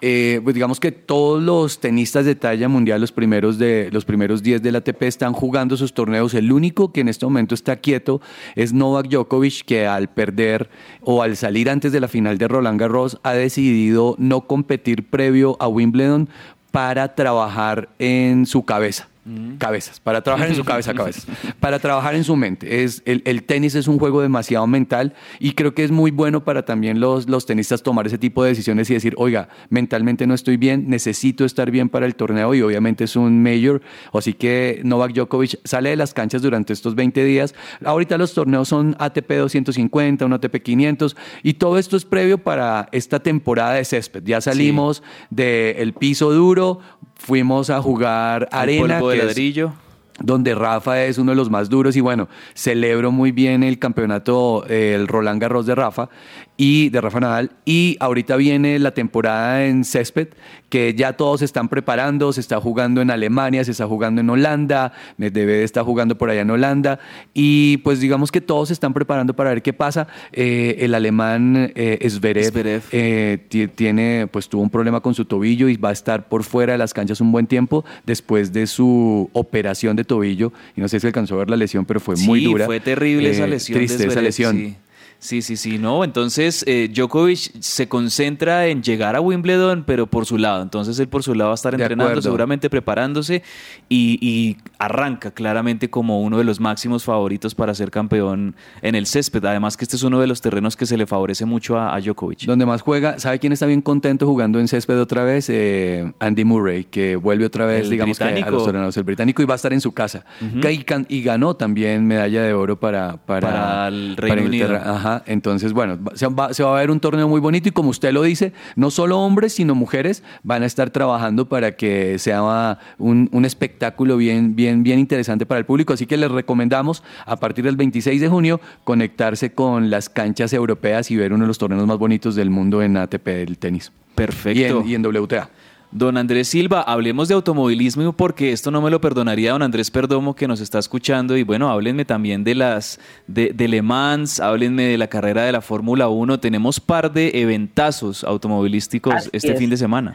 Eh, 0.02 0.40
pues 0.44 0.54
digamos 0.54 0.78
que 0.78 0.92
todos 0.92 1.42
los 1.42 1.80
tenistas 1.80 2.26
de 2.26 2.34
talla 2.34 2.68
mundial, 2.68 3.00
los 3.00 3.12
primeros, 3.12 3.58
de, 3.58 3.88
los 3.92 4.04
primeros 4.04 4.42
10 4.42 4.62
del 4.62 4.76
ATP, 4.76 5.02
están 5.04 5.32
jugando 5.32 5.76
sus 5.76 5.94
torneos. 5.94 6.34
El 6.34 6.52
único 6.52 6.92
que 6.92 7.00
en 7.00 7.08
este 7.08 7.24
momento 7.24 7.54
está 7.54 7.76
quieto 7.76 8.20
es 8.54 8.72
Novak 8.72 9.08
Djokovic, 9.08 9.64
que 9.64 9.86
al 9.86 10.08
perder 10.08 10.68
o 11.02 11.22
al 11.22 11.36
salir 11.36 11.70
antes 11.70 11.92
de 11.92 12.00
la 12.00 12.08
final 12.08 12.36
de 12.36 12.48
Roland 12.48 12.78
Garros 12.78 13.18
ha 13.22 13.32
decidido 13.32 14.16
no 14.18 14.42
competir 14.42 15.08
previo 15.08 15.56
a 15.60 15.68
Wimbledon 15.68 16.28
para 16.70 17.14
trabajar 17.14 17.88
en 17.98 18.44
su 18.44 18.64
cabeza 18.64 19.08
cabezas, 19.58 20.00
para 20.00 20.22
trabajar 20.22 20.48
en 20.48 20.54
su 20.54 20.64
cabeza, 20.64 20.94
cabezas, 20.94 21.26
para 21.60 21.78
trabajar 21.78 22.14
en 22.14 22.24
su 22.24 22.36
mente. 22.36 22.84
Es, 22.84 23.02
el, 23.04 23.22
el, 23.24 23.42
tenis 23.42 23.74
es 23.74 23.88
un 23.88 23.98
juego 23.98 24.22
demasiado 24.22 24.66
mental 24.66 25.14
y 25.40 25.52
creo 25.52 25.74
que 25.74 25.84
es 25.84 25.90
muy 25.90 26.10
bueno 26.10 26.44
para 26.44 26.64
también 26.64 27.00
los, 27.00 27.28
los 27.28 27.46
tenistas 27.46 27.82
tomar 27.82 28.06
ese 28.06 28.18
tipo 28.18 28.42
de 28.42 28.50
decisiones 28.50 28.88
y 28.90 28.94
decir, 28.94 29.14
oiga, 29.18 29.48
mentalmente 29.68 30.26
no 30.26 30.34
estoy 30.34 30.56
bien, 30.56 30.88
necesito 30.88 31.44
estar 31.44 31.70
bien 31.70 31.88
para 31.88 32.06
el 32.06 32.14
torneo 32.14 32.54
y 32.54 32.62
obviamente 32.62 33.04
es 33.04 33.16
un 33.16 33.42
mayor, 33.42 33.82
así 34.12 34.32
que 34.32 34.80
Novak 34.84 35.12
Djokovic 35.12 35.58
sale 35.64 35.90
de 35.90 35.96
las 35.96 36.14
canchas 36.14 36.42
durante 36.42 36.72
estos 36.72 36.94
20 36.94 37.24
días. 37.24 37.54
Ahorita 37.84 38.18
los 38.18 38.34
torneos 38.34 38.68
son 38.68 38.96
ATP 38.98 39.32
250, 39.32 40.24
un 40.24 40.32
ATP 40.32 40.62
500 40.62 41.16
y 41.42 41.54
todo 41.54 41.78
esto 41.78 41.96
es 41.96 42.04
previo 42.04 42.38
para 42.38 42.88
esta 42.92 43.20
temporada 43.20 43.74
de 43.74 43.84
césped. 43.84 44.22
Ya 44.24 44.40
salimos 44.40 44.98
sí. 44.98 45.02
del 45.30 45.92
piso 45.92 46.32
duro, 46.32 46.80
fuimos 47.16 47.70
a 47.70 47.82
jugar 47.82 48.48
arena. 48.52 48.98
polvo 48.98 49.10
de 49.10 49.18
ladrillo. 49.18 49.72
donde 50.18 50.54
Rafa 50.54 51.04
es 51.04 51.18
uno 51.18 51.32
de 51.32 51.36
los 51.36 51.50
más 51.50 51.68
duros 51.68 51.94
y 51.94 52.00
bueno, 52.00 52.28
celebro 52.54 53.12
muy 53.12 53.32
bien 53.32 53.62
el 53.62 53.78
campeonato, 53.78 54.64
eh, 54.66 54.94
el 54.94 55.08
Roland 55.08 55.40
Garros 55.40 55.66
de 55.66 55.74
Rafa 55.74 56.08
y 56.56 56.88
de 56.88 57.00
Rafa 57.00 57.20
Nadal 57.20 57.50
y 57.64 57.96
ahorita 58.00 58.36
viene 58.36 58.78
la 58.78 58.92
temporada 58.92 59.64
en 59.66 59.84
césped 59.84 60.28
que 60.70 60.94
ya 60.94 61.12
todos 61.12 61.40
se 61.40 61.44
están 61.44 61.68
preparando, 61.68 62.32
se 62.32 62.40
está 62.40 62.60
jugando 62.60 63.00
en 63.00 63.10
Alemania, 63.10 63.62
se 63.64 63.70
está 63.70 63.86
jugando 63.86 64.20
en 64.20 64.28
Holanda, 64.30 64.92
Medvedev 65.16 65.62
está 65.62 65.84
jugando 65.84 66.16
por 66.18 66.28
allá 66.30 66.40
en 66.40 66.50
Holanda 66.50 66.98
y 67.34 67.76
pues 67.78 68.00
digamos 68.00 68.32
que 68.32 68.40
todos 68.40 68.68
se 68.68 68.74
están 68.74 68.92
preparando 68.94 69.34
para 69.36 69.50
ver 69.50 69.62
qué 69.62 69.72
pasa. 69.72 70.08
Eh, 70.32 70.76
el 70.80 70.94
alemán 70.94 71.72
eh, 71.76 72.04
Zverev, 72.10 72.82
eh, 72.90 73.38
ti- 73.48 73.68
tiene 73.68 74.26
pues 74.30 74.48
tuvo 74.48 74.62
un 74.62 74.70
problema 74.70 75.00
con 75.00 75.14
su 75.14 75.24
tobillo 75.24 75.68
y 75.68 75.76
va 75.76 75.90
a 75.90 75.92
estar 75.92 76.28
por 76.28 76.42
fuera 76.42 76.72
de 76.72 76.78
las 76.78 76.92
canchas 76.94 77.20
un 77.20 77.30
buen 77.32 77.46
tiempo 77.46 77.84
después 78.04 78.52
de 78.52 78.66
su 78.66 79.30
operación 79.34 79.94
de 79.96 80.04
tobillo 80.04 80.52
y 80.76 80.80
no 80.80 80.88
sé 80.88 80.98
si 81.00 81.06
alcanzó 81.06 81.34
a 81.36 81.38
ver 81.38 81.50
la 81.50 81.56
lesión, 81.56 81.84
pero 81.84 82.00
fue 82.00 82.16
muy 82.16 82.42
dura. 82.42 82.66
Fue 82.66 82.80
terrible 82.80 83.30
esa 83.30 83.44
Eh, 83.44 83.48
lesión. 83.48 83.74
de 83.78 83.86
Triste 83.86 84.02
esa 84.04 84.12
Zverev, 84.14 84.24
lesión. 84.24 84.56
Sí. 84.56 84.76
Sí, 85.18 85.42
sí, 85.42 85.56
sí, 85.56 85.78
no. 85.78 86.04
Entonces, 86.04 86.62
eh, 86.68 86.88
Djokovic 86.94 87.60
se 87.60 87.88
concentra 87.88 88.66
en 88.66 88.82
llegar 88.82 89.16
a 89.16 89.20
Wimbledon, 89.20 89.82
pero 89.86 90.06
por 90.06 90.26
su 90.26 90.38
lado. 90.38 90.62
Entonces, 90.62 90.98
él 91.00 91.08
por 91.08 91.22
su 91.22 91.34
lado 91.34 91.48
va 91.48 91.54
a 91.54 91.56
estar 91.56 91.76
De 91.76 91.82
entrenando, 91.82 92.04
acuerdo. 92.10 92.22
seguramente 92.22 92.70
preparándose 92.70 93.42
y, 93.88 94.18
y 94.20 94.56
arranca 94.78 95.30
claramente 95.32 95.90
como 95.90 96.20
uno 96.22 96.38
de 96.38 96.44
los 96.44 96.60
máximos 96.60 97.02
favoritos 97.04 97.54
para 97.54 97.74
ser 97.74 97.90
campeón 97.90 98.54
en 98.82 98.94
el 98.94 99.06
césped. 99.06 99.44
Además, 99.44 99.76
que 99.76 99.84
este 99.84 99.96
es 99.96 100.02
uno 100.02 100.20
de 100.20 100.26
los 100.26 100.40
terrenos 100.40 100.76
que 100.76 100.86
se 100.86 100.96
le 100.96 101.06
favorece 101.06 101.44
mucho 101.46 101.78
a, 101.78 101.94
a 101.94 102.00
Djokovic. 102.00 102.44
Donde 102.44 102.66
más 102.66 102.82
juega, 102.82 103.18
¿sabe 103.18 103.38
quién 103.38 103.52
está 103.52 103.66
bien 103.66 103.80
contento 103.82 104.26
jugando 104.26 104.60
en 104.60 104.68
césped 104.68 105.00
otra 105.00 105.24
vez? 105.24 105.48
Eh, 105.48 106.12
Andy 106.20 106.44
Murray, 106.44 106.84
que 106.84 107.16
vuelve 107.16 107.46
otra 107.46 107.66
vez, 107.66 107.84
El 107.84 107.90
digamos 107.90 108.18
que 108.18 108.24
a 108.24 108.50
los 108.50 108.64
torneos, 108.64 108.96
el 108.96 109.02
británico, 109.04 109.42
y 109.42 109.46
va 109.46 109.54
a 109.54 109.56
estar 109.56 109.72
en 109.72 109.80
su 109.80 109.92
casa. 109.92 110.24
Que- 110.60 110.84
y, 111.08 111.22
ganó 111.22 111.56
también 111.56 112.06
medalla 112.06 112.42
de 112.42 112.52
oro 112.52 112.78
para, 112.78 113.16
para, 113.16 113.50
Para 113.50 113.88
el 113.88 114.16
Reino. 114.16 114.42
Unido. 114.42 114.76
Ajá, 114.76 115.05
entonces, 115.26 115.72
bueno, 115.72 115.98
se 116.14 116.26
va, 116.28 116.52
se 116.54 116.62
va 116.62 116.76
a 116.76 116.80
ver 116.80 116.90
un 116.90 117.00
torneo 117.00 117.28
muy 117.28 117.40
bonito 117.40 117.68
y 117.68 117.72
como 117.72 117.90
usted 117.90 118.12
lo 118.12 118.22
dice, 118.22 118.52
no 118.74 118.90
solo 118.90 119.18
hombres, 119.20 119.54
sino 119.54 119.74
mujeres 119.74 120.22
van 120.42 120.62
a 120.62 120.66
estar 120.66 120.90
trabajando 120.90 121.48
para 121.48 121.72
que 121.76 122.18
sea 122.18 122.78
un, 122.98 123.28
un 123.32 123.44
espectáculo 123.44 124.16
bien, 124.16 124.56
bien, 124.56 124.82
bien 124.82 124.98
interesante 124.98 125.46
para 125.46 125.58
el 125.58 125.66
público. 125.66 125.92
Así 125.92 126.06
que 126.06 126.16
les 126.16 126.30
recomendamos 126.30 127.02
a 127.24 127.36
partir 127.36 127.64
del 127.64 127.76
26 127.76 128.20
de 128.20 128.28
junio 128.28 128.60
conectarse 128.84 129.52
con 129.52 129.90
las 129.90 130.08
canchas 130.08 130.52
europeas 130.52 131.10
y 131.10 131.16
ver 131.16 131.32
uno 131.32 131.44
de 131.44 131.48
los 131.48 131.58
torneos 131.58 131.86
más 131.86 131.98
bonitos 131.98 132.34
del 132.34 132.50
mundo 132.50 132.82
en 132.82 132.96
ATP 132.96 133.26
del 133.26 133.58
tenis. 133.58 133.92
Perfecto. 134.14 134.82
Y 134.84 134.94
en, 134.94 135.04
y 135.04 135.06
en 135.06 135.06
WTA. 135.06 135.50
Don 135.92 136.16
Andrés 136.16 136.48
Silva, 136.48 136.82
hablemos 136.82 137.28
de 137.28 137.34
automovilismo 137.34 138.12
porque 138.12 138.52
esto 138.52 138.70
no 138.70 138.82
me 138.82 138.90
lo 138.90 139.00
perdonaría 139.00 139.52
don 139.52 139.62
Andrés 139.62 139.90
Perdomo 139.90 140.34
que 140.34 140.48
nos 140.48 140.60
está 140.60 140.78
escuchando 140.78 141.36
y 141.36 141.42
bueno, 141.42 141.70
háblenme 141.70 142.04
también 142.04 142.44
de 142.44 142.54
las 142.54 142.98
de, 143.26 143.52
de 143.54 143.68
Le 143.68 143.82
Mans, 143.82 144.40
háblenme 144.40 144.84
de 144.84 144.98
la 144.98 145.06
carrera 145.06 145.44
de 145.44 145.52
la 145.52 145.60
Fórmula 145.60 146.08
1, 146.08 146.40
tenemos 146.40 146.80
par 146.80 147.12
de 147.12 147.30
eventazos 147.40 148.24
automovilísticos 148.24 149.14
Así 149.14 149.30
este 149.32 149.52
es. 149.52 149.58
fin 149.58 149.70
de 149.70 149.76
semana. 149.76 150.14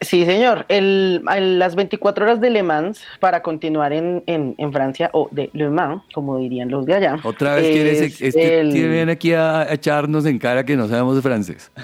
Sí, 0.00 0.24
señor. 0.24 0.64
El, 0.68 1.22
el- 1.34 1.58
las 1.58 1.74
24 1.74 2.24
horas 2.24 2.40
de 2.40 2.50
Le 2.50 2.62
Mans 2.62 3.02
para 3.18 3.42
continuar 3.42 3.92
en, 3.92 4.22
en- 4.26 4.54
en 4.56 4.72
Francia, 4.72 5.10
o 5.12 5.28
de 5.32 5.50
Le 5.52 5.68
Mans, 5.70 6.02
como 6.14 6.38
dirían 6.38 6.70
los 6.70 6.86
de 6.86 6.94
allá. 6.94 7.16
Otra 7.24 7.56
vez 7.56 7.68
quiere 7.72 7.90
es 8.06 8.20
este 8.22 8.60
el- 8.60 8.72
viene 8.72 9.10
aquí 9.12 9.32
a, 9.32 9.62
a 9.62 9.74
echarnos 9.74 10.24
en 10.26 10.38
cara 10.38 10.64
que 10.64 10.76
no 10.76 10.86
sabemos 10.88 11.16
de 11.16 11.22
francés. 11.22 11.72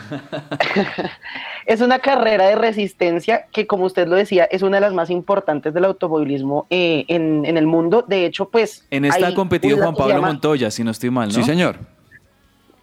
Es 1.67 1.81
una 1.81 1.99
carrera 1.99 2.47
de 2.47 2.57
resistencia 2.57 3.47
que, 3.51 3.67
como 3.67 3.87
usted 3.87 4.07
lo 4.07 4.17
decía, 4.17 4.45
es 4.45 4.61
una 4.61 4.77
de 4.77 4.81
las 4.83 4.93
más 4.93 5.09
importantes 5.09 5.73
del 5.73 5.87
automovilismo 5.87 6.67
eh, 6.69 7.07
en, 7.09 7.47
en 7.47 7.57
el 7.57 7.67
mundo. 7.67 8.05
De 8.07 8.27
hecho, 8.27 8.51
pues... 8.51 8.85
En 8.91 9.07
esta 9.07 9.29
ha 9.29 9.35
competido 9.35 9.79
Juan 9.79 9.95
Pablo 9.95 10.15
llama- 10.17 10.27
Montoya, 10.29 10.71
si 10.71 10.85
no 10.85 10.91
estoy 10.91 11.09
mal, 11.09 11.29
¿no? 11.29 11.35
Sí, 11.35 11.43
señor. 11.43 11.79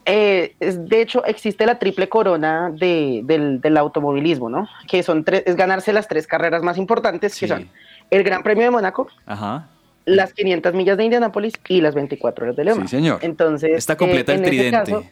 Eh, 0.05 0.55
es- 0.59 0.87
de 0.89 1.01
hecho, 1.01 1.23
existe 1.25 1.65
la 1.65 1.77
triple 1.79 2.09
corona 2.09 2.71
de- 2.73 3.21
del, 3.23 3.61
del 3.61 3.77
automovilismo, 3.77 4.49
¿no? 4.49 4.67
Que 4.87 5.03
son 5.03 5.23
tres, 5.23 5.43
es 5.45 5.55
ganarse 5.55 5.93
las 5.93 6.07
tres 6.07 6.25
carreras 6.27 6.63
más 6.63 6.77
importantes, 6.77 7.39
que 7.39 7.47
son 7.47 7.69
el 8.09 8.23
Gran 8.23 8.41
Premio 8.43 8.63
de 8.63 8.71
Mónaco, 8.71 9.07
Ajá. 9.25 9.67
las 10.05 10.33
500 10.33 10.73
millas 10.73 10.97
de 10.97 11.03
Indianápolis 11.03 11.53
y 11.67 11.81
las 11.81 11.93
24 11.93 12.45
horas 12.45 12.55
de 12.55 12.63
Le 12.65 12.73
Mans. 12.75 12.89
Sí, 12.89 12.97
señor. 12.97 13.19
Entonces, 13.21 13.71
Está 13.77 13.95
completa 13.95 14.31
eh, 14.31 14.35
el 14.35 14.41
ese 14.41 14.49
tridente. 14.49 14.77
caso- 14.91 15.03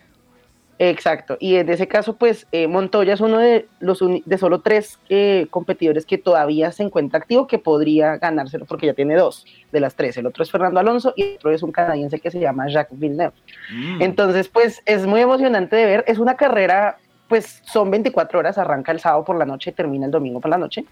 exacto. 0.79 1.37
Y 1.39 1.55
en 1.55 1.69
ese 1.69 1.87
caso, 1.87 2.15
pues, 2.15 2.47
eh, 2.51 2.67
Montoya 2.67 3.13
es 3.13 3.21
uno 3.21 3.37
de 3.37 3.67
los 3.79 4.03
de 4.25 4.37
solo 4.37 4.61
tres 4.61 4.99
eh, 5.09 5.47
competidores 5.49 6.05
que 6.05 6.17
todavía 6.17 6.71
se 6.71 6.83
encuentra 6.83 7.19
activo 7.19 7.47
que 7.47 7.59
podría 7.59 8.17
ganárselo 8.17 8.65
porque 8.65 8.87
ya 8.87 8.93
tiene 8.93 9.15
dos 9.15 9.45
de 9.71 9.79
las 9.79 9.95
tres. 9.95 10.17
El 10.17 10.25
otro 10.25 10.43
es 10.43 10.51
Fernando 10.51 10.79
Alonso 10.79 11.13
y 11.15 11.23
el 11.23 11.35
otro 11.35 11.51
es 11.51 11.61
un 11.61 11.71
canadiense 11.71 12.19
que 12.19 12.31
se 12.31 12.39
llama 12.39 12.67
Jacques 12.69 12.97
Villeneuve. 12.97 13.35
Mm. 13.73 14.01
Entonces, 14.01 14.47
pues, 14.47 14.81
es 14.85 15.05
muy 15.05 15.21
emocionante 15.21 15.75
de 15.75 15.85
ver. 15.85 16.03
Es 16.07 16.17
una 16.17 16.35
carrera, 16.35 16.97
pues, 17.27 17.61
son 17.65 17.91
24 17.91 18.39
horas, 18.39 18.57
arranca 18.57 18.91
el 18.91 18.99
sábado 18.99 19.23
por 19.25 19.37
la 19.37 19.45
noche 19.45 19.71
y 19.71 19.73
termina 19.73 20.05
el 20.05 20.11
domingo 20.11 20.39
por 20.39 20.49
la 20.49 20.57
noche. 20.57 20.85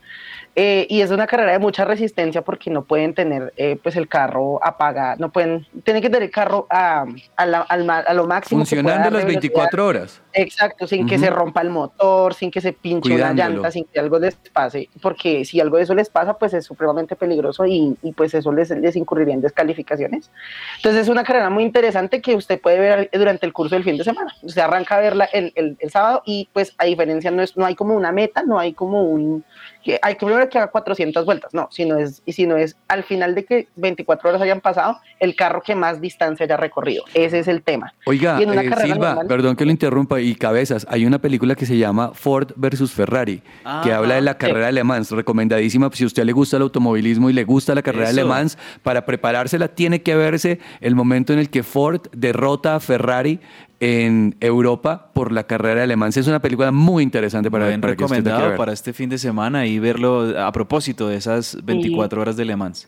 Eh, 0.59 0.87
y 0.89 1.01
es 1.01 1.11
una 1.11 1.27
carrera 1.27 1.51
de 1.51 1.59
mucha 1.59 1.85
resistencia 1.85 2.41
porque 2.41 2.71
no 2.71 2.83
pueden 2.83 3.13
tener 3.13 3.53
eh, 3.57 3.77
pues 3.83 3.95
el 3.95 4.07
carro 4.07 4.59
apagado, 4.65 5.17
no 5.19 5.31
pueden, 5.31 5.67
tienen 5.83 6.01
que 6.01 6.09
tener 6.09 6.23
el 6.23 6.31
carro 6.31 6.65
a, 6.71 7.05
a, 7.35 7.45
la- 7.45 7.61
a 7.61 8.13
lo 8.15 8.25
máximo. 8.25 8.61
que 8.61 8.65
Funcionando 8.65 9.11
las 9.11 9.21
de 9.21 9.27
24 9.27 9.85
velocidad. 9.85 9.85
horas. 10.03 10.21
Exacto, 10.33 10.87
sin 10.87 11.05
que 11.05 11.15
Ujú. 11.15 11.25
se 11.25 11.29
rompa 11.29 11.61
el 11.61 11.69
motor, 11.69 12.33
sin 12.33 12.49
que 12.49 12.59
se 12.61 12.73
pinche 12.73 13.13
una 13.13 13.33
llanta, 13.33 13.69
sin 13.69 13.85
que 13.85 13.99
algo 13.99 14.17
les 14.17 14.35
pase, 14.51 14.89
porque 14.99 15.45
si 15.45 15.59
algo 15.61 15.77
de 15.77 15.83
eso 15.83 15.93
les 15.93 16.09
pasa, 16.09 16.39
pues 16.39 16.55
es 16.55 16.65
supremamente 16.65 17.15
peligroso 17.15 17.63
y, 17.67 17.95
y, 18.01 18.11
pues 18.13 18.33
eso 18.33 18.51
les, 18.51 18.71
les 18.71 18.95
incurriría 18.95 19.35
en 19.35 19.41
descalificaciones. 19.41 20.31
Entonces 20.77 21.03
es 21.03 21.07
una 21.09 21.23
carrera 21.23 21.51
muy 21.51 21.63
interesante 21.65 22.19
que 22.19 22.33
usted 22.35 22.59
puede 22.59 22.79
ver 22.79 23.09
durante 23.13 23.45
el 23.45 23.53
curso 23.53 23.75
del 23.75 23.83
fin 23.83 23.95
de 23.97 24.03
semana. 24.03 24.33
Usted 24.41 24.61
arranca 24.61 24.95
a 24.95 25.01
verla 25.01 25.25
el, 25.25 25.53
el- 25.55 25.77
el 25.79 25.91
sábado 25.91 26.23
y 26.25 26.49
pues 26.51 26.73
a 26.79 26.85
diferencia 26.85 27.29
no, 27.29 27.43
es, 27.43 27.55
no 27.55 27.63
hay 27.65 27.75
como 27.75 27.95
una 27.95 28.11
meta, 28.11 28.41
no 28.41 28.57
hay 28.57 28.73
como 28.73 29.03
un... 29.03 29.43
que 29.83 29.99
hay 30.01 30.15
que 30.15 30.25
que 30.49 30.57
haga 30.57 30.67
400 30.71 31.25
vueltas, 31.25 31.53
no, 31.53 31.67
sino 31.71 31.97
es, 31.97 32.21
y 32.25 32.33
sino 32.33 32.57
es 32.57 32.75
al 32.87 33.03
final 33.03 33.35
de 33.35 33.45
que 33.45 33.67
24 33.75 34.29
horas 34.29 34.41
hayan 34.41 34.61
pasado, 34.61 34.97
el 35.19 35.35
carro 35.35 35.61
que 35.61 35.75
más 35.75 36.01
distancia 36.01 36.45
haya 36.45 36.57
recorrido. 36.57 37.03
Ese 37.13 37.39
es 37.39 37.47
el 37.47 37.61
tema. 37.63 37.93
Oiga, 38.05 38.39
eh, 38.41 38.45
Silva, 38.81 39.07
normal- 39.15 39.27
perdón 39.27 39.55
que 39.55 39.65
lo 39.65 39.71
interrumpa, 39.71 40.19
y 40.21 40.35
cabezas, 40.35 40.85
hay 40.89 41.05
una 41.05 41.19
película 41.19 41.55
que 41.55 41.65
se 41.65 41.77
llama 41.77 42.11
Ford 42.13 42.51
versus 42.55 42.91
Ferrari, 42.93 43.37
que 43.83 43.91
Ah, 43.93 43.97
habla 43.97 44.15
de 44.15 44.21
la 44.21 44.37
carrera 44.37 44.67
de 44.67 44.71
Le 44.73 44.83
Mans, 44.83 45.11
recomendadísima, 45.11 45.89
si 45.93 46.03
a 46.03 46.07
usted 46.07 46.23
le 46.23 46.31
gusta 46.33 46.57
el 46.57 46.63
automovilismo 46.63 47.29
y 47.29 47.33
le 47.33 47.43
gusta 47.43 47.73
la 47.75 47.81
carrera 47.81 48.07
de 48.09 48.13
Le. 48.13 48.23
Mans, 48.25 48.57
para 48.83 49.05
preparársela 49.05 49.67
tiene 49.67 50.01
que 50.01 50.15
verse 50.15 50.59
el 50.81 50.95
momento 50.95 51.33
en 51.33 51.39
el 51.39 51.49
que 51.49 51.63
Ford 51.63 52.01
derrota 52.11 52.75
a 52.75 52.79
Ferrari 52.79 53.39
en 53.79 54.35
Europa 54.39 55.11
por 55.13 55.31
la 55.31 55.45
carrera 55.45 55.81
de 55.81 55.87
Le 55.87 55.95
Mans. 55.95 56.17
Es 56.17 56.27
una 56.27 56.41
película 56.41 56.71
muy 56.71 57.03
interesante 57.03 57.51
para, 57.51 57.65
Buen 57.65 57.81
para 57.81 57.95
que 57.95 58.03
usted 58.03 58.17
la 58.17 58.21
quiera 58.21 58.37
recomendado 58.37 58.49
ver. 58.49 58.57
para 58.57 58.73
este 58.73 58.93
fin 58.93 59.09
de 59.09 59.17
semana 59.17 59.65
y 59.67 59.79
verlo 59.79 60.39
a 60.39 60.51
propósito 60.51 61.07
de 61.07 61.17
esas 61.17 61.57
24 61.63 62.21
horas 62.21 62.37
de 62.37 62.45
Le 62.45 62.55
Mans. 62.55 62.87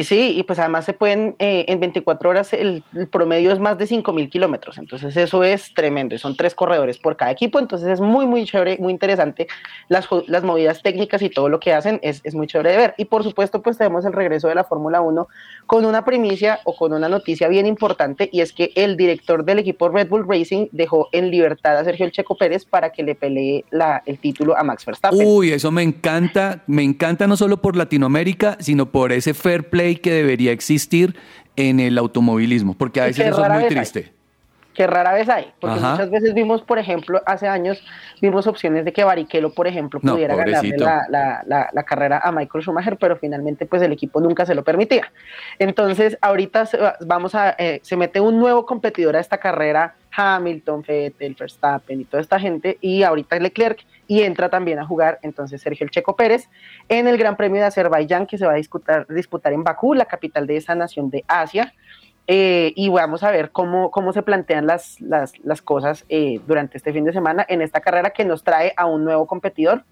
Y 0.00 0.04
sí, 0.04 0.32
y 0.34 0.44
pues 0.44 0.58
además 0.58 0.86
se 0.86 0.94
pueden, 0.94 1.36
eh, 1.38 1.66
en 1.68 1.78
24 1.78 2.30
horas 2.30 2.54
el, 2.54 2.82
el 2.94 3.06
promedio 3.06 3.52
es 3.52 3.58
más 3.58 3.76
de 3.76 3.86
5 3.86 4.14
mil 4.14 4.30
kilómetros, 4.30 4.78
entonces 4.78 5.14
eso 5.14 5.44
es 5.44 5.74
tremendo, 5.74 6.14
y 6.14 6.18
son 6.18 6.36
tres 6.36 6.54
corredores 6.54 6.96
por 6.96 7.18
cada 7.18 7.30
equipo, 7.30 7.58
entonces 7.58 7.86
es 7.86 8.00
muy, 8.00 8.24
muy 8.24 8.46
chévere, 8.46 8.78
muy 8.78 8.94
interesante, 8.94 9.46
las, 9.88 10.08
las 10.26 10.42
movidas 10.42 10.82
técnicas 10.82 11.20
y 11.20 11.28
todo 11.28 11.50
lo 11.50 11.60
que 11.60 11.74
hacen 11.74 12.00
es, 12.02 12.22
es 12.24 12.34
muy 12.34 12.46
chévere 12.46 12.70
de 12.70 12.76
ver. 12.78 12.94
Y 12.96 13.04
por 13.04 13.24
supuesto, 13.24 13.60
pues 13.60 13.76
tenemos 13.76 14.06
el 14.06 14.14
regreso 14.14 14.48
de 14.48 14.54
la 14.54 14.64
Fórmula 14.64 15.02
1 15.02 15.28
con 15.66 15.84
una 15.84 16.02
primicia 16.02 16.60
o 16.64 16.74
con 16.74 16.94
una 16.94 17.10
noticia 17.10 17.48
bien 17.48 17.66
importante, 17.66 18.30
y 18.32 18.40
es 18.40 18.54
que 18.54 18.72
el 18.76 18.96
director 18.96 19.44
del 19.44 19.58
equipo 19.58 19.90
Red 19.90 20.08
Bull 20.08 20.26
Racing 20.26 20.68
dejó 20.72 21.10
en 21.12 21.30
libertad 21.30 21.76
a 21.76 21.84
Sergio 21.84 22.06
El 22.06 22.12
Checo 22.12 22.38
Pérez 22.38 22.64
para 22.64 22.90
que 22.90 23.02
le 23.02 23.16
pelee 23.16 23.66
la, 23.68 24.02
el 24.06 24.18
título 24.18 24.56
a 24.56 24.62
Max 24.62 24.86
Verstappen. 24.86 25.20
Uy, 25.22 25.52
eso 25.52 25.70
me 25.70 25.82
encanta, 25.82 26.62
me 26.66 26.84
encanta 26.84 27.26
no 27.26 27.36
solo 27.36 27.58
por 27.58 27.76
Latinoamérica, 27.76 28.56
sino 28.60 28.86
por 28.86 29.12
ese 29.12 29.34
fair 29.34 29.68
play 29.68 29.89
que 29.96 30.12
debería 30.12 30.52
existir 30.52 31.16
en 31.56 31.80
el 31.80 31.98
automovilismo, 31.98 32.74
porque 32.74 33.00
a 33.00 33.04
veces 33.04 33.26
eso 33.26 33.42
es 33.42 33.48
muy 33.48 33.58
vez 33.58 33.64
hay. 33.72 33.76
triste. 33.76 34.12
que 34.72 34.86
rara 34.86 35.12
vez 35.12 35.28
hay, 35.28 35.52
porque 35.60 35.76
Ajá. 35.78 35.90
muchas 35.90 36.10
veces 36.10 36.32
vimos, 36.32 36.62
por 36.62 36.78
ejemplo, 36.78 37.20
hace 37.26 37.46
años, 37.48 37.82
vimos 38.22 38.46
opciones 38.46 38.84
de 38.84 38.92
que 38.94 39.04
Barrichello, 39.04 39.52
por 39.52 39.66
ejemplo, 39.66 40.00
No, 40.02 40.12
pudiera 40.14 40.34
ganarle 40.36 40.78
la, 40.78 41.04
la- 41.10 41.42
la- 41.46 41.68
la 41.72 41.82
carrera 41.82 42.20
a 42.22 42.30
Michael 42.32 42.62
Schumacher, 42.64 42.96
pero 42.96 43.16
finalmente 43.16 43.66
pues 43.66 43.82
el 43.82 43.92
equipo 43.92 44.20
nunca 44.22 44.46
se 44.46 44.54
lo 44.54 44.62
permitía. 44.64 45.12
Entonces, 45.58 46.16
ahorita 46.22 46.66
se, 46.66 46.78
va- 46.78 46.96
vamos 47.00 47.34
a, 47.34 47.56
eh, 47.58 47.80
se 47.82 47.96
mete 47.96 48.20
un 48.20 48.38
nuevo 48.38 48.64
competidor 48.64 49.16
a 49.16 49.20
esta 49.20 49.38
carrera, 49.38 49.96
Hamilton, 50.16 50.82
Vettel, 50.86 51.36
Verstappen 51.38 52.00
y 52.00 52.04
toda 52.04 52.22
esta 52.22 52.38
gente, 52.40 52.78
y 52.80 53.02
ahorita 53.02 53.38
Leclerc, 53.38 53.80
y 54.10 54.24
entra 54.24 54.48
también 54.48 54.80
a 54.80 54.84
jugar 54.84 55.20
entonces 55.22 55.62
Sergio 55.62 55.84
El 55.84 55.92
Checo 55.92 56.16
Pérez 56.16 56.48
en 56.88 57.06
el 57.06 57.16
Gran 57.16 57.36
Premio 57.36 57.60
de 57.60 57.68
Azerbaiyán 57.68 58.26
que 58.26 58.38
se 58.38 58.44
va 58.44 58.54
a 58.54 58.56
disputar, 58.56 59.06
disputar 59.06 59.52
en 59.52 59.62
Bakú, 59.62 59.94
la 59.94 60.06
capital 60.06 60.48
de 60.48 60.56
esa 60.56 60.74
nación 60.74 61.10
de 61.10 61.24
Asia. 61.28 61.72
Eh, 62.26 62.72
y 62.74 62.88
vamos 62.88 63.22
a 63.22 63.30
ver 63.30 63.52
cómo, 63.52 63.92
cómo 63.92 64.12
se 64.12 64.22
plantean 64.22 64.66
las, 64.66 65.00
las, 65.00 65.38
las 65.44 65.62
cosas 65.62 66.04
eh, 66.08 66.40
durante 66.44 66.76
este 66.76 66.92
fin 66.92 67.04
de 67.04 67.12
semana 67.12 67.46
en 67.48 67.62
esta 67.62 67.80
carrera 67.80 68.10
que 68.10 68.24
nos 68.24 68.42
trae 68.42 68.72
a 68.76 68.86
un 68.86 69.04
nuevo 69.04 69.28
competidor 69.28 69.84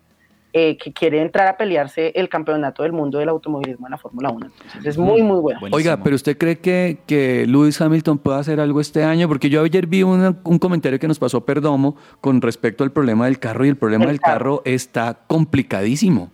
eh, 0.52 0.76
que 0.76 0.92
quiere 0.92 1.20
entrar 1.20 1.46
a 1.46 1.56
pelearse 1.56 2.12
el 2.14 2.28
campeonato 2.28 2.82
del 2.82 2.92
mundo 2.92 3.18
del 3.18 3.28
automovilismo 3.28 3.86
en 3.86 3.90
la 3.90 3.98
Fórmula 3.98 4.30
1. 4.30 4.46
Entonces 4.46 4.86
es 4.86 4.98
muy, 4.98 5.22
muy 5.22 5.40
bueno. 5.40 5.60
Oiga, 5.72 6.02
pero 6.02 6.16
¿usted 6.16 6.38
cree 6.38 6.58
que, 6.58 6.98
que 7.06 7.44
Lewis 7.46 7.80
Hamilton 7.80 8.18
pueda 8.18 8.38
hacer 8.38 8.58
algo 8.60 8.80
este 8.80 9.04
año? 9.04 9.28
Porque 9.28 9.50
yo 9.50 9.62
ayer 9.62 9.86
vi 9.86 10.02
una- 10.02 10.36
un 10.44 10.58
comentario 10.58 10.98
que 10.98 11.06
nos 11.08 11.18
pasó 11.18 11.44
Perdomo 11.44 11.96
con 12.20 12.40
respecto 12.40 12.82
al 12.84 12.92
problema 12.92 13.26
del 13.26 13.38
carro 13.38 13.64
y 13.66 13.68
el 13.68 13.76
problema 13.76 14.04
El 14.04 14.10
del 14.12 14.20
carro 14.20 14.62
está 14.64 15.18
complicadísimo. 15.26 16.30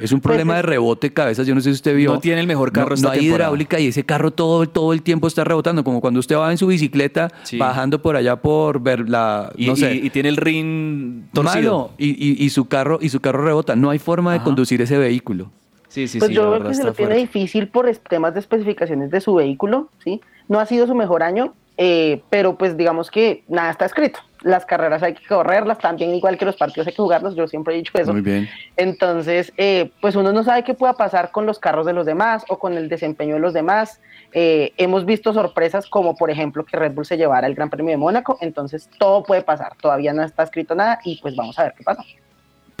Es 0.00 0.12
un 0.12 0.20
problema 0.20 0.56
de 0.56 0.62
rebote 0.62 1.12
cabezas, 1.12 1.46
yo 1.46 1.54
no 1.54 1.60
sé 1.60 1.70
si 1.70 1.74
usted 1.74 1.94
vio. 1.94 2.14
No 2.14 2.20
tiene 2.20 2.40
el 2.40 2.46
mejor 2.46 2.72
carro 2.72 2.88
No, 2.88 2.94
esta 2.94 3.06
no 3.08 3.12
hay 3.12 3.20
temporada. 3.20 3.48
hidráulica 3.50 3.78
y 3.80 3.86
ese 3.88 4.04
carro 4.04 4.30
todo, 4.30 4.66
todo 4.68 4.92
el 4.92 5.02
tiempo 5.02 5.26
está 5.28 5.44
rebotando, 5.44 5.84
como 5.84 6.00
cuando 6.00 6.20
usted 6.20 6.36
va 6.36 6.50
en 6.50 6.58
su 6.58 6.66
bicicleta 6.66 7.30
Sí. 7.42 7.58
bajando 7.58 8.00
por 8.00 8.16
allá 8.16 8.36
por 8.36 8.80
ver 8.80 9.08
la, 9.08 9.52
Y, 9.56 9.66
no 9.66 9.76
sé, 9.76 9.94
y- 9.96 10.06
y 10.06 10.10
tiene 10.10 10.30
el 10.30 10.36
ring 10.36 11.24
torcido. 11.32 11.78
malo, 11.78 11.90
y, 11.98 12.08
y- 12.10 12.44
y 12.44 12.50
su 12.50 12.66
carro 12.66 12.98
y 13.00 13.08
su 13.10 13.20
carro 13.20 13.44
rebota. 13.44 13.76
No 13.76 13.90
hay 13.90 13.98
forma 13.98 14.32
de 14.32 14.40
conducir 14.42 14.80
ese 14.82 14.96
vehículo. 14.98 15.50
Sí, 15.88 16.06
sí, 16.08 16.18
pues 16.18 16.28
sí, 16.28 16.34
yo 16.34 16.50
verdad 16.50 16.68
que 16.68 16.74
se 16.76 16.84
lo 16.84 16.92
tiene 16.92 17.14
fuerte. 17.14 17.20
difícil 17.38 17.68
por 17.68 17.90
temas 18.08 18.32
de 18.34 18.40
especificaciones 18.40 19.10
de 19.10 19.20
su 19.20 19.34
vehículo, 19.34 19.88
¿sí? 20.04 20.20
No 20.48 20.60
ha 20.60 20.66
sido 20.66 20.86
su 20.86 20.94
mejor 20.94 21.22
año, 21.22 21.52
eh, 21.76 22.22
pero 22.30 22.56
pues 22.56 22.76
digamos 22.76 23.10
que 23.10 23.42
nada 23.48 23.70
está 23.70 23.86
escrito. 23.86 24.20
Las 24.42 24.64
carreras 24.64 25.02
hay 25.02 25.14
que 25.14 25.26
correrlas 25.26 25.78
también, 25.78 26.14
igual 26.14 26.38
que 26.38 26.44
los 26.44 26.56
partidos 26.56 26.86
hay 26.86 26.92
que 26.92 27.02
jugarlos, 27.02 27.34
yo 27.34 27.46
siempre 27.46 27.74
he 27.74 27.78
dicho 27.78 27.92
eso. 27.96 28.12
Muy 28.12 28.22
bien. 28.22 28.48
Entonces, 28.76 29.52
eh, 29.56 29.90
pues 30.00 30.16
uno 30.16 30.32
no 30.32 30.42
sabe 30.44 30.64
qué 30.64 30.74
pueda 30.74 30.94
pasar 30.94 31.30
con 31.30 31.46
los 31.46 31.58
carros 31.58 31.86
de 31.86 31.92
los 31.92 32.06
demás 32.06 32.44
o 32.48 32.58
con 32.58 32.74
el 32.74 32.88
desempeño 32.88 33.34
de 33.34 33.40
los 33.40 33.52
demás. 33.52 34.00
Eh, 34.32 34.72
hemos 34.76 35.04
visto 35.04 35.32
sorpresas 35.32 35.86
como, 35.88 36.14
por 36.14 36.30
ejemplo, 36.30 36.64
que 36.64 36.76
Red 36.76 36.92
Bull 36.92 37.06
se 37.06 37.16
llevara 37.16 37.46
el 37.46 37.54
Gran 37.54 37.70
Premio 37.70 37.90
de 37.90 37.96
Mónaco, 37.96 38.38
entonces 38.40 38.88
todo 38.98 39.22
puede 39.22 39.42
pasar, 39.42 39.76
todavía 39.80 40.12
no 40.12 40.22
está 40.22 40.44
escrito 40.44 40.74
nada 40.74 41.00
y 41.04 41.20
pues 41.20 41.36
vamos 41.36 41.58
a 41.58 41.64
ver 41.64 41.74
qué 41.76 41.84
pasa. 41.84 42.02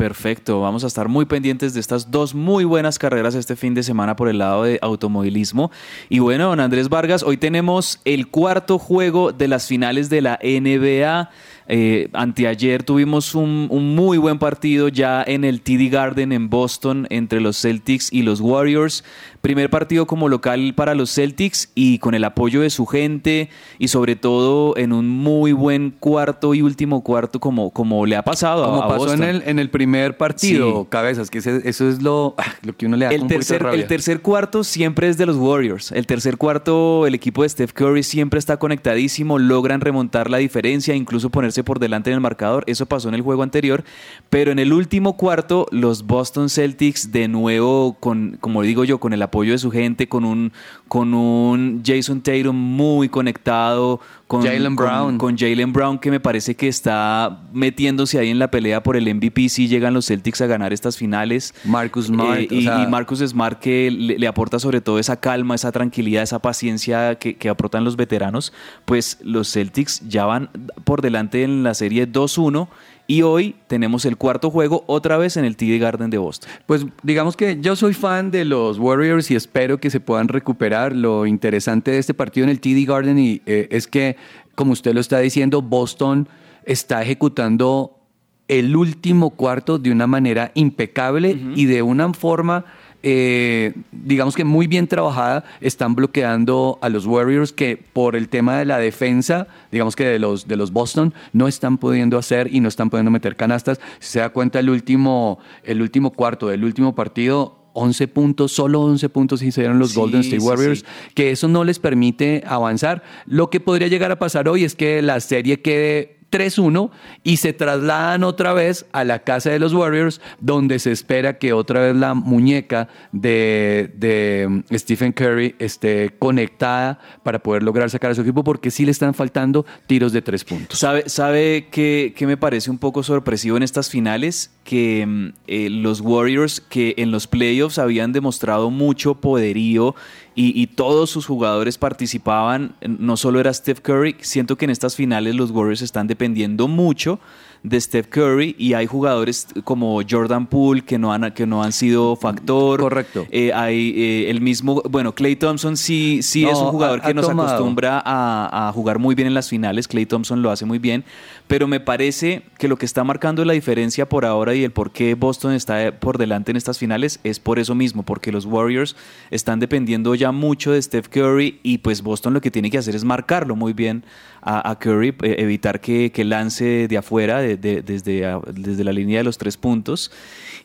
Perfecto, 0.00 0.62
vamos 0.62 0.82
a 0.82 0.86
estar 0.86 1.08
muy 1.08 1.26
pendientes 1.26 1.74
de 1.74 1.80
estas 1.80 2.10
dos 2.10 2.34
muy 2.34 2.64
buenas 2.64 2.98
carreras 2.98 3.34
este 3.34 3.54
fin 3.54 3.74
de 3.74 3.82
semana 3.82 4.16
por 4.16 4.30
el 4.30 4.38
lado 4.38 4.62
de 4.62 4.78
automovilismo. 4.80 5.70
Y 6.08 6.20
bueno, 6.20 6.48
don 6.48 6.58
Andrés 6.58 6.88
Vargas, 6.88 7.22
hoy 7.22 7.36
tenemos 7.36 8.00
el 8.06 8.28
cuarto 8.28 8.78
juego 8.78 9.32
de 9.32 9.46
las 9.46 9.66
finales 9.66 10.08
de 10.08 10.22
la 10.22 10.38
NBA. 10.42 11.28
Eh, 11.68 12.08
anteayer 12.14 12.82
tuvimos 12.82 13.34
un, 13.34 13.68
un 13.70 13.94
muy 13.94 14.16
buen 14.16 14.38
partido 14.38 14.88
ya 14.88 15.22
en 15.22 15.44
el 15.44 15.60
TD 15.60 15.90
Garden 15.90 16.32
en 16.32 16.48
Boston 16.48 17.06
entre 17.10 17.42
los 17.42 17.60
Celtics 17.60 18.10
y 18.10 18.22
los 18.22 18.40
Warriors. 18.40 19.04
Primer 19.40 19.70
partido 19.70 20.06
como 20.06 20.28
local 20.28 20.74
para 20.76 20.94
los 20.94 21.14
Celtics 21.14 21.70
y 21.74 21.98
con 21.98 22.14
el 22.14 22.24
apoyo 22.24 22.60
de 22.60 22.68
su 22.68 22.84
gente 22.84 23.48
y 23.78 23.88
sobre 23.88 24.14
todo 24.14 24.76
en 24.76 24.92
un 24.92 25.08
muy 25.08 25.52
buen 25.52 25.92
cuarto 25.98 26.52
y 26.54 26.60
último 26.60 27.02
cuarto 27.02 27.40
como, 27.40 27.70
como 27.70 28.04
le 28.04 28.16
ha 28.16 28.22
pasado 28.22 28.64
Como 28.66 28.82
a 28.82 28.88
pasó 28.88 29.14
en 29.14 29.22
el, 29.22 29.42
en 29.46 29.58
el 29.58 29.70
primer 29.70 30.18
partido, 30.18 30.82
Sí. 30.82 30.86
cabezas, 30.90 31.30
que 31.30 31.38
ese- 31.38 31.62
eso 31.66 31.88
es 31.88 32.02
lo, 32.02 32.34
ah, 32.36 32.44
lo 32.62 32.76
que 32.76 32.84
uno 32.84 32.98
le 32.98 33.06
da 33.06 33.12
El 33.12 33.22
un 33.22 33.28
poquito 33.28 33.34
de 33.34 33.38
tercer, 33.38 33.62
rabia. 33.62 33.80
el 33.80 33.86
tercer 33.88 34.20
cuarto 34.20 34.62
siempre 34.62 35.08
es 35.08 35.16
de 35.16 35.24
los 35.24 35.36
Warriors. 35.36 35.90
El 35.92 36.06
tercer 36.06 36.36
cuarto, 36.36 37.06
el 37.06 37.14
equipo 37.14 37.42
de 37.42 37.48
Steph 37.48 37.72
Curry 37.72 38.02
siempre 38.02 38.38
está 38.38 38.58
conectadísimo, 38.58 39.38
logran 39.38 39.80
remontar 39.80 40.28
la 40.28 40.36
diferencia, 40.36 40.94
incluso 40.94 41.30
ponerse 41.30 41.64
por 41.64 41.78
delante 41.78 42.10
en 42.10 42.14
el 42.16 42.20
marcador. 42.20 42.62
Eso 42.66 42.84
pasó 42.84 43.08
en 43.08 43.14
el 43.14 43.22
juego 43.22 43.42
anterior. 43.42 43.84
Pero 44.28 44.52
en 44.52 44.58
el 44.58 44.74
último 44.74 45.16
cuarto, 45.16 45.66
los 45.70 46.06
Boston 46.06 46.50
Celtics, 46.50 47.10
de 47.10 47.26
nuevo, 47.28 47.96
con, 48.00 48.36
como 48.38 48.60
digo 48.60 48.84
yo, 48.84 48.98
con 49.00 49.14
el 49.14 49.22
apoyo 49.22 49.29
de 49.30 49.58
su 49.58 49.70
gente, 49.70 50.08
con 50.08 50.24
un, 50.24 50.52
con 50.88 51.14
un 51.14 51.82
Jason 51.84 52.20
Tatum 52.20 52.54
muy 52.56 53.08
conectado, 53.08 54.00
con 54.26 54.42
Jaylen 54.42 54.76
con- 54.76 54.86
Brown. 54.86 55.18
con 55.18 55.36
Jalen 55.38 55.72
Brown, 55.72 55.98
que 55.98 56.10
me 56.10 56.20
parece 56.20 56.54
que 56.54 56.68
está 56.68 57.40
metiéndose 57.52 58.18
ahí 58.18 58.28
en 58.30 58.38
la 58.38 58.50
pelea 58.50 58.82
por 58.82 58.96
el 58.96 59.12
MVP 59.14 59.48
si 59.48 59.66
llegan 59.68 59.94
los 59.94 60.06
Celtics 60.06 60.40
a 60.40 60.46
ganar 60.46 60.72
estas 60.72 60.96
finales. 60.96 61.54
Marcus 61.64 62.06
Smart, 62.06 62.40
Eh, 62.40 62.48
o 62.50 62.54
y, 62.54 62.62
sea- 62.64 62.82
y 62.82 62.86
Marcus 62.86 63.20
Smart 63.20 63.58
que 63.58 63.90
le, 63.90 64.18
le 64.18 64.26
aporta 64.28 64.58
sobre 64.58 64.80
todo 64.80 64.98
esa 64.98 65.18
calma, 65.20 65.54
esa 65.54 65.72
tranquilidad, 65.72 66.22
esa 66.22 66.38
paciencia 66.40 67.14
que, 67.16 67.36
que 67.36 67.48
aportan 67.48 67.84
los 67.84 67.96
veteranos, 67.96 68.52
pues 68.84 69.18
los 69.22 69.50
Celtics 69.52 70.00
ya 70.08 70.26
van 70.26 70.50
por 70.84 71.02
delante 71.02 71.42
en 71.42 71.62
la 71.62 71.74
serie 71.74 72.06
2-1 72.10 72.68
y 73.10 73.22
hoy 73.22 73.56
tenemos 73.66 74.04
el 74.04 74.16
cuarto 74.16 74.52
juego 74.52 74.84
otra 74.86 75.18
vez 75.18 75.36
en 75.36 75.44
el 75.44 75.56
TD 75.56 75.80
Garden 75.80 76.10
de 76.10 76.18
Boston. 76.18 76.48
Pues 76.66 76.86
digamos 77.02 77.36
que 77.36 77.58
yo 77.60 77.74
soy 77.74 77.92
fan 77.92 78.30
de 78.30 78.44
los 78.44 78.78
Warriors 78.78 79.32
y 79.32 79.34
espero 79.34 79.80
que 79.80 79.90
se 79.90 79.98
puedan 79.98 80.28
recuperar. 80.28 80.94
Lo 80.94 81.26
interesante 81.26 81.90
de 81.90 81.98
este 81.98 82.14
partido 82.14 82.44
en 82.44 82.50
el 82.50 82.60
TD 82.60 82.88
Garden 82.88 83.18
y, 83.18 83.42
eh, 83.46 83.66
es 83.72 83.88
que, 83.88 84.14
como 84.54 84.70
usted 84.70 84.94
lo 84.94 85.00
está 85.00 85.18
diciendo, 85.18 85.60
Boston 85.60 86.28
está 86.64 87.02
ejecutando 87.02 87.98
el 88.46 88.76
último 88.76 89.30
cuarto 89.30 89.80
de 89.80 89.90
una 89.90 90.06
manera 90.06 90.52
impecable 90.54 91.36
y 91.56 91.64
de 91.64 91.82
una 91.82 92.14
forma, 92.14 92.64
eh, 93.02 93.74
digamos 93.92 94.36
que 94.36 94.44
muy 94.44 94.66
bien 94.66 94.86
trabajada, 94.86 95.44
están 95.60 95.94
bloqueando 95.94 96.78
a 96.82 96.88
los 96.88 97.06
Warriors 97.06 97.52
que 97.52 97.82
por 97.92 98.16
el 98.16 98.28
tema 98.28 98.58
de 98.58 98.64
la 98.64 98.78
defensa, 98.78 99.48
digamos 99.72 99.96
que 99.96 100.04
de 100.04 100.18
los, 100.18 100.46
de 100.46 100.56
los 100.56 100.72
Boston, 100.72 101.14
no 101.32 101.48
están 101.48 101.78
pudiendo 101.78 102.18
hacer 102.18 102.52
y 102.52 102.60
no 102.60 102.68
están 102.68 102.90
pudiendo 102.90 103.10
meter 103.10 103.36
canastas. 103.36 103.80
Si 103.98 104.12
se 104.12 104.18
da 104.20 104.30
cuenta, 104.30 104.58
el 104.58 104.70
último, 104.70 105.38
el 105.64 105.80
último 105.82 106.10
cuarto 106.10 106.48
del 106.48 106.64
último 106.64 106.94
partido, 106.94 107.56
11 107.72 108.08
puntos, 108.08 108.52
solo 108.52 108.82
11 108.82 109.08
puntos 109.08 109.42
hicieron 109.42 109.78
los 109.78 109.90
Sí, 109.90 110.00
Golden 110.00 110.20
State 110.20 110.40
sí, 110.40 110.46
Warriors, 110.46 110.80
sí. 110.80 110.86
que 111.14 111.30
eso 111.30 111.48
no 111.48 111.64
les 111.64 111.78
permite 111.78 112.42
avanzar. 112.46 113.02
Lo 113.26 113.48
que 113.48 113.60
podría 113.60 113.88
llegar 113.88 114.10
a 114.10 114.18
pasar 114.18 114.48
hoy 114.48 114.64
es 114.64 114.74
que 114.74 115.02
la 115.02 115.20
serie 115.20 115.62
quede 115.62 116.19
3-1 116.30 116.90
y 117.22 117.38
se 117.38 117.52
trasladan 117.52 118.24
otra 118.24 118.52
vez 118.52 118.86
a 118.92 119.04
la 119.04 119.20
casa 119.20 119.50
de 119.50 119.58
los 119.58 119.72
Warriors, 119.72 120.20
donde 120.40 120.78
se 120.78 120.92
espera 120.92 121.38
que 121.38 121.52
otra 121.52 121.80
vez 121.80 121.96
la 121.96 122.14
muñeca 122.14 122.88
de, 123.12 123.92
de 123.96 124.46
mm, 124.48 124.74
Stephen 124.74 125.12
Curry 125.12 125.54
esté 125.58 126.10
conectada 126.18 126.98
para 127.22 127.38
poder 127.40 127.62
lograr 127.62 127.90
sacar 127.90 128.10
a 128.10 128.14
su 128.14 128.22
equipo, 128.22 128.44
porque 128.44 128.70
sí 128.70 128.84
le 128.84 128.90
están 128.90 129.14
faltando 129.14 129.66
tiros 129.86 130.12
de 130.12 130.22
tres 130.22 130.44
puntos. 130.44 130.78
¿Sabe, 130.78 131.08
sabe 131.08 131.68
que, 131.70 132.14
que 132.16 132.26
me 132.26 132.36
parece 132.36 132.70
un 132.70 132.78
poco 132.78 133.02
sorpresivo 133.02 133.56
en 133.56 133.62
estas 133.62 133.90
finales? 133.90 134.50
Que 134.64 135.04
mm, 135.06 135.28
eh, 135.46 135.70
los 135.70 136.00
Warriors, 136.00 136.60
que 136.60 136.94
en 136.98 137.10
los 137.10 137.26
playoffs 137.26 137.78
habían 137.78 138.12
demostrado 138.12 138.70
mucho 138.70 139.16
poderío 139.16 139.94
y, 140.34 140.58
y 140.60 140.66
todos 140.68 141.10
sus 141.10 141.26
jugadores 141.26 141.76
participaban, 141.78 142.74
no 142.86 143.16
solo 143.16 143.40
era 143.40 143.52
Steph 143.52 143.80
Curry, 143.80 144.16
siento 144.20 144.56
que 144.56 144.64
en 144.64 144.70
estas 144.70 144.96
finales 144.96 145.34
los 145.34 145.50
Warriors 145.50 145.82
están 145.82 146.06
dependiendo 146.06 146.68
mucho 146.68 147.18
de 147.62 147.78
Steph 147.78 148.06
Curry 148.06 148.54
y 148.58 148.72
hay 148.72 148.86
jugadores 148.86 149.46
como 149.64 150.00
Jordan 150.08 150.46
Poole 150.46 150.80
que 150.82 150.98
no 150.98 151.12
han, 151.12 151.30
que 151.32 151.46
no 151.46 151.62
han 151.62 151.72
sido 151.72 152.16
factor. 152.16 152.80
Correcto. 152.80 153.26
Eh, 153.30 153.52
hay 153.52 153.92
eh, 153.94 154.30
el 154.30 154.40
mismo, 154.40 154.82
bueno, 154.88 155.14
Clay 155.14 155.36
Thompson 155.36 155.76
sí, 155.76 156.20
sí 156.22 156.46
es 156.46 156.56
un 156.56 156.68
jugador 156.70 157.00
ha- 157.02 157.08
que 157.08 157.12
nos 157.12 157.26
tomado. 157.28 157.48
acostumbra 157.50 158.02
a, 158.02 158.68
a 158.68 158.72
jugar 158.72 158.98
muy 158.98 159.14
bien 159.14 159.28
en 159.28 159.34
las 159.34 159.50
finales. 159.50 159.88
Clay 159.88 160.06
Thompson 160.06 160.40
lo 160.40 160.50
hace 160.50 160.64
muy 160.64 160.78
bien, 160.78 161.04
pero 161.50 161.66
me 161.66 161.80
parece 161.80 162.42
que 162.58 162.68
lo 162.68 162.76
que 162.76 162.86
está 162.86 163.02
marcando 163.02 163.44
la 163.44 163.54
diferencia 163.54 164.08
por 164.08 164.24
ahora 164.24 164.54
y 164.54 164.62
el 164.62 164.70
por 164.70 164.92
qué 164.92 165.14
Boston 165.14 165.52
está 165.52 165.98
por 165.98 166.16
delante 166.16 166.52
en 166.52 166.56
estas 166.56 166.78
finales 166.78 167.18
es 167.24 167.40
por 167.40 167.58
eso 167.58 167.74
mismo, 167.74 168.04
porque 168.04 168.30
los 168.30 168.44
Warriors 168.44 168.94
están 169.32 169.58
dependiendo 169.58 170.14
ya 170.14 170.30
mucho 170.30 170.70
de 170.70 170.80
Steph 170.80 171.08
Curry 171.08 171.58
y 171.64 171.78
pues 171.78 172.02
Boston 172.02 172.34
lo 172.34 172.40
que 172.40 172.52
tiene 172.52 172.70
que 172.70 172.78
hacer 172.78 172.94
es 172.94 173.02
marcarlo 173.02 173.56
muy 173.56 173.72
bien 173.72 174.04
a, 174.42 174.78
Curry, 174.78 175.08
eh, 175.22 175.34
evitar 175.38 175.80
que, 175.80 176.12
lance 176.24 176.86
de 176.88 176.96
afuera, 176.96 177.40
de- 177.40 177.56
de- 177.56 177.82
desde, 177.82 178.24
desde 178.54 178.84
la 178.84 178.92
línea 178.92 179.18
de 179.18 179.24
los 179.24 179.36
tres 179.36 179.56
puntos. 179.58 180.10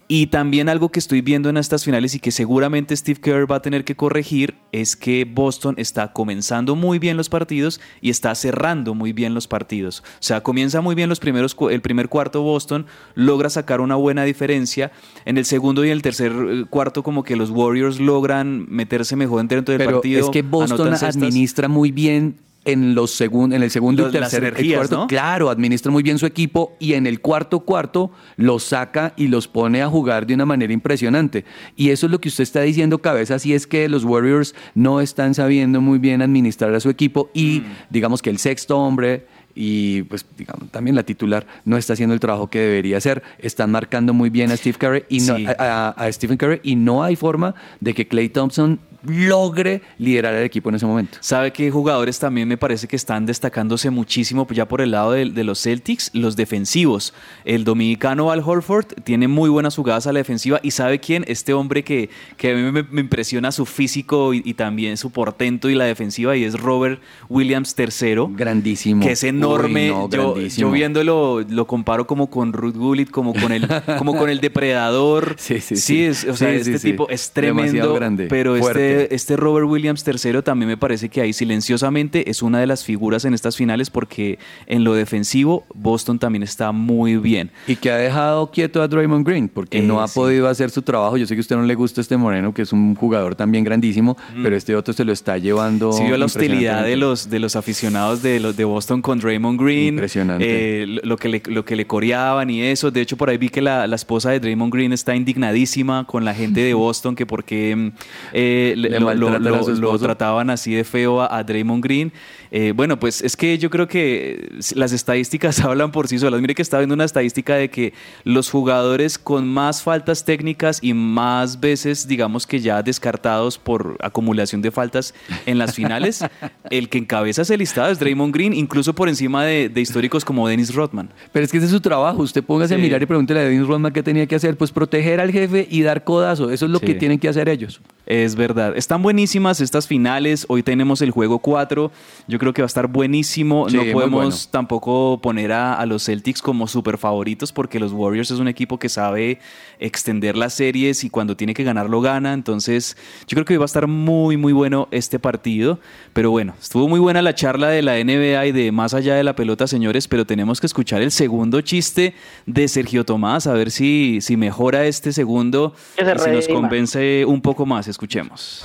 Y 0.07 0.27
también 0.27 0.69
algo 0.69 0.89
que 0.89 0.99
estoy 0.99 1.21
viendo 1.21 1.49
en 1.49 1.57
estas 1.57 1.83
finales 1.83 2.13
y 2.13 2.19
que 2.19 2.29
seguramente 2.31 2.95
Steve 2.95 3.19
Kerr 3.19 3.51
va 3.51 3.55
a 3.55 3.61
tener 3.63 3.83
que 3.83 3.95
corregir 3.95 4.53
es 4.71 4.95
que 4.95 5.25
Boston 5.25 5.73
está 5.77 6.13
comenzando 6.13 6.75
muy 6.75 6.99
bien 6.99 7.17
los 7.17 7.27
partidos 7.27 7.81
y 8.01 8.11
está 8.11 8.36
cerrando 8.36 8.93
muy 8.93 9.13
bien 9.13 9.33
los 9.33 9.47
partidos. 9.47 10.03
O 10.05 10.17
sea, 10.23 10.41
comienza 10.41 10.74
muy 10.82 10.95
bien 10.95 11.09
los 11.09 11.19
primeros 11.19 11.55
el 11.71 11.82
primer 11.82 12.09
cuarto 12.09 12.41
Boston, 12.41 12.86
logra 13.15 13.49
sacar 13.49 13.82
una 13.82 13.95
buena 13.95 14.23
diferencia. 14.23 14.91
En 15.26 15.38
el 15.38 15.45
segundo 15.45 15.84
y 15.86 15.89
el 15.89 16.01
tercer 16.01 16.32
eh, 16.32 16.65
cuarto 16.69 17.03
como 17.03 17.23
que 17.23 17.36
los 17.36 17.49
Warriors 17.49 17.99
logran 17.99 18.65
meterse 18.69 19.15
mejor 19.15 19.45
dentro 19.47 19.61
del 19.73 19.78
Pero 19.78 19.97
partido. 19.97 20.21
es 20.26 20.30
que 20.30 20.41
Boston 20.41 20.93
administra 20.93 21.67
muy 21.67 21.91
bien 21.91 22.36
en 22.67 22.95
los 22.95 23.21
segun- 23.21 23.53
en 23.53 23.61
el 23.61 23.69
segundo 23.69 24.01
Los- 24.05 24.15
y 24.15 24.17
tercer 24.17 24.43
energías, 24.43 24.80
cuarto. 24.80 24.97
¿no? 24.97 25.07
Claro, 25.07 25.51
administra 25.51 25.91
muy 25.91 26.01
bien 26.01 26.17
su 26.17 26.26
equipo 26.26 26.76
y 26.80 26.93
en 26.93 27.05
el 27.05 27.21
cuarto 27.21 27.59
cuarto 27.59 28.09
los 28.38 28.63
saca 28.63 29.13
y 29.15 29.28
los 29.28 29.47
pone 29.47 29.84
a 29.84 29.88
jugar 29.88 30.26
de 30.26 30.34
una 30.34 30.47
manera 30.47 30.73
impresionante. 30.73 31.45
Y 31.76 31.89
eso 31.91 32.07
es 32.07 32.11
lo 32.11 32.19
que 32.19 32.30
usted 32.30 32.41
está 32.41 32.61
diciendo, 32.61 32.97
cabeza, 33.03 33.38
si 33.38 33.53
es 33.53 33.67
que 33.67 33.88
los 33.88 34.03
Warriors 34.03 34.55
no 34.73 34.99
están 34.99 35.36
sabiendo 35.36 35.80
muy 35.80 35.99
bien 35.99 36.23
administrar 36.23 36.73
a 36.73 36.80
su 36.80 36.89
equipo 36.89 37.30
y 37.36 37.59
Mm. 37.59 37.65
digamos 37.91 38.23
que 38.23 38.32
el 38.32 38.39
sexto 38.39 38.80
hombre 38.80 39.28
y 39.55 40.03
pues 40.03 40.25
digamos 40.37 40.69
también 40.69 40.95
la 40.95 41.03
titular 41.03 41.47
no 41.63 41.77
está 41.77 41.93
haciendo 41.93 42.13
el 42.13 42.19
trabajo 42.19 42.47
que 42.49 42.59
debería 42.59 42.97
hacer. 42.97 43.23
Están 43.39 43.71
marcando 43.71 44.13
muy 44.13 44.29
bien 44.29 44.51
a 44.51 44.57
Steve 44.57 44.77
Curry 44.77 45.03
y 45.09 45.19
no, 45.21 45.37
Sí. 45.37 45.45
a, 45.47 45.55
a- 45.97 46.05
a 46.05 46.11
Stephen 46.11 46.37
Curry 46.37 46.59
y 46.63 46.75
no 46.75 47.03
hay 47.03 47.15
forma 47.15 47.55
de 47.79 47.93
que 47.93 48.07
Clay 48.07 48.29
Thompson 48.29 48.79
logre 49.07 49.81
liderar 49.97 50.33
al 50.35 50.43
equipo 50.43 50.69
en 50.69 50.75
ese 50.75 50.85
momento. 50.85 51.17
¿Sabe 51.21 51.51
qué 51.51 51.69
jugadores 51.71 52.19
también 52.19 52.47
me 52.47 52.57
parece 52.57 52.87
que 52.87 52.95
están 52.95 53.25
destacándose 53.25 53.89
muchísimo 53.89 54.47
ya 54.51 54.67
por 54.67 54.81
el 54.81 54.91
lado 54.91 55.11
de, 55.11 55.25
de 55.29 55.43
los 55.43 55.61
Celtics? 55.61 56.11
Los 56.13 56.35
defensivos. 56.35 57.13
El 57.43 57.63
dominicano 57.63 58.31
Al 58.31 58.41
Horford 58.45 58.85
tiene 59.03 59.27
muy 59.27 59.49
buenas 59.49 59.75
jugadas 59.75 60.07
a 60.07 60.13
la 60.13 60.19
defensiva 60.19 60.59
y 60.63 60.71
¿sabe 60.71 60.99
quién? 60.99 61.23
Este 61.27 61.53
hombre 61.53 61.83
que, 61.83 62.09
que 62.37 62.51
a 62.51 62.55
mí 62.55 62.71
me, 62.71 62.83
me 62.83 63.01
impresiona 63.01 63.51
su 63.51 63.65
físico 63.65 64.33
y, 64.33 64.41
y 64.45 64.53
también 64.53 64.97
su 64.97 65.11
portento 65.11 65.69
y 65.69 65.75
la 65.75 65.85
defensiva 65.85 66.35
y 66.35 66.43
es 66.43 66.53
Robert 66.59 67.01
Williams 67.29 67.75
III. 67.77 68.15
Grandísimo. 68.35 69.03
Que 69.05 69.11
es 69.13 69.23
enorme. 69.23 69.91
Uy, 69.91 69.95
no, 69.97 70.09
yo, 70.09 70.33
grandísimo. 70.33 70.67
yo 70.67 70.71
viéndolo 70.73 71.41
lo 71.47 71.67
comparo 71.67 72.07
como 72.07 72.29
con 72.29 72.53
Ruth 72.53 72.75
Gullit, 72.75 73.09
como 73.11 73.33
con 73.33 73.51
el, 73.51 73.67
como 73.97 74.15
con 74.17 74.29
el 74.29 74.39
depredador. 74.41 75.35
Sí, 75.37 75.59
sí, 75.59 75.75
Sí, 75.75 75.81
sí. 75.81 76.03
es- 76.03 76.25
o 76.25 76.35
sea, 76.35 76.49
Sí, 76.51 76.55
este 76.57 76.79
sí. 76.79 76.91
tipo 76.91 77.09
es 77.09 77.31
tremendo. 77.31 77.93
grande, 77.93 78.27
pero 78.27 78.55
fuerte. 78.57 78.91
este, 78.91 78.94
este 79.11 79.35
Robert 79.37 79.67
Williams 79.67 80.03
III 80.07 80.41
también 80.43 80.69
me 80.69 80.77
parece 80.77 81.09
que 81.09 81.21
ahí 81.21 81.33
silenciosamente 81.33 82.29
es 82.29 82.41
una 82.41 82.59
de 82.59 82.67
las 82.67 82.83
figuras 82.83 83.25
en 83.25 83.33
estas 83.33 83.55
finales 83.57 83.89
porque 83.89 84.37
en 84.67 84.83
lo 84.83 84.93
defensivo 84.93 85.65
Boston 85.73 86.19
también 86.19 86.43
está 86.43 86.71
muy 86.71 87.17
bien. 87.17 87.51
Y 87.67 87.75
que 87.75 87.91
ha 87.91 87.97
dejado 87.97 88.51
quieto 88.51 88.81
a 88.81 88.87
Draymond 88.87 89.25
Green, 89.27 89.49
porque 89.49 89.81
no 89.81 89.99
Eh, 89.99 90.03
ha 90.03 90.07
sí. 90.07 90.15
podido 90.19 90.47
hacer 90.47 90.69
su 90.69 90.81
trabajo. 90.81 91.17
Yo 91.17 91.25
sé 91.25 91.35
que 91.35 91.39
a 91.39 91.41
usted 91.41 91.55
no 91.55 91.63
le 91.63 91.75
gusta 91.75 92.01
este 92.01 92.17
Moreno, 92.17 92.53
que 92.53 92.61
es 92.63 92.73
un 92.73 92.95
jugador 92.95 93.35
también 93.35 93.63
grandísimo, 93.63 94.17
pero 94.43 94.55
este 94.55 94.75
otro 94.75 94.93
se 94.93 95.03
lo 95.05 95.11
está 95.13 95.37
llevando. 95.37 95.91
Sí 95.93 96.03
vio 96.03 96.17
la 96.17 96.25
hostilidad 96.25 96.83
de 96.83 96.95
los, 96.95 97.29
de 97.29 97.39
los 97.39 97.55
aficionados 97.55 98.21
de, 98.21 98.39
los, 98.39 98.55
de 98.57 98.63
Boston 98.65 99.01
con 99.01 99.19
Draymond 99.19 99.59
Green. 99.61 99.93
Impresionante. 99.95 100.83
eh, 100.83 100.87
lo, 100.87 101.01
lo 101.03 101.17
que 101.17 101.29
le, 101.29 101.41
lo 101.47 101.65
que 101.65 101.75
le 101.75 101.85
coreaban 101.87 102.49
y 102.49 102.61
eso. 102.61 102.91
De 102.91 103.01
hecho, 103.01 103.17
por 103.17 103.29
ahí 103.29 103.37
vi 103.37 103.49
que 103.49 103.61
la, 103.61 103.87
la 103.87 103.95
esposa 103.95 104.31
de 104.31 104.39
Draymond 104.39 104.73
Green 104.73 104.93
está 104.93 105.15
indignadísima 105.15 106.05
con 106.05 106.25
la 106.25 106.33
gente 106.33 106.61
de 106.61 106.73
Boston 106.85 107.15
que 107.15 107.25
porque 107.25 107.75
mm, 107.75 107.87
eh, 108.33 108.73
le- 108.89 108.99
lo, 108.99 109.93
a 109.95 109.97
trataban 109.99 110.49
así 110.49 110.73
de 110.73 110.83
feo 110.83 111.21
a, 111.21 111.36
a 111.38 111.43
Draymond 111.43 111.83
Green. 111.83 112.11
Eh, 112.51 112.73
bueno, 112.75 112.99
pues 112.99 113.21
es 113.21 113.36
que 113.36 113.57
yo 113.57 113.69
creo 113.69 113.88
que 113.88 114.49
las 114.75 114.91
estadísticas 114.91 115.59
hablan 115.65 115.91
por 115.91 116.07
sí 116.07 116.19
solas. 116.19 116.39
Mire 116.41 116.55
que 116.55 116.61
estaba 116.61 116.81
viendo 116.81 116.95
una 116.95 117.03
estadística 117.05 117.55
de 117.55 117.69
que 117.69 117.93
los 118.23 118.49
jugadores 118.49 119.17
con 119.17 119.47
más 119.47 119.81
faltas 119.83 120.23
técnicas 120.25 120.79
y 120.81 120.93
más 120.93 121.59
veces, 121.59 122.07
digamos 122.07 122.45
que 122.47 122.59
ya 122.59 122.81
descartados 122.83 123.57
por 123.57 123.97
acumulación 124.01 124.61
de 124.61 124.71
faltas 124.71 125.13
en 125.45 125.57
las 125.57 125.73
finales, 125.75 126.23
el 126.69 126.89
que 126.89 126.97
encabeza 126.97 127.41
ese 127.41 127.57
listado 127.57 127.91
es 127.91 127.99
Draymond 127.99 128.33
Green, 128.33 128.53
incluso 128.53 128.93
por 128.93 129.09
encima 129.09 129.43
de, 129.43 129.69
de 129.69 129.81
históricos 129.81 130.23
como 130.23 130.47
Dennis 130.47 130.73
Rodman. 130.73 131.09
Pero 131.31 131.45
es 131.45 131.51
que 131.51 131.57
ese 131.57 131.65
es 131.65 131.71
su 131.71 131.81
trabajo. 131.81 132.21
Usted 132.21 132.43
póngase 132.43 132.73
a 132.75 132.77
Sí. 132.77 132.83
mirar 132.83 133.01
y 133.01 133.05
pregúntele 133.05 133.39
a 133.39 133.43
Dennis 133.43 133.67
Rodman 133.67 133.91
qué 133.93 134.03
tenía 134.03 134.25
que 134.27 134.36
hacer. 134.36 134.57
Pues 134.57 134.71
proteger 134.71 135.19
al 135.19 135.31
jefe 135.31 135.67
y 135.69 135.81
dar 135.81 136.03
codazo. 136.03 136.51
Eso 136.51 136.65
es 136.65 136.71
lo 136.71 136.79
Sí. 136.79 136.86
que 136.88 136.93
tienen 136.95 137.19
que 137.19 137.27
hacer 137.29 137.49
ellos. 137.49 137.81
Es 138.05 138.36
verdad. 138.36 138.74
Están 138.76 139.01
buenísimas 139.01 139.61
estas 139.61 139.88
finales. 139.88 140.45
Hoy 140.49 140.61
tenemos 140.61 141.01
el 141.01 141.11
juego 141.11 141.39
4. 141.39 141.91
Yo 142.28 142.39
creo 142.39 142.53
que 142.53 142.61
va 142.61 142.65
a 142.65 142.67
estar 142.67 142.88
buenísimo. 142.88 143.69
Sí, 143.69 143.78
no 143.78 143.84
podemos 143.93 144.11
bueno. 144.11 144.38
tampoco 144.51 145.19
poner 145.21 145.53
a, 145.53 145.76
a 145.76 145.86
los 145.86 146.03
Celtics 146.05 146.41
como 146.41 146.67
super 146.67 146.97
favoritos 146.97 147.51
porque 147.51 147.80
los 147.80 147.93
Warriors 147.93 148.32
es 148.32 148.39
un 148.39 148.47
equipo 148.47 148.78
que 148.78 148.89
sabe 148.89 149.39
extender 149.80 150.38
las 150.38 150.53
series 150.53 151.03
y 151.03 151.09
cuando 151.09 151.36
tiene 151.36 151.53
que 151.53 151.63
ganar 151.63 151.89
lo 151.89 152.01
gana. 152.01 152.34
Entonces, 152.34 152.97
yo 153.28 153.36
creo 153.36 153.45
que 153.45 153.53
hoy 153.53 153.57
va 153.57 153.65
a 153.65 153.67
estar 153.67 153.88
muy, 153.88 154.38
muy 154.38 154.53
bueno 154.53 154.88
este 154.91 155.19
partido. 155.19 155.80
Pero 156.13 156.32
bueno, 156.32 156.53
estuvo 156.59 156.88
muy 156.88 156.99
buena 156.99 157.21
la 157.21 157.36
charla 157.36 157.69
de 157.69 157.82
la 157.82 157.93
NBA 158.03 158.45
y 158.47 158.51
de 158.51 158.71
más 158.71 158.93
allá 158.93 159.15
de 159.15 159.23
la 159.23 159.36
pelota, 159.36 159.67
señores. 159.67 160.07
Pero 160.07 160.26
tenemos 160.26 160.59
que 160.59 160.67
escuchar 160.67 161.01
el 161.01 161.11
segundo 161.11 161.61
chiste 161.61 162.15
de 162.45 162.67
Sergio 162.67 163.05
Tomás, 163.05 163.47
a 163.47 163.53
ver 163.53 163.71
si, 163.71 164.19
si 164.21 164.38
mejora 164.38 164.86
este 164.86 165.13
segundo 165.13 165.73
se 165.95 166.03
y 166.03 166.19
si 166.19 166.30
nos 166.30 166.47
convence 166.47 167.26
un 167.26 167.41
poco 167.41 167.65
más. 167.65 167.88
Escuchemos. 167.88 168.63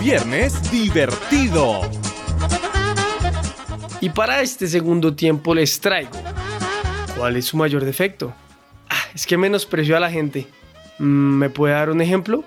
Viernes 0.00 0.70
divertido. 0.70 1.82
Y 4.00 4.08
para 4.08 4.40
este 4.40 4.66
segundo 4.66 5.14
tiempo 5.14 5.54
les 5.54 5.78
traigo. 5.78 6.10
¿Cuál 7.16 7.36
es 7.36 7.44
su 7.44 7.56
mayor 7.58 7.84
defecto? 7.84 8.32
Ah, 8.90 9.02
es 9.14 9.26
que 9.26 9.38
menosprecio 9.38 9.96
a 9.96 10.00
la 10.00 10.10
gente. 10.10 10.46
Mm, 10.98 11.38
¿Me 11.38 11.50
puede 11.50 11.74
dar 11.74 11.90
un 11.90 12.00
ejemplo? 12.00 12.44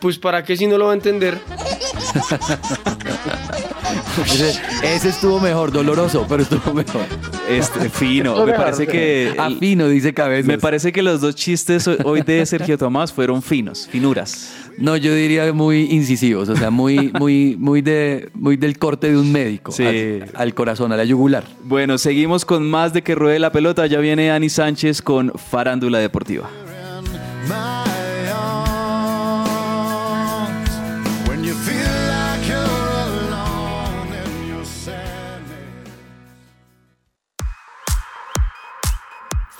Pues 0.00 0.18
para 0.18 0.44
qué 0.44 0.56
si 0.56 0.66
no 0.66 0.76
lo 0.76 0.86
va 0.86 0.92
a 0.92 0.94
entender. 0.94 1.38
Ese, 4.22 4.60
ese 4.82 5.08
estuvo 5.08 5.40
mejor, 5.40 5.72
doloroso, 5.72 6.24
pero 6.28 6.42
estuvo 6.42 6.72
mejor. 6.72 7.02
Este, 7.48 7.88
fino. 7.90 8.44
Me 8.46 8.52
parece 8.52 8.86
que. 8.86 9.34
A 9.38 9.50
fino, 9.50 9.88
dice 9.88 10.14
cabeza. 10.14 10.46
Me 10.46 10.58
parece 10.58 10.92
que 10.92 11.02
los 11.02 11.20
dos 11.20 11.34
chistes 11.34 11.88
hoy 12.04 12.22
de 12.22 12.44
Sergio 12.46 12.78
Tomás 12.78 13.12
fueron 13.12 13.42
finos, 13.42 13.88
finuras. 13.90 14.54
No, 14.78 14.96
yo 14.96 15.14
diría 15.14 15.52
muy 15.52 15.82
incisivos, 15.90 16.48
o 16.48 16.56
sea, 16.56 16.70
muy, 16.70 17.12
muy, 17.18 17.56
muy, 17.58 17.80
de, 17.80 18.28
muy 18.34 18.56
del 18.56 18.78
corte 18.78 19.10
de 19.10 19.16
un 19.16 19.30
médico. 19.30 19.70
Sí. 19.70 19.84
Al, 19.84 20.30
al 20.34 20.54
corazón, 20.54 20.92
a 20.92 20.96
la 20.96 21.04
yugular. 21.04 21.44
Bueno, 21.62 21.96
seguimos 21.98 22.44
con 22.44 22.68
más 22.68 22.92
de 22.92 23.02
que 23.02 23.14
ruede 23.14 23.38
la 23.38 23.52
pelota. 23.52 23.86
Ya 23.86 23.98
viene 24.00 24.30
Ani 24.30 24.48
Sánchez 24.48 25.02
con 25.02 25.32
Farándula 25.32 25.98
Deportiva. 25.98 26.50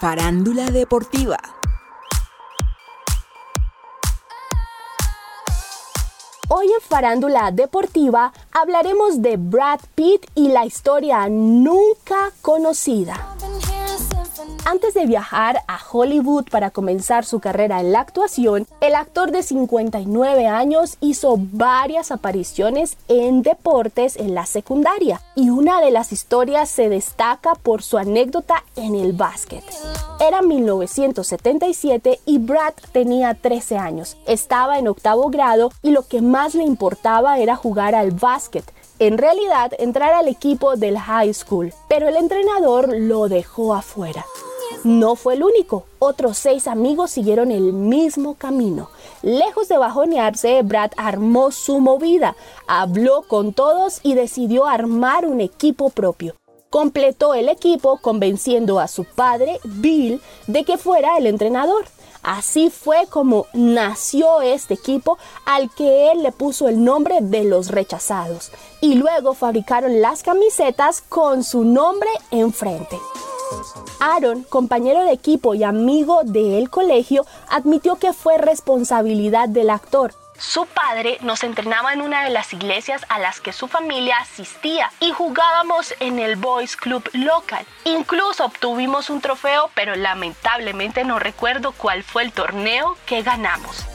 Farándula 0.04 0.66
deportiva. 0.66 1.38
Hoy 6.50 6.66
en 6.66 6.80
Farándula 6.82 7.50
Deportiva 7.50 8.30
hablaremos 8.52 9.22
de 9.22 9.38
Brad 9.38 9.80
Pitt 9.94 10.26
y 10.34 10.48
la 10.48 10.66
historia 10.66 11.26
nunca 11.30 12.32
conocida. 12.42 13.14
Antes 14.64 14.94
de 14.94 15.06
viajar 15.06 15.62
a 15.68 15.78
Hollywood 15.92 16.46
para 16.50 16.70
comenzar 16.70 17.24
su 17.24 17.40
carrera 17.40 17.80
en 17.80 17.92
la 17.92 18.00
actuación, 18.00 18.66
el 18.80 18.94
actor 18.94 19.30
de 19.30 19.42
59 19.42 20.46
años 20.46 20.96
hizo 21.00 21.36
varias 21.38 22.10
apariciones 22.10 22.96
en 23.08 23.42
deportes 23.42 24.16
en 24.16 24.34
la 24.34 24.46
secundaria 24.46 25.20
y 25.34 25.50
una 25.50 25.80
de 25.80 25.90
las 25.90 26.12
historias 26.12 26.70
se 26.70 26.88
destaca 26.88 27.54
por 27.54 27.82
su 27.82 27.98
anécdota 27.98 28.64
en 28.76 28.94
el 28.94 29.12
básquet. 29.12 29.64
Era 30.20 30.42
1977 30.42 32.20
y 32.24 32.38
Brad 32.38 32.74
tenía 32.92 33.34
13 33.34 33.76
años. 33.76 34.16
Estaba 34.26 34.78
en 34.78 34.88
octavo 34.88 35.28
grado 35.28 35.70
y 35.82 35.90
lo 35.90 36.06
que 36.06 36.22
más 36.22 36.54
le 36.54 36.64
importaba 36.64 37.38
era 37.38 37.56
jugar 37.56 37.94
al 37.94 38.12
básquet. 38.12 38.64
En 39.00 39.18
realidad, 39.18 39.72
entrar 39.78 40.12
al 40.12 40.28
equipo 40.28 40.76
del 40.76 40.96
high 40.98 41.34
school, 41.34 41.72
pero 41.88 42.08
el 42.08 42.16
entrenador 42.16 42.96
lo 42.96 43.28
dejó 43.28 43.74
afuera. 43.74 44.24
No 44.84 45.16
fue 45.16 45.34
el 45.34 45.42
único, 45.42 45.86
otros 45.98 46.38
seis 46.38 46.68
amigos 46.68 47.10
siguieron 47.10 47.50
el 47.50 47.72
mismo 47.72 48.34
camino. 48.34 48.90
Lejos 49.22 49.66
de 49.68 49.78
bajonearse, 49.78 50.62
Brad 50.62 50.92
armó 50.96 51.50
su 51.50 51.80
movida, 51.80 52.36
habló 52.66 53.22
con 53.22 53.52
todos 53.52 54.00
y 54.02 54.14
decidió 54.14 54.66
armar 54.66 55.26
un 55.26 55.40
equipo 55.40 55.90
propio. 55.90 56.36
Completó 56.70 57.34
el 57.34 57.48
equipo 57.48 57.98
convenciendo 58.00 58.78
a 58.78 58.86
su 58.86 59.04
padre, 59.04 59.58
Bill, 59.64 60.20
de 60.46 60.64
que 60.64 60.76
fuera 60.76 61.16
el 61.16 61.26
entrenador. 61.26 61.86
Así 62.24 62.70
fue 62.70 63.06
como 63.08 63.46
nació 63.52 64.40
este 64.40 64.74
equipo 64.74 65.18
al 65.44 65.70
que 65.70 66.10
él 66.10 66.22
le 66.22 66.32
puso 66.32 66.68
el 66.68 66.82
nombre 66.82 67.18
de 67.20 67.44
los 67.44 67.68
rechazados. 67.68 68.50
Y 68.80 68.94
luego 68.94 69.34
fabricaron 69.34 70.00
las 70.00 70.22
camisetas 70.22 71.02
con 71.02 71.44
su 71.44 71.64
nombre 71.64 72.08
enfrente. 72.30 72.98
Aaron, 74.00 74.42
compañero 74.44 75.04
de 75.04 75.12
equipo 75.12 75.54
y 75.54 75.64
amigo 75.64 76.22
del 76.24 76.70
colegio, 76.70 77.26
admitió 77.48 77.96
que 77.96 78.12
fue 78.12 78.38
responsabilidad 78.38 79.48
del 79.48 79.70
actor. 79.70 80.14
Su 80.38 80.66
padre 80.66 81.18
nos 81.22 81.44
entrenaba 81.44 81.92
en 81.92 82.00
una 82.00 82.24
de 82.24 82.30
las 82.30 82.52
iglesias 82.52 83.02
a 83.08 83.20
las 83.20 83.40
que 83.40 83.52
su 83.52 83.68
familia 83.68 84.16
asistía 84.18 84.90
y 84.98 85.12
jugábamos 85.12 85.94
en 86.00 86.18
el 86.18 86.34
Boys 86.34 86.76
Club 86.76 87.08
local. 87.12 87.64
Incluso 87.84 88.46
obtuvimos 88.46 89.10
un 89.10 89.20
trofeo, 89.20 89.70
pero 89.74 89.94
lamentablemente 89.94 91.04
no 91.04 91.20
recuerdo 91.20 91.70
cuál 91.70 92.02
fue 92.02 92.24
el 92.24 92.32
torneo 92.32 92.96
que 93.06 93.22
ganamos. 93.22 93.86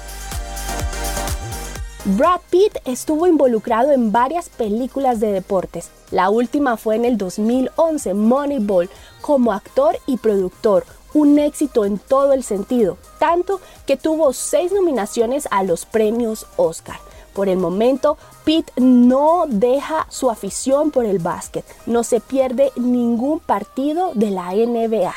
Brad 2.05 2.39
Pitt 2.49 2.77
estuvo 2.85 3.27
involucrado 3.27 3.91
en 3.91 4.13
varias 4.13 4.47
películas 4.47 5.19
de 5.19 5.33
deportes. 5.33 5.91
La 6.09 6.29
última 6.29 6.77
fue 6.77 6.95
en 6.95 7.03
el 7.03 7.17
2011, 7.17 8.13
Moneyball, 8.13 8.89
como 9.19 9.51
actor 9.51 9.99
y 10.05 10.15
productor. 10.15 10.85
Un 11.13 11.39
éxito 11.39 11.85
en 11.85 11.97
todo 11.97 12.33
el 12.33 12.43
sentido, 12.43 12.97
tanto 13.17 13.59
que 13.85 13.97
tuvo 13.97 14.33
seis 14.33 14.71
nominaciones 14.71 15.47
a 15.51 15.63
los 15.63 15.85
premios 15.85 16.45
Oscar. 16.55 16.99
Por 17.33 17.47
el 17.47 17.57
momento, 17.57 18.17
Pitt 18.43 18.69
no 18.77 19.45
deja 19.47 20.07
su 20.09 20.29
afición 20.29 20.91
por 20.91 21.05
el 21.05 21.19
básquet. 21.19 21.63
No 21.85 22.03
se 22.03 22.19
pierde 22.19 22.71
ningún 22.75 23.39
partido 23.39 24.11
de 24.13 24.31
la 24.31 24.51
NBA. 24.51 25.13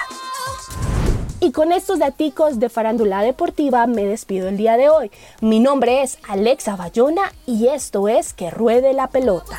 Y 1.41 1.51
con 1.51 1.73
estos 1.73 1.99
daticos 1.99 2.61
de 2.61 2.69
farándula 2.69 3.23
deportiva 3.23 3.89
me 3.89 4.07
despido 4.07 4.49
el 4.49 4.57
día 4.57 4.77
de 4.77 4.89
hoy. 4.89 5.11
Mi 5.41 5.59
nombre 5.59 6.03
es 6.03 6.19
Alexa 6.29 6.77
Bayona 6.77 7.33
y 7.47 7.67
esto 7.67 8.07
es 8.07 8.33
Que 8.33 8.51
Ruede 8.51 8.93
la 8.93 9.09
Pelota. 9.09 9.59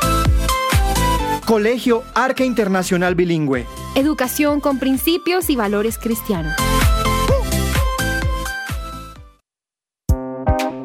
Colegio 1.45 2.03
Arca 2.13 2.45
Internacional 2.45 3.15
Bilingüe. 3.15 3.65
Educación 3.95 4.59
con 4.59 4.79
principios 4.79 5.49
y 5.49 5.55
valores 5.55 5.97
cristianos. 5.97 6.53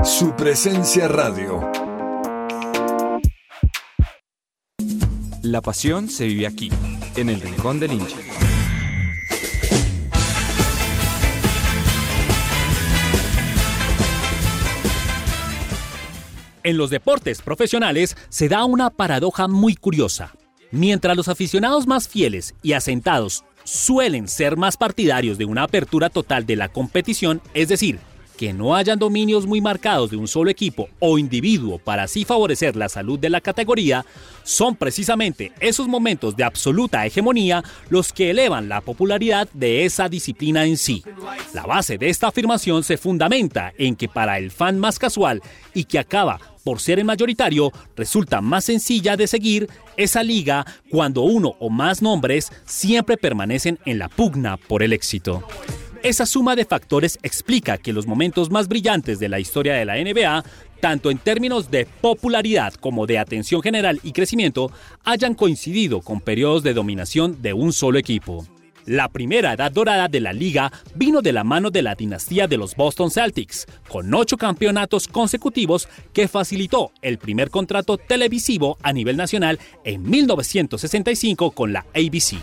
Su 0.02 0.34
presencia 0.34 1.09
radio. 1.09 1.70
La 5.42 5.61
pasión 5.61 6.09
se 6.09 6.26
vive 6.26 6.46
aquí, 6.46 6.70
en 7.16 7.28
el 7.28 7.40
Rincón 7.40 7.78
del 7.78 7.92
Hincha. 7.92 8.16
En 16.64 16.76
los 16.76 16.90
deportes 16.90 17.42
profesionales 17.42 18.16
se 18.28 18.48
da 18.48 18.64
una 18.64 18.90
paradoja 18.90 19.46
muy 19.46 19.76
curiosa. 19.76 20.32
Mientras 20.76 21.16
los 21.16 21.28
aficionados 21.28 21.86
más 21.86 22.06
fieles 22.06 22.54
y 22.62 22.74
asentados 22.74 23.44
suelen 23.64 24.28
ser 24.28 24.58
más 24.58 24.76
partidarios 24.76 25.38
de 25.38 25.46
una 25.46 25.62
apertura 25.62 26.10
total 26.10 26.44
de 26.44 26.54
la 26.54 26.68
competición, 26.68 27.40
es 27.54 27.68
decir, 27.68 27.98
que 28.37 28.53
no 28.53 28.74
hayan 28.74 28.99
dominios 28.99 29.47
muy 29.47 29.61
marcados 29.61 30.11
de 30.11 30.16
un 30.16 30.28
solo 30.28 30.51
equipo 30.51 30.89
o 30.99 31.18
individuo 31.18 31.78
para 31.78 32.05
así 32.05 32.24
favorecer 32.24 32.76
la 32.76 32.89
salud 32.89 33.18
de 33.18 33.30
la 33.30 33.41
categoría, 33.41 34.05
son 34.45 34.76
precisamente 34.76 35.53
esos 35.61 35.89
momentos 35.89 36.37
de 36.37 36.45
absoluta 36.45 37.05
hegemonía 37.07 37.64
los 37.89 38.12
que 38.12 38.30
elevan 38.30 38.68
la 38.68 38.80
popularidad 38.80 39.49
de 39.53 39.84
esa 39.84 40.09
disciplina 40.09 40.64
en 40.64 40.76
sí. 40.76 41.03
La 41.53 41.64
base 41.64 41.99
de 41.99 42.09
esta 42.09 42.28
afirmación 42.28 42.84
se 42.84 42.97
fundamenta 42.97 43.72
en 43.78 43.97
que 43.97 44.09
para 44.09 44.39
el 44.39 44.51
fan 44.51 44.78
más 44.78 44.99
casual 44.99 45.43
y 45.74 45.84
que 45.84 45.99
acaba 45.99 46.39
por 46.66 46.80
ser 46.80 46.99
el 46.99 47.05
mayoritario, 47.05 47.70
resulta 47.95 48.41
más 48.41 48.64
sencilla 48.64 49.16
de 49.16 49.28
seguir 49.28 49.70
esa 49.97 50.24
liga 50.24 50.66
cuando 50.91 51.22
uno 51.22 51.55
o 51.61 51.70
más 51.70 52.03
nombres 52.03 52.51
siempre 52.64 53.16
permanecen 53.16 53.78
en 53.84 54.01
la 54.01 54.09
pugna 54.09 54.57
por 54.57 54.82
el 54.82 54.93
éxito. 54.93 55.45
Esa 56.03 56.26
suma 56.26 56.55
de 56.55 56.64
factores 56.64 57.18
explica 57.22 57.78
que 57.78 57.92
los 57.92 58.07
momentos 58.07 58.51
más 58.51 58.68
brillantes 58.68 59.18
de 59.18 59.28
la 59.28 59.40
historia 59.40 59.74
de 59.74 59.84
la 59.84 59.97
NBA, 59.97 60.44
tanto 60.80 61.11
en 61.11 61.18
términos 61.18 61.70
de 61.70 61.86
popularidad 61.86 62.74
como 62.74 63.07
de 63.07 63.18
atención 63.18 63.62
general 63.62 64.01
y 64.03 64.12
crecimiento, 64.12 64.70
hayan 65.05 65.34
coincidido 65.34 66.01
con 66.01 66.20
periodos 66.20 66.62
de 66.62 66.74
dominación 66.74 67.40
de 67.42 67.55
un 67.55 67.72
solo 67.72 67.99
equipo. 67.99 68.47
La 68.84 69.09
primera 69.09 69.55
edad 69.55 69.72
dorada 69.72 70.07
de 70.07 70.20
la 70.20 70.32
liga 70.32 70.70
vino 70.94 71.20
de 71.22 71.32
la 71.32 71.42
mano 71.42 71.70
de 71.70 71.82
la 71.82 71.97
dinastía 71.97 72.47
de 72.47 72.57
los 72.57 72.76
Boston 72.76 73.11
Celtics, 73.11 73.66
con 73.88 74.14
ocho 74.14 74.36
campeonatos 74.36 75.09
consecutivos 75.09 75.88
que 76.12 76.28
facilitó 76.28 76.92
el 77.03 77.18
primer 77.18 77.51
contrato 77.51 77.99
televisivo 77.99 78.78
a 78.82 78.92
nivel 78.92 79.16
nacional 79.16 79.59
en 79.82 80.09
1965 80.09 81.51
con 81.51 81.72
la 81.72 81.80
ABC. 81.94 82.36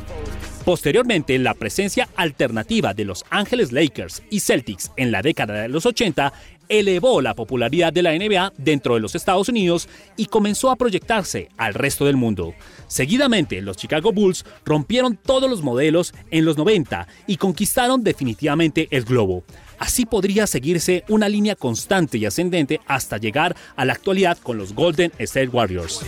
Posteriormente, 0.66 1.38
la 1.40 1.56
presencia 1.56 2.08
alternativa 2.16 2.94
de 2.94 3.04
Los 3.04 3.26
Ángeles 3.30 3.74
Lakers 3.74 4.24
y 4.30 4.40
Celtics 4.40 4.92
en 4.96 5.12
la 5.12 5.22
década 5.22 5.62
de 5.62 5.68
los 5.68 5.86
80 5.86 6.32
elevó 6.70 7.22
la 7.22 7.34
popularidad 7.34 7.92
de 7.92 8.02
la 8.02 8.14
NBA 8.18 8.54
dentro 8.58 8.94
de 8.94 9.02
los 9.02 9.14
Estados 9.14 9.50
Unidos 9.50 9.90
y 10.16 10.28
comenzó 10.28 10.72
a 10.72 10.78
proyectarse 10.78 11.50
al 11.58 11.74
resto 11.74 12.06
del 12.06 12.16
mundo. 12.16 12.54
Seguidamente, 12.88 13.62
los 13.62 13.76
Chicago 13.76 14.14
Bulls 14.14 14.46
rompieron 14.64 15.18
todos 15.18 15.50
los 15.50 15.62
modelos 15.62 16.14
en 16.32 16.46
los 16.46 16.58
90 16.58 17.08
y 17.28 17.36
conquistaron 17.36 18.02
definitivamente 18.02 18.88
el 18.92 19.04
globo. 19.04 19.44
Así 19.84 20.06
podría 20.06 20.48
seguirse 20.48 21.04
una 21.10 21.28
línea 21.28 21.58
constante 21.58 22.18
y 22.18 22.26
ascendente 22.26 22.80
hasta 22.88 23.18
llegar 23.18 23.54
a 23.76 23.84
la 23.84 23.92
actualidad 23.92 24.38
con 24.38 24.58
los 24.58 24.74
Golden 24.74 25.12
State 25.20 25.50
Warriors. 25.50 26.06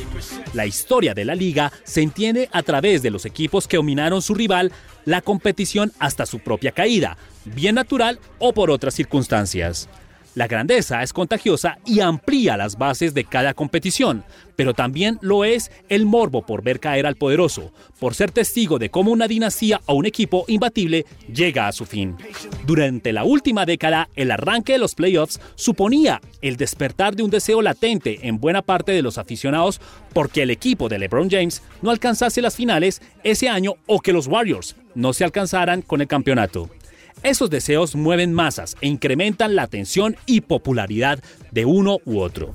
La 0.53 0.65
historia 0.65 1.13
de 1.13 1.25
la 1.25 1.35
liga 1.35 1.73
se 1.83 2.01
entiende 2.01 2.47
a 2.53 2.63
través 2.63 3.01
de 3.01 3.11
los 3.11 3.25
equipos 3.25 3.67
que 3.67 3.75
dominaron 3.75 4.21
su 4.21 4.33
rival 4.33 4.71
la 5.03 5.19
competición 5.19 5.91
hasta 5.99 6.25
su 6.25 6.39
propia 6.39 6.71
caída, 6.71 7.17
bien 7.43 7.75
natural 7.75 8.21
o 8.39 8.53
por 8.53 8.71
otras 8.71 8.93
circunstancias. 8.93 9.89
La 10.35 10.47
grandeza 10.47 11.01
es 11.01 11.13
contagiosa 11.13 11.77
y 11.85 12.01
amplía 12.01 12.57
las 12.57 12.77
bases 12.77 13.13
de 13.13 13.23
cada 13.23 13.53
competición, 13.53 14.25
pero 14.57 14.73
también 14.73 15.17
lo 15.21 15.45
es 15.45 15.71
el 15.87 16.05
morbo 16.05 16.45
por 16.45 16.61
ver 16.61 16.81
caer 16.81 17.05
al 17.05 17.15
poderoso, 17.15 17.71
por 18.01 18.15
ser 18.15 18.31
testigo 18.31 18.77
de 18.77 18.89
cómo 18.89 19.11
una 19.11 19.29
dinastía 19.29 19.79
o 19.85 19.93
un 19.93 20.05
equipo 20.05 20.43
imbatible 20.49 21.05
llega 21.33 21.69
a 21.69 21.71
su 21.71 21.85
fin. 21.85 22.17
Durante 22.65 23.13
la 23.13 23.23
última 23.23 23.65
década, 23.65 24.09
el 24.17 24.29
arranque 24.29 24.73
de 24.73 24.79
los 24.79 24.93
playoffs 24.93 25.39
suponía 25.55 26.19
el 26.41 26.57
despertar 26.57 27.15
de 27.15 27.23
un 27.23 27.29
deseo 27.29 27.61
latente 27.61 28.27
en 28.27 28.37
buena 28.37 28.61
parte 28.61 28.91
de 28.91 29.01
los 29.01 29.17
aficionados 29.17 29.79
porque 30.11 30.41
el 30.41 30.51
equipo 30.51 30.89
de 30.89 30.99
LeBron 30.99 31.29
James 31.29 31.61
no 31.81 31.91
alcanzase 31.91 32.41
las 32.41 32.57
finales 32.57 33.01
ese 33.23 33.47
año 33.47 33.75
o 33.85 34.01
que 34.01 34.11
los 34.11 34.27
Warriors 34.27 34.75
no 34.95 35.13
se 35.13 35.23
alcanzaran 35.23 35.81
con 35.81 36.01
el 36.01 36.07
campeonato. 36.07 36.69
Esos 37.23 37.49
deseos 37.49 37.95
mueven 37.95 38.33
masas 38.33 38.75
e 38.81 38.87
incrementan 38.87 39.55
la 39.55 39.63
atención 39.63 40.15
y 40.25 40.41
popularidad 40.41 41.19
de 41.51 41.65
uno 41.65 41.97
u 42.05 42.19
otro. 42.19 42.53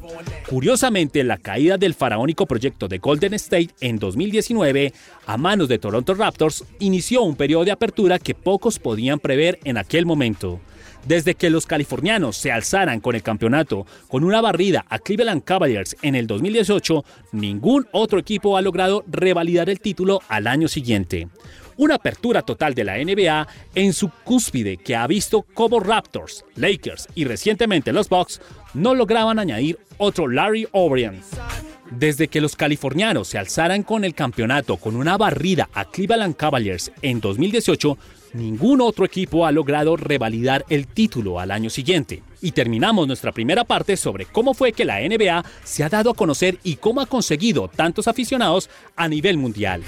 Curiosamente, 0.48 1.24
la 1.24 1.38
caída 1.38 1.76
del 1.76 1.94
faraónico 1.94 2.46
proyecto 2.46 2.86
de 2.86 2.98
Golden 2.98 3.34
State 3.34 3.70
en 3.80 3.98
2019 3.98 4.92
a 5.26 5.36
manos 5.36 5.68
de 5.68 5.78
Toronto 5.78 6.14
Raptors 6.14 6.64
inició 6.78 7.22
un 7.22 7.36
periodo 7.36 7.64
de 7.64 7.72
apertura 7.72 8.18
que 8.18 8.34
pocos 8.34 8.78
podían 8.78 9.18
prever 9.18 9.58
en 9.64 9.76
aquel 9.76 10.06
momento. 10.06 10.60
Desde 11.06 11.34
que 11.34 11.50
los 11.50 11.66
californianos 11.66 12.36
se 12.36 12.52
alzaran 12.52 13.00
con 13.00 13.14
el 13.14 13.22
campeonato 13.22 13.86
con 14.08 14.22
una 14.22 14.42
barrida 14.42 14.84
a 14.90 14.98
Cleveland 14.98 15.42
Cavaliers 15.44 15.96
en 16.02 16.14
el 16.14 16.26
2018, 16.26 17.04
ningún 17.32 17.88
otro 17.92 18.18
equipo 18.18 18.56
ha 18.56 18.62
logrado 18.62 19.02
revalidar 19.06 19.70
el 19.70 19.80
título 19.80 20.20
al 20.28 20.46
año 20.46 20.68
siguiente 20.68 21.28
una 21.80 21.94
apertura 21.94 22.42
total 22.42 22.74
de 22.74 22.84
la 22.84 22.98
NBA 22.98 23.48
en 23.74 23.94
su 23.94 24.10
cúspide 24.10 24.76
que 24.76 24.94
ha 24.94 25.06
visto 25.06 25.46
como 25.54 25.80
Raptors, 25.80 26.44
Lakers 26.56 27.08
y 27.14 27.24
recientemente 27.24 27.90
los 27.94 28.10
Bucks 28.10 28.42
no 28.74 28.94
lograban 28.94 29.38
añadir 29.38 29.78
otro 29.96 30.28
Larry 30.28 30.68
O'Brien. 30.72 31.22
Desde 31.90 32.28
que 32.28 32.42
los 32.42 32.54
californianos 32.54 33.28
se 33.28 33.38
alzaran 33.38 33.82
con 33.82 34.04
el 34.04 34.14
campeonato 34.14 34.76
con 34.76 34.94
una 34.94 35.16
barrida 35.16 35.70
a 35.72 35.86
Cleveland 35.86 36.36
Cavaliers 36.36 36.92
en 37.00 37.18
2018, 37.18 37.96
ningún 38.34 38.82
otro 38.82 39.06
equipo 39.06 39.46
ha 39.46 39.50
logrado 39.50 39.96
revalidar 39.96 40.66
el 40.68 40.86
título 40.86 41.40
al 41.40 41.50
año 41.50 41.70
siguiente. 41.70 42.22
Y 42.42 42.52
terminamos 42.52 43.06
nuestra 43.06 43.32
primera 43.32 43.64
parte 43.64 43.96
sobre 43.96 44.26
cómo 44.26 44.52
fue 44.52 44.72
que 44.72 44.84
la 44.84 45.00
NBA 45.00 45.46
se 45.64 45.82
ha 45.82 45.88
dado 45.88 46.10
a 46.10 46.14
conocer 46.14 46.58
y 46.62 46.76
cómo 46.76 47.00
ha 47.00 47.06
conseguido 47.06 47.68
tantos 47.68 48.06
aficionados 48.06 48.68
a 48.96 49.08
nivel 49.08 49.38
mundial. 49.38 49.82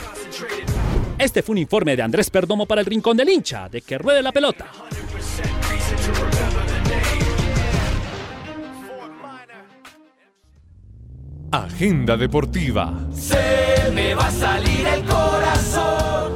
Este 1.23 1.41
fue 1.43 1.53
un 1.53 1.59
informe 1.59 1.95
de 1.95 2.03
Andrés 2.03 2.31
Perdomo 2.31 2.67
para 2.67 2.81
el 2.81 2.87
Rincón 2.87 3.17
del 3.17 3.29
Hincha, 3.29 3.69
de 3.69 3.81
que 3.83 3.97
ruede 3.97 4.23
la 4.23 4.33
pelota. 4.33 4.67
Agenda 11.51 12.17
deportiva. 12.17 12.95
Se 13.13 13.91
me 13.95 14.15
va 14.15 14.27
a 14.27 14.31
salir 14.31 14.87
el 14.87 15.03
corazón. 15.05 16.33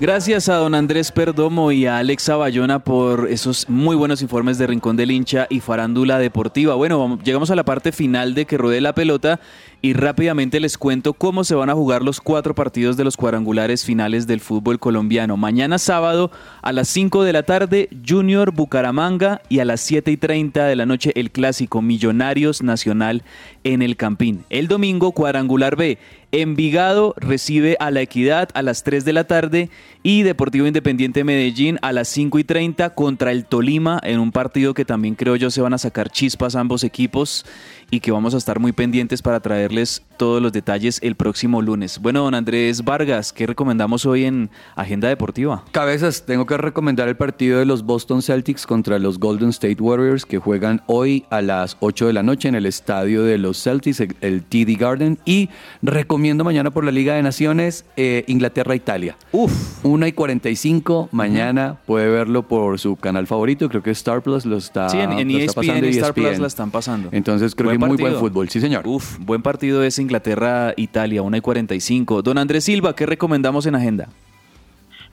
Gracias 0.00 0.48
a 0.48 0.54
don 0.54 0.76
Andrés 0.76 1.10
Perdomo 1.10 1.72
y 1.72 1.84
a 1.86 1.98
Alexa 1.98 2.36
Bayona 2.36 2.78
por 2.78 3.26
esos 3.28 3.68
muy 3.68 3.96
buenos 3.96 4.22
informes 4.22 4.56
de 4.56 4.68
Rincón 4.68 4.96
del 4.96 5.10
Hincha 5.10 5.48
y 5.50 5.58
Farándula 5.58 6.18
Deportiva. 6.20 6.76
Bueno, 6.76 7.00
vamos- 7.00 7.20
llegamos 7.24 7.50
a 7.50 7.56
la 7.56 7.64
parte 7.64 7.90
final 7.90 8.32
de 8.32 8.46
que 8.46 8.56
ruede 8.56 8.80
la 8.80 8.94
pelota 8.94 9.40
y 9.80 9.92
rápidamente 9.92 10.60
les 10.60 10.76
cuento 10.76 11.12
cómo 11.12 11.44
se 11.44 11.54
van 11.54 11.70
a 11.70 11.74
jugar 11.74 12.02
los 12.02 12.20
cuatro 12.20 12.54
partidos 12.54 12.96
de 12.96 13.04
los 13.04 13.16
cuadrangulares 13.16 13.84
finales 13.84 14.26
del 14.26 14.40
fútbol 14.40 14.78
colombiano. 14.78 15.36
Mañana 15.36 15.78
sábado 15.78 16.30
a 16.62 16.72
las 16.72 16.88
5 16.88 17.22
de 17.22 17.32
la 17.32 17.44
tarde, 17.44 17.88
Junior 18.06 18.52
Bucaramanga 18.52 19.40
y 19.48 19.60
a 19.60 19.64
las 19.64 19.80
7 19.80 20.10
y 20.10 20.16
30 20.16 20.66
de 20.66 20.76
la 20.76 20.86
noche 20.86 21.12
el 21.14 21.30
clásico 21.30 21.80
Millonarios 21.80 22.62
Nacional 22.62 23.22
en 23.62 23.82
el 23.82 23.96
Campín. 23.96 24.44
El 24.50 24.66
domingo, 24.66 25.12
cuadrangular 25.12 25.76
B. 25.76 25.98
Envigado 26.30 27.14
recibe 27.16 27.76
a 27.80 27.90
la 27.90 28.02
Equidad 28.02 28.50
a 28.52 28.60
las 28.60 28.82
3 28.82 29.06
de 29.06 29.12
la 29.14 29.24
tarde 29.24 29.70
y 30.02 30.24
Deportivo 30.24 30.66
Independiente 30.66 31.24
Medellín 31.24 31.78
a 31.80 31.92
las 31.92 32.08
5 32.08 32.38
y 32.38 32.44
30 32.44 32.90
contra 32.90 33.32
el 33.32 33.46
Tolima 33.46 33.98
en 34.02 34.20
un 34.20 34.30
partido 34.30 34.74
que 34.74 34.84
también 34.84 35.14
creo 35.14 35.36
yo 35.36 35.50
se 35.50 35.62
van 35.62 35.72
a 35.72 35.78
sacar 35.78 36.10
chispas 36.10 36.54
ambos 36.54 36.84
equipos 36.84 37.46
y 37.90 38.00
que 38.00 38.10
vamos 38.12 38.34
a 38.34 38.38
estar 38.38 38.58
muy 38.60 38.72
pendientes 38.72 39.22
para 39.22 39.40
traerles 39.40 40.02
todos 40.16 40.42
los 40.42 40.52
detalles 40.52 40.98
el 41.02 41.14
próximo 41.14 41.62
lunes. 41.62 41.98
Bueno, 42.00 42.22
don 42.24 42.34
Andrés 42.34 42.84
Vargas, 42.84 43.32
¿qué 43.32 43.46
recomendamos 43.46 44.04
hoy 44.04 44.24
en 44.24 44.50
Agenda 44.76 45.08
Deportiva? 45.08 45.64
Cabezas, 45.70 46.24
tengo 46.26 46.44
que 46.46 46.56
recomendar 46.56 47.08
el 47.08 47.16
partido 47.16 47.58
de 47.58 47.64
los 47.66 47.84
Boston 47.84 48.20
Celtics 48.22 48.66
contra 48.66 48.98
los 48.98 49.18
Golden 49.18 49.50
State 49.50 49.80
Warriors 49.80 50.26
que 50.26 50.38
juegan 50.38 50.82
hoy 50.86 51.24
a 51.30 51.40
las 51.40 51.76
8 51.80 52.08
de 52.08 52.12
la 52.12 52.22
noche 52.22 52.48
en 52.48 52.54
el 52.56 52.66
estadio 52.66 53.22
de 53.22 53.38
los 53.38 53.62
Celtics, 53.62 54.00
el- 54.00 54.16
el 54.20 54.42
TD 54.42 54.74
Garden. 54.76 55.18
Y 55.24 55.48
recomiendo 55.82 56.44
mañana 56.44 56.70
por 56.70 56.84
la 56.84 56.90
Liga 56.90 57.14
de 57.14 57.22
Naciones 57.22 57.84
eh, 57.96 58.24
Inglaterra-Italia. 58.26 59.16
Uf. 59.32 59.52
1 59.84 60.06
y 60.06 60.12
45, 60.12 61.08
mañana 61.12 61.78
puede 61.86 62.08
verlo 62.08 62.46
por 62.46 62.78
su 62.78 62.96
canal 62.96 63.26
favorito, 63.26 63.68
creo 63.68 63.82
que 63.82 63.90
Star 63.92 64.22
Plus 64.22 64.44
lo 64.44 64.56
está, 64.56 64.88
Sí, 64.88 64.98
en, 64.98 65.12
en 65.12 65.32
lo 65.32 65.38
está 65.38 65.60
ESPN 65.60 65.66
pasando, 65.66 65.86
y 65.86 65.90
Star 65.90 66.14
Plus 66.14 66.26
ESPN. 66.26 66.40
la 66.42 66.46
están 66.48 66.70
pasando. 66.70 67.08
Entonces 67.12 67.54
creo 67.54 67.70
que 67.70 67.77
muy 67.78 67.96
buen 67.96 68.14
fútbol, 68.16 68.48
sí 68.48 68.60
señor. 68.60 68.86
Uf, 68.86 69.18
buen 69.20 69.42
partido 69.42 69.82
es 69.82 69.98
Inglaterra-Italia, 69.98 71.22
1 71.22 71.36
y 71.36 71.40
45. 71.40 72.22
Don 72.22 72.38
Andrés 72.38 72.64
Silva, 72.64 72.94
¿qué 72.94 73.06
recomendamos 73.06 73.66
en 73.66 73.74
Agenda? 73.74 74.08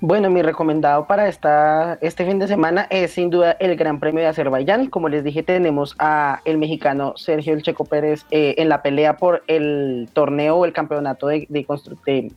Bueno, 0.01 0.29
mi 0.29 0.41
recomendado 0.41 1.07
para 1.07 1.29
esta, 1.29 1.97
este 2.01 2.25
fin 2.25 2.37
de 2.37 2.47
semana 2.47 2.85
es 2.89 3.11
sin 3.13 3.29
duda 3.29 3.53
el 3.59 3.77
Gran 3.77 3.99
Premio 3.99 4.21
de 4.21 4.27
Azerbaiyán. 4.27 4.87
Como 4.87 5.07
les 5.07 5.23
dije, 5.23 5.41
tenemos 5.41 5.95
a 5.99 6.41
el 6.43 6.57
mexicano 6.57 7.13
Sergio 7.15 7.53
El 7.53 7.63
Checo 7.63 7.85
Pérez 7.85 8.25
eh, 8.29 8.55
en 8.57 8.67
la 8.67 8.81
pelea 8.81 9.15
por 9.15 9.43
el 9.47 10.09
torneo 10.11 10.57
o 10.57 10.65
el 10.65 10.73
campeonato 10.73 11.27
de, 11.27 11.47
de, 11.49 11.65
de- 12.05 12.31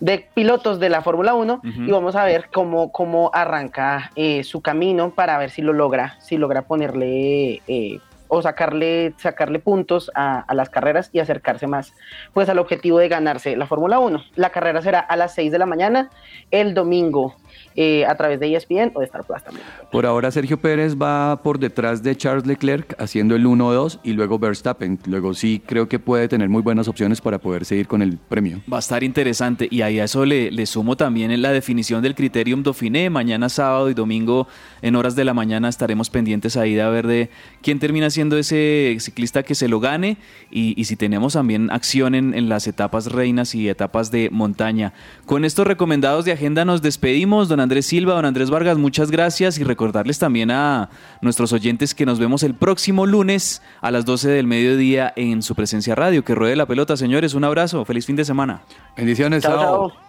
de 0.00 0.28
pilotos 0.32 0.78
de 0.78 0.88
la 0.90 1.02
Fórmula 1.02 1.34
1 1.34 1.54
Ujú. 1.54 1.82
y 1.82 1.90
vamos 1.90 2.14
a 2.14 2.24
ver 2.24 2.46
cómo, 2.52 2.92
cómo 2.92 3.32
arranca 3.34 4.12
eh, 4.14 4.44
su 4.44 4.60
camino 4.60 5.10
para 5.10 5.36
ver 5.38 5.50
si 5.50 5.60
lo 5.60 5.72
logra, 5.72 6.16
si 6.20 6.36
logra 6.38 6.62
ponerle 6.62 7.60
eh, 7.66 7.98
o 8.28 8.42
sacarle, 8.42 9.14
sacarle 9.16 9.58
puntos 9.58 10.10
a, 10.14 10.40
a 10.40 10.54
las 10.54 10.70
carreras 10.70 11.10
y 11.12 11.18
acercarse 11.18 11.66
más 11.66 11.94
pues 12.32 12.48
al 12.48 12.58
objetivo 12.58 12.98
de 12.98 13.08
ganarse 13.08 13.56
la 13.56 13.66
Fórmula 13.66 13.98
1. 13.98 14.22
La 14.36 14.50
carrera 14.50 14.82
será 14.82 15.00
a 15.00 15.16
las 15.16 15.34
6 15.34 15.50
de 15.52 15.58
la 15.58 15.66
mañana 15.66 16.10
el 16.50 16.74
domingo 16.74 17.34
eh, 17.80 18.04
a 18.06 18.16
través 18.16 18.40
de 18.40 18.52
ESPN 18.56 18.90
o 18.92 18.98
de 18.98 19.06
Star 19.06 19.22
Plus 19.22 19.40
también. 19.40 19.64
Por 19.92 20.04
ahora 20.04 20.32
Sergio 20.32 20.58
Pérez 20.58 20.96
va 21.00 21.40
por 21.44 21.60
detrás 21.60 22.02
de 22.02 22.16
Charles 22.16 22.44
Leclerc 22.44 23.00
haciendo 23.00 23.36
el 23.36 23.46
1-2 23.46 24.00
y 24.02 24.14
luego 24.14 24.36
Verstappen. 24.36 24.98
Luego 25.06 25.32
sí 25.32 25.62
creo 25.64 25.88
que 25.88 26.00
puede 26.00 26.26
tener 26.26 26.48
muy 26.48 26.60
buenas 26.60 26.88
opciones 26.88 27.20
para 27.20 27.38
poder 27.38 27.64
seguir 27.64 27.86
con 27.86 28.02
el 28.02 28.18
premio. 28.18 28.60
Va 28.70 28.78
a 28.78 28.80
estar 28.80 29.04
interesante 29.04 29.68
y 29.70 29.82
ahí 29.82 30.00
a 30.00 30.04
eso 30.04 30.26
le, 30.26 30.50
le 30.50 30.66
sumo 30.66 30.96
también 30.96 31.30
en 31.30 31.40
la 31.40 31.52
definición 31.52 32.02
del 32.02 32.16
criterium 32.16 32.64
Dauphiné. 32.64 33.10
Mañana 33.10 33.48
sábado 33.48 33.88
y 33.88 33.94
domingo 33.94 34.48
en 34.82 34.96
horas 34.96 35.14
de 35.14 35.24
la 35.24 35.32
mañana 35.32 35.68
estaremos 35.68 36.10
pendientes 36.10 36.56
ahí 36.56 36.74
de 36.74 36.82
a 36.82 36.88
ver 36.88 37.06
de 37.06 37.30
quién 37.62 37.78
termina 37.78 38.10
siendo 38.10 38.38
ese 38.38 38.96
ciclista 38.98 39.44
que 39.44 39.54
se 39.54 39.68
lo 39.68 39.78
gane 39.78 40.16
y, 40.50 40.74
y 40.76 40.86
si 40.86 40.96
tenemos 40.96 41.34
también 41.34 41.70
acción 41.70 42.16
en, 42.16 42.34
en 42.34 42.48
las 42.48 42.66
etapas 42.66 43.12
reinas 43.12 43.54
y 43.54 43.68
etapas 43.68 44.10
de 44.10 44.30
montaña. 44.32 44.94
Con 45.26 45.44
estos 45.44 45.64
recomendados 45.64 46.24
de 46.24 46.32
agenda 46.32 46.64
nos 46.64 46.82
despedimos. 46.82 47.48
Don 47.48 47.67
Andrés 47.68 47.84
Silva, 47.84 48.14
don 48.14 48.24
Andrés 48.24 48.48
Vargas, 48.48 48.78
muchas 48.78 49.10
gracias 49.10 49.58
y 49.58 49.62
recordarles 49.62 50.18
también 50.18 50.50
a 50.50 50.88
nuestros 51.20 51.52
oyentes 51.52 51.94
que 51.94 52.06
nos 52.06 52.18
vemos 52.18 52.42
el 52.42 52.54
próximo 52.54 53.04
lunes 53.04 53.60
a 53.82 53.90
las 53.90 54.06
12 54.06 54.30
del 54.30 54.46
mediodía 54.46 55.12
en 55.16 55.42
su 55.42 55.54
presencia 55.54 55.94
radio. 55.94 56.24
Que 56.24 56.34
ruede 56.34 56.56
la 56.56 56.64
pelota, 56.64 56.96
señores. 56.96 57.34
Un 57.34 57.44
abrazo. 57.44 57.84
Feliz 57.84 58.06
fin 58.06 58.16
de 58.16 58.24
semana. 58.24 58.62
Bendiciones. 58.96 59.42
Chao, 59.42 59.90
chao. 59.90 60.07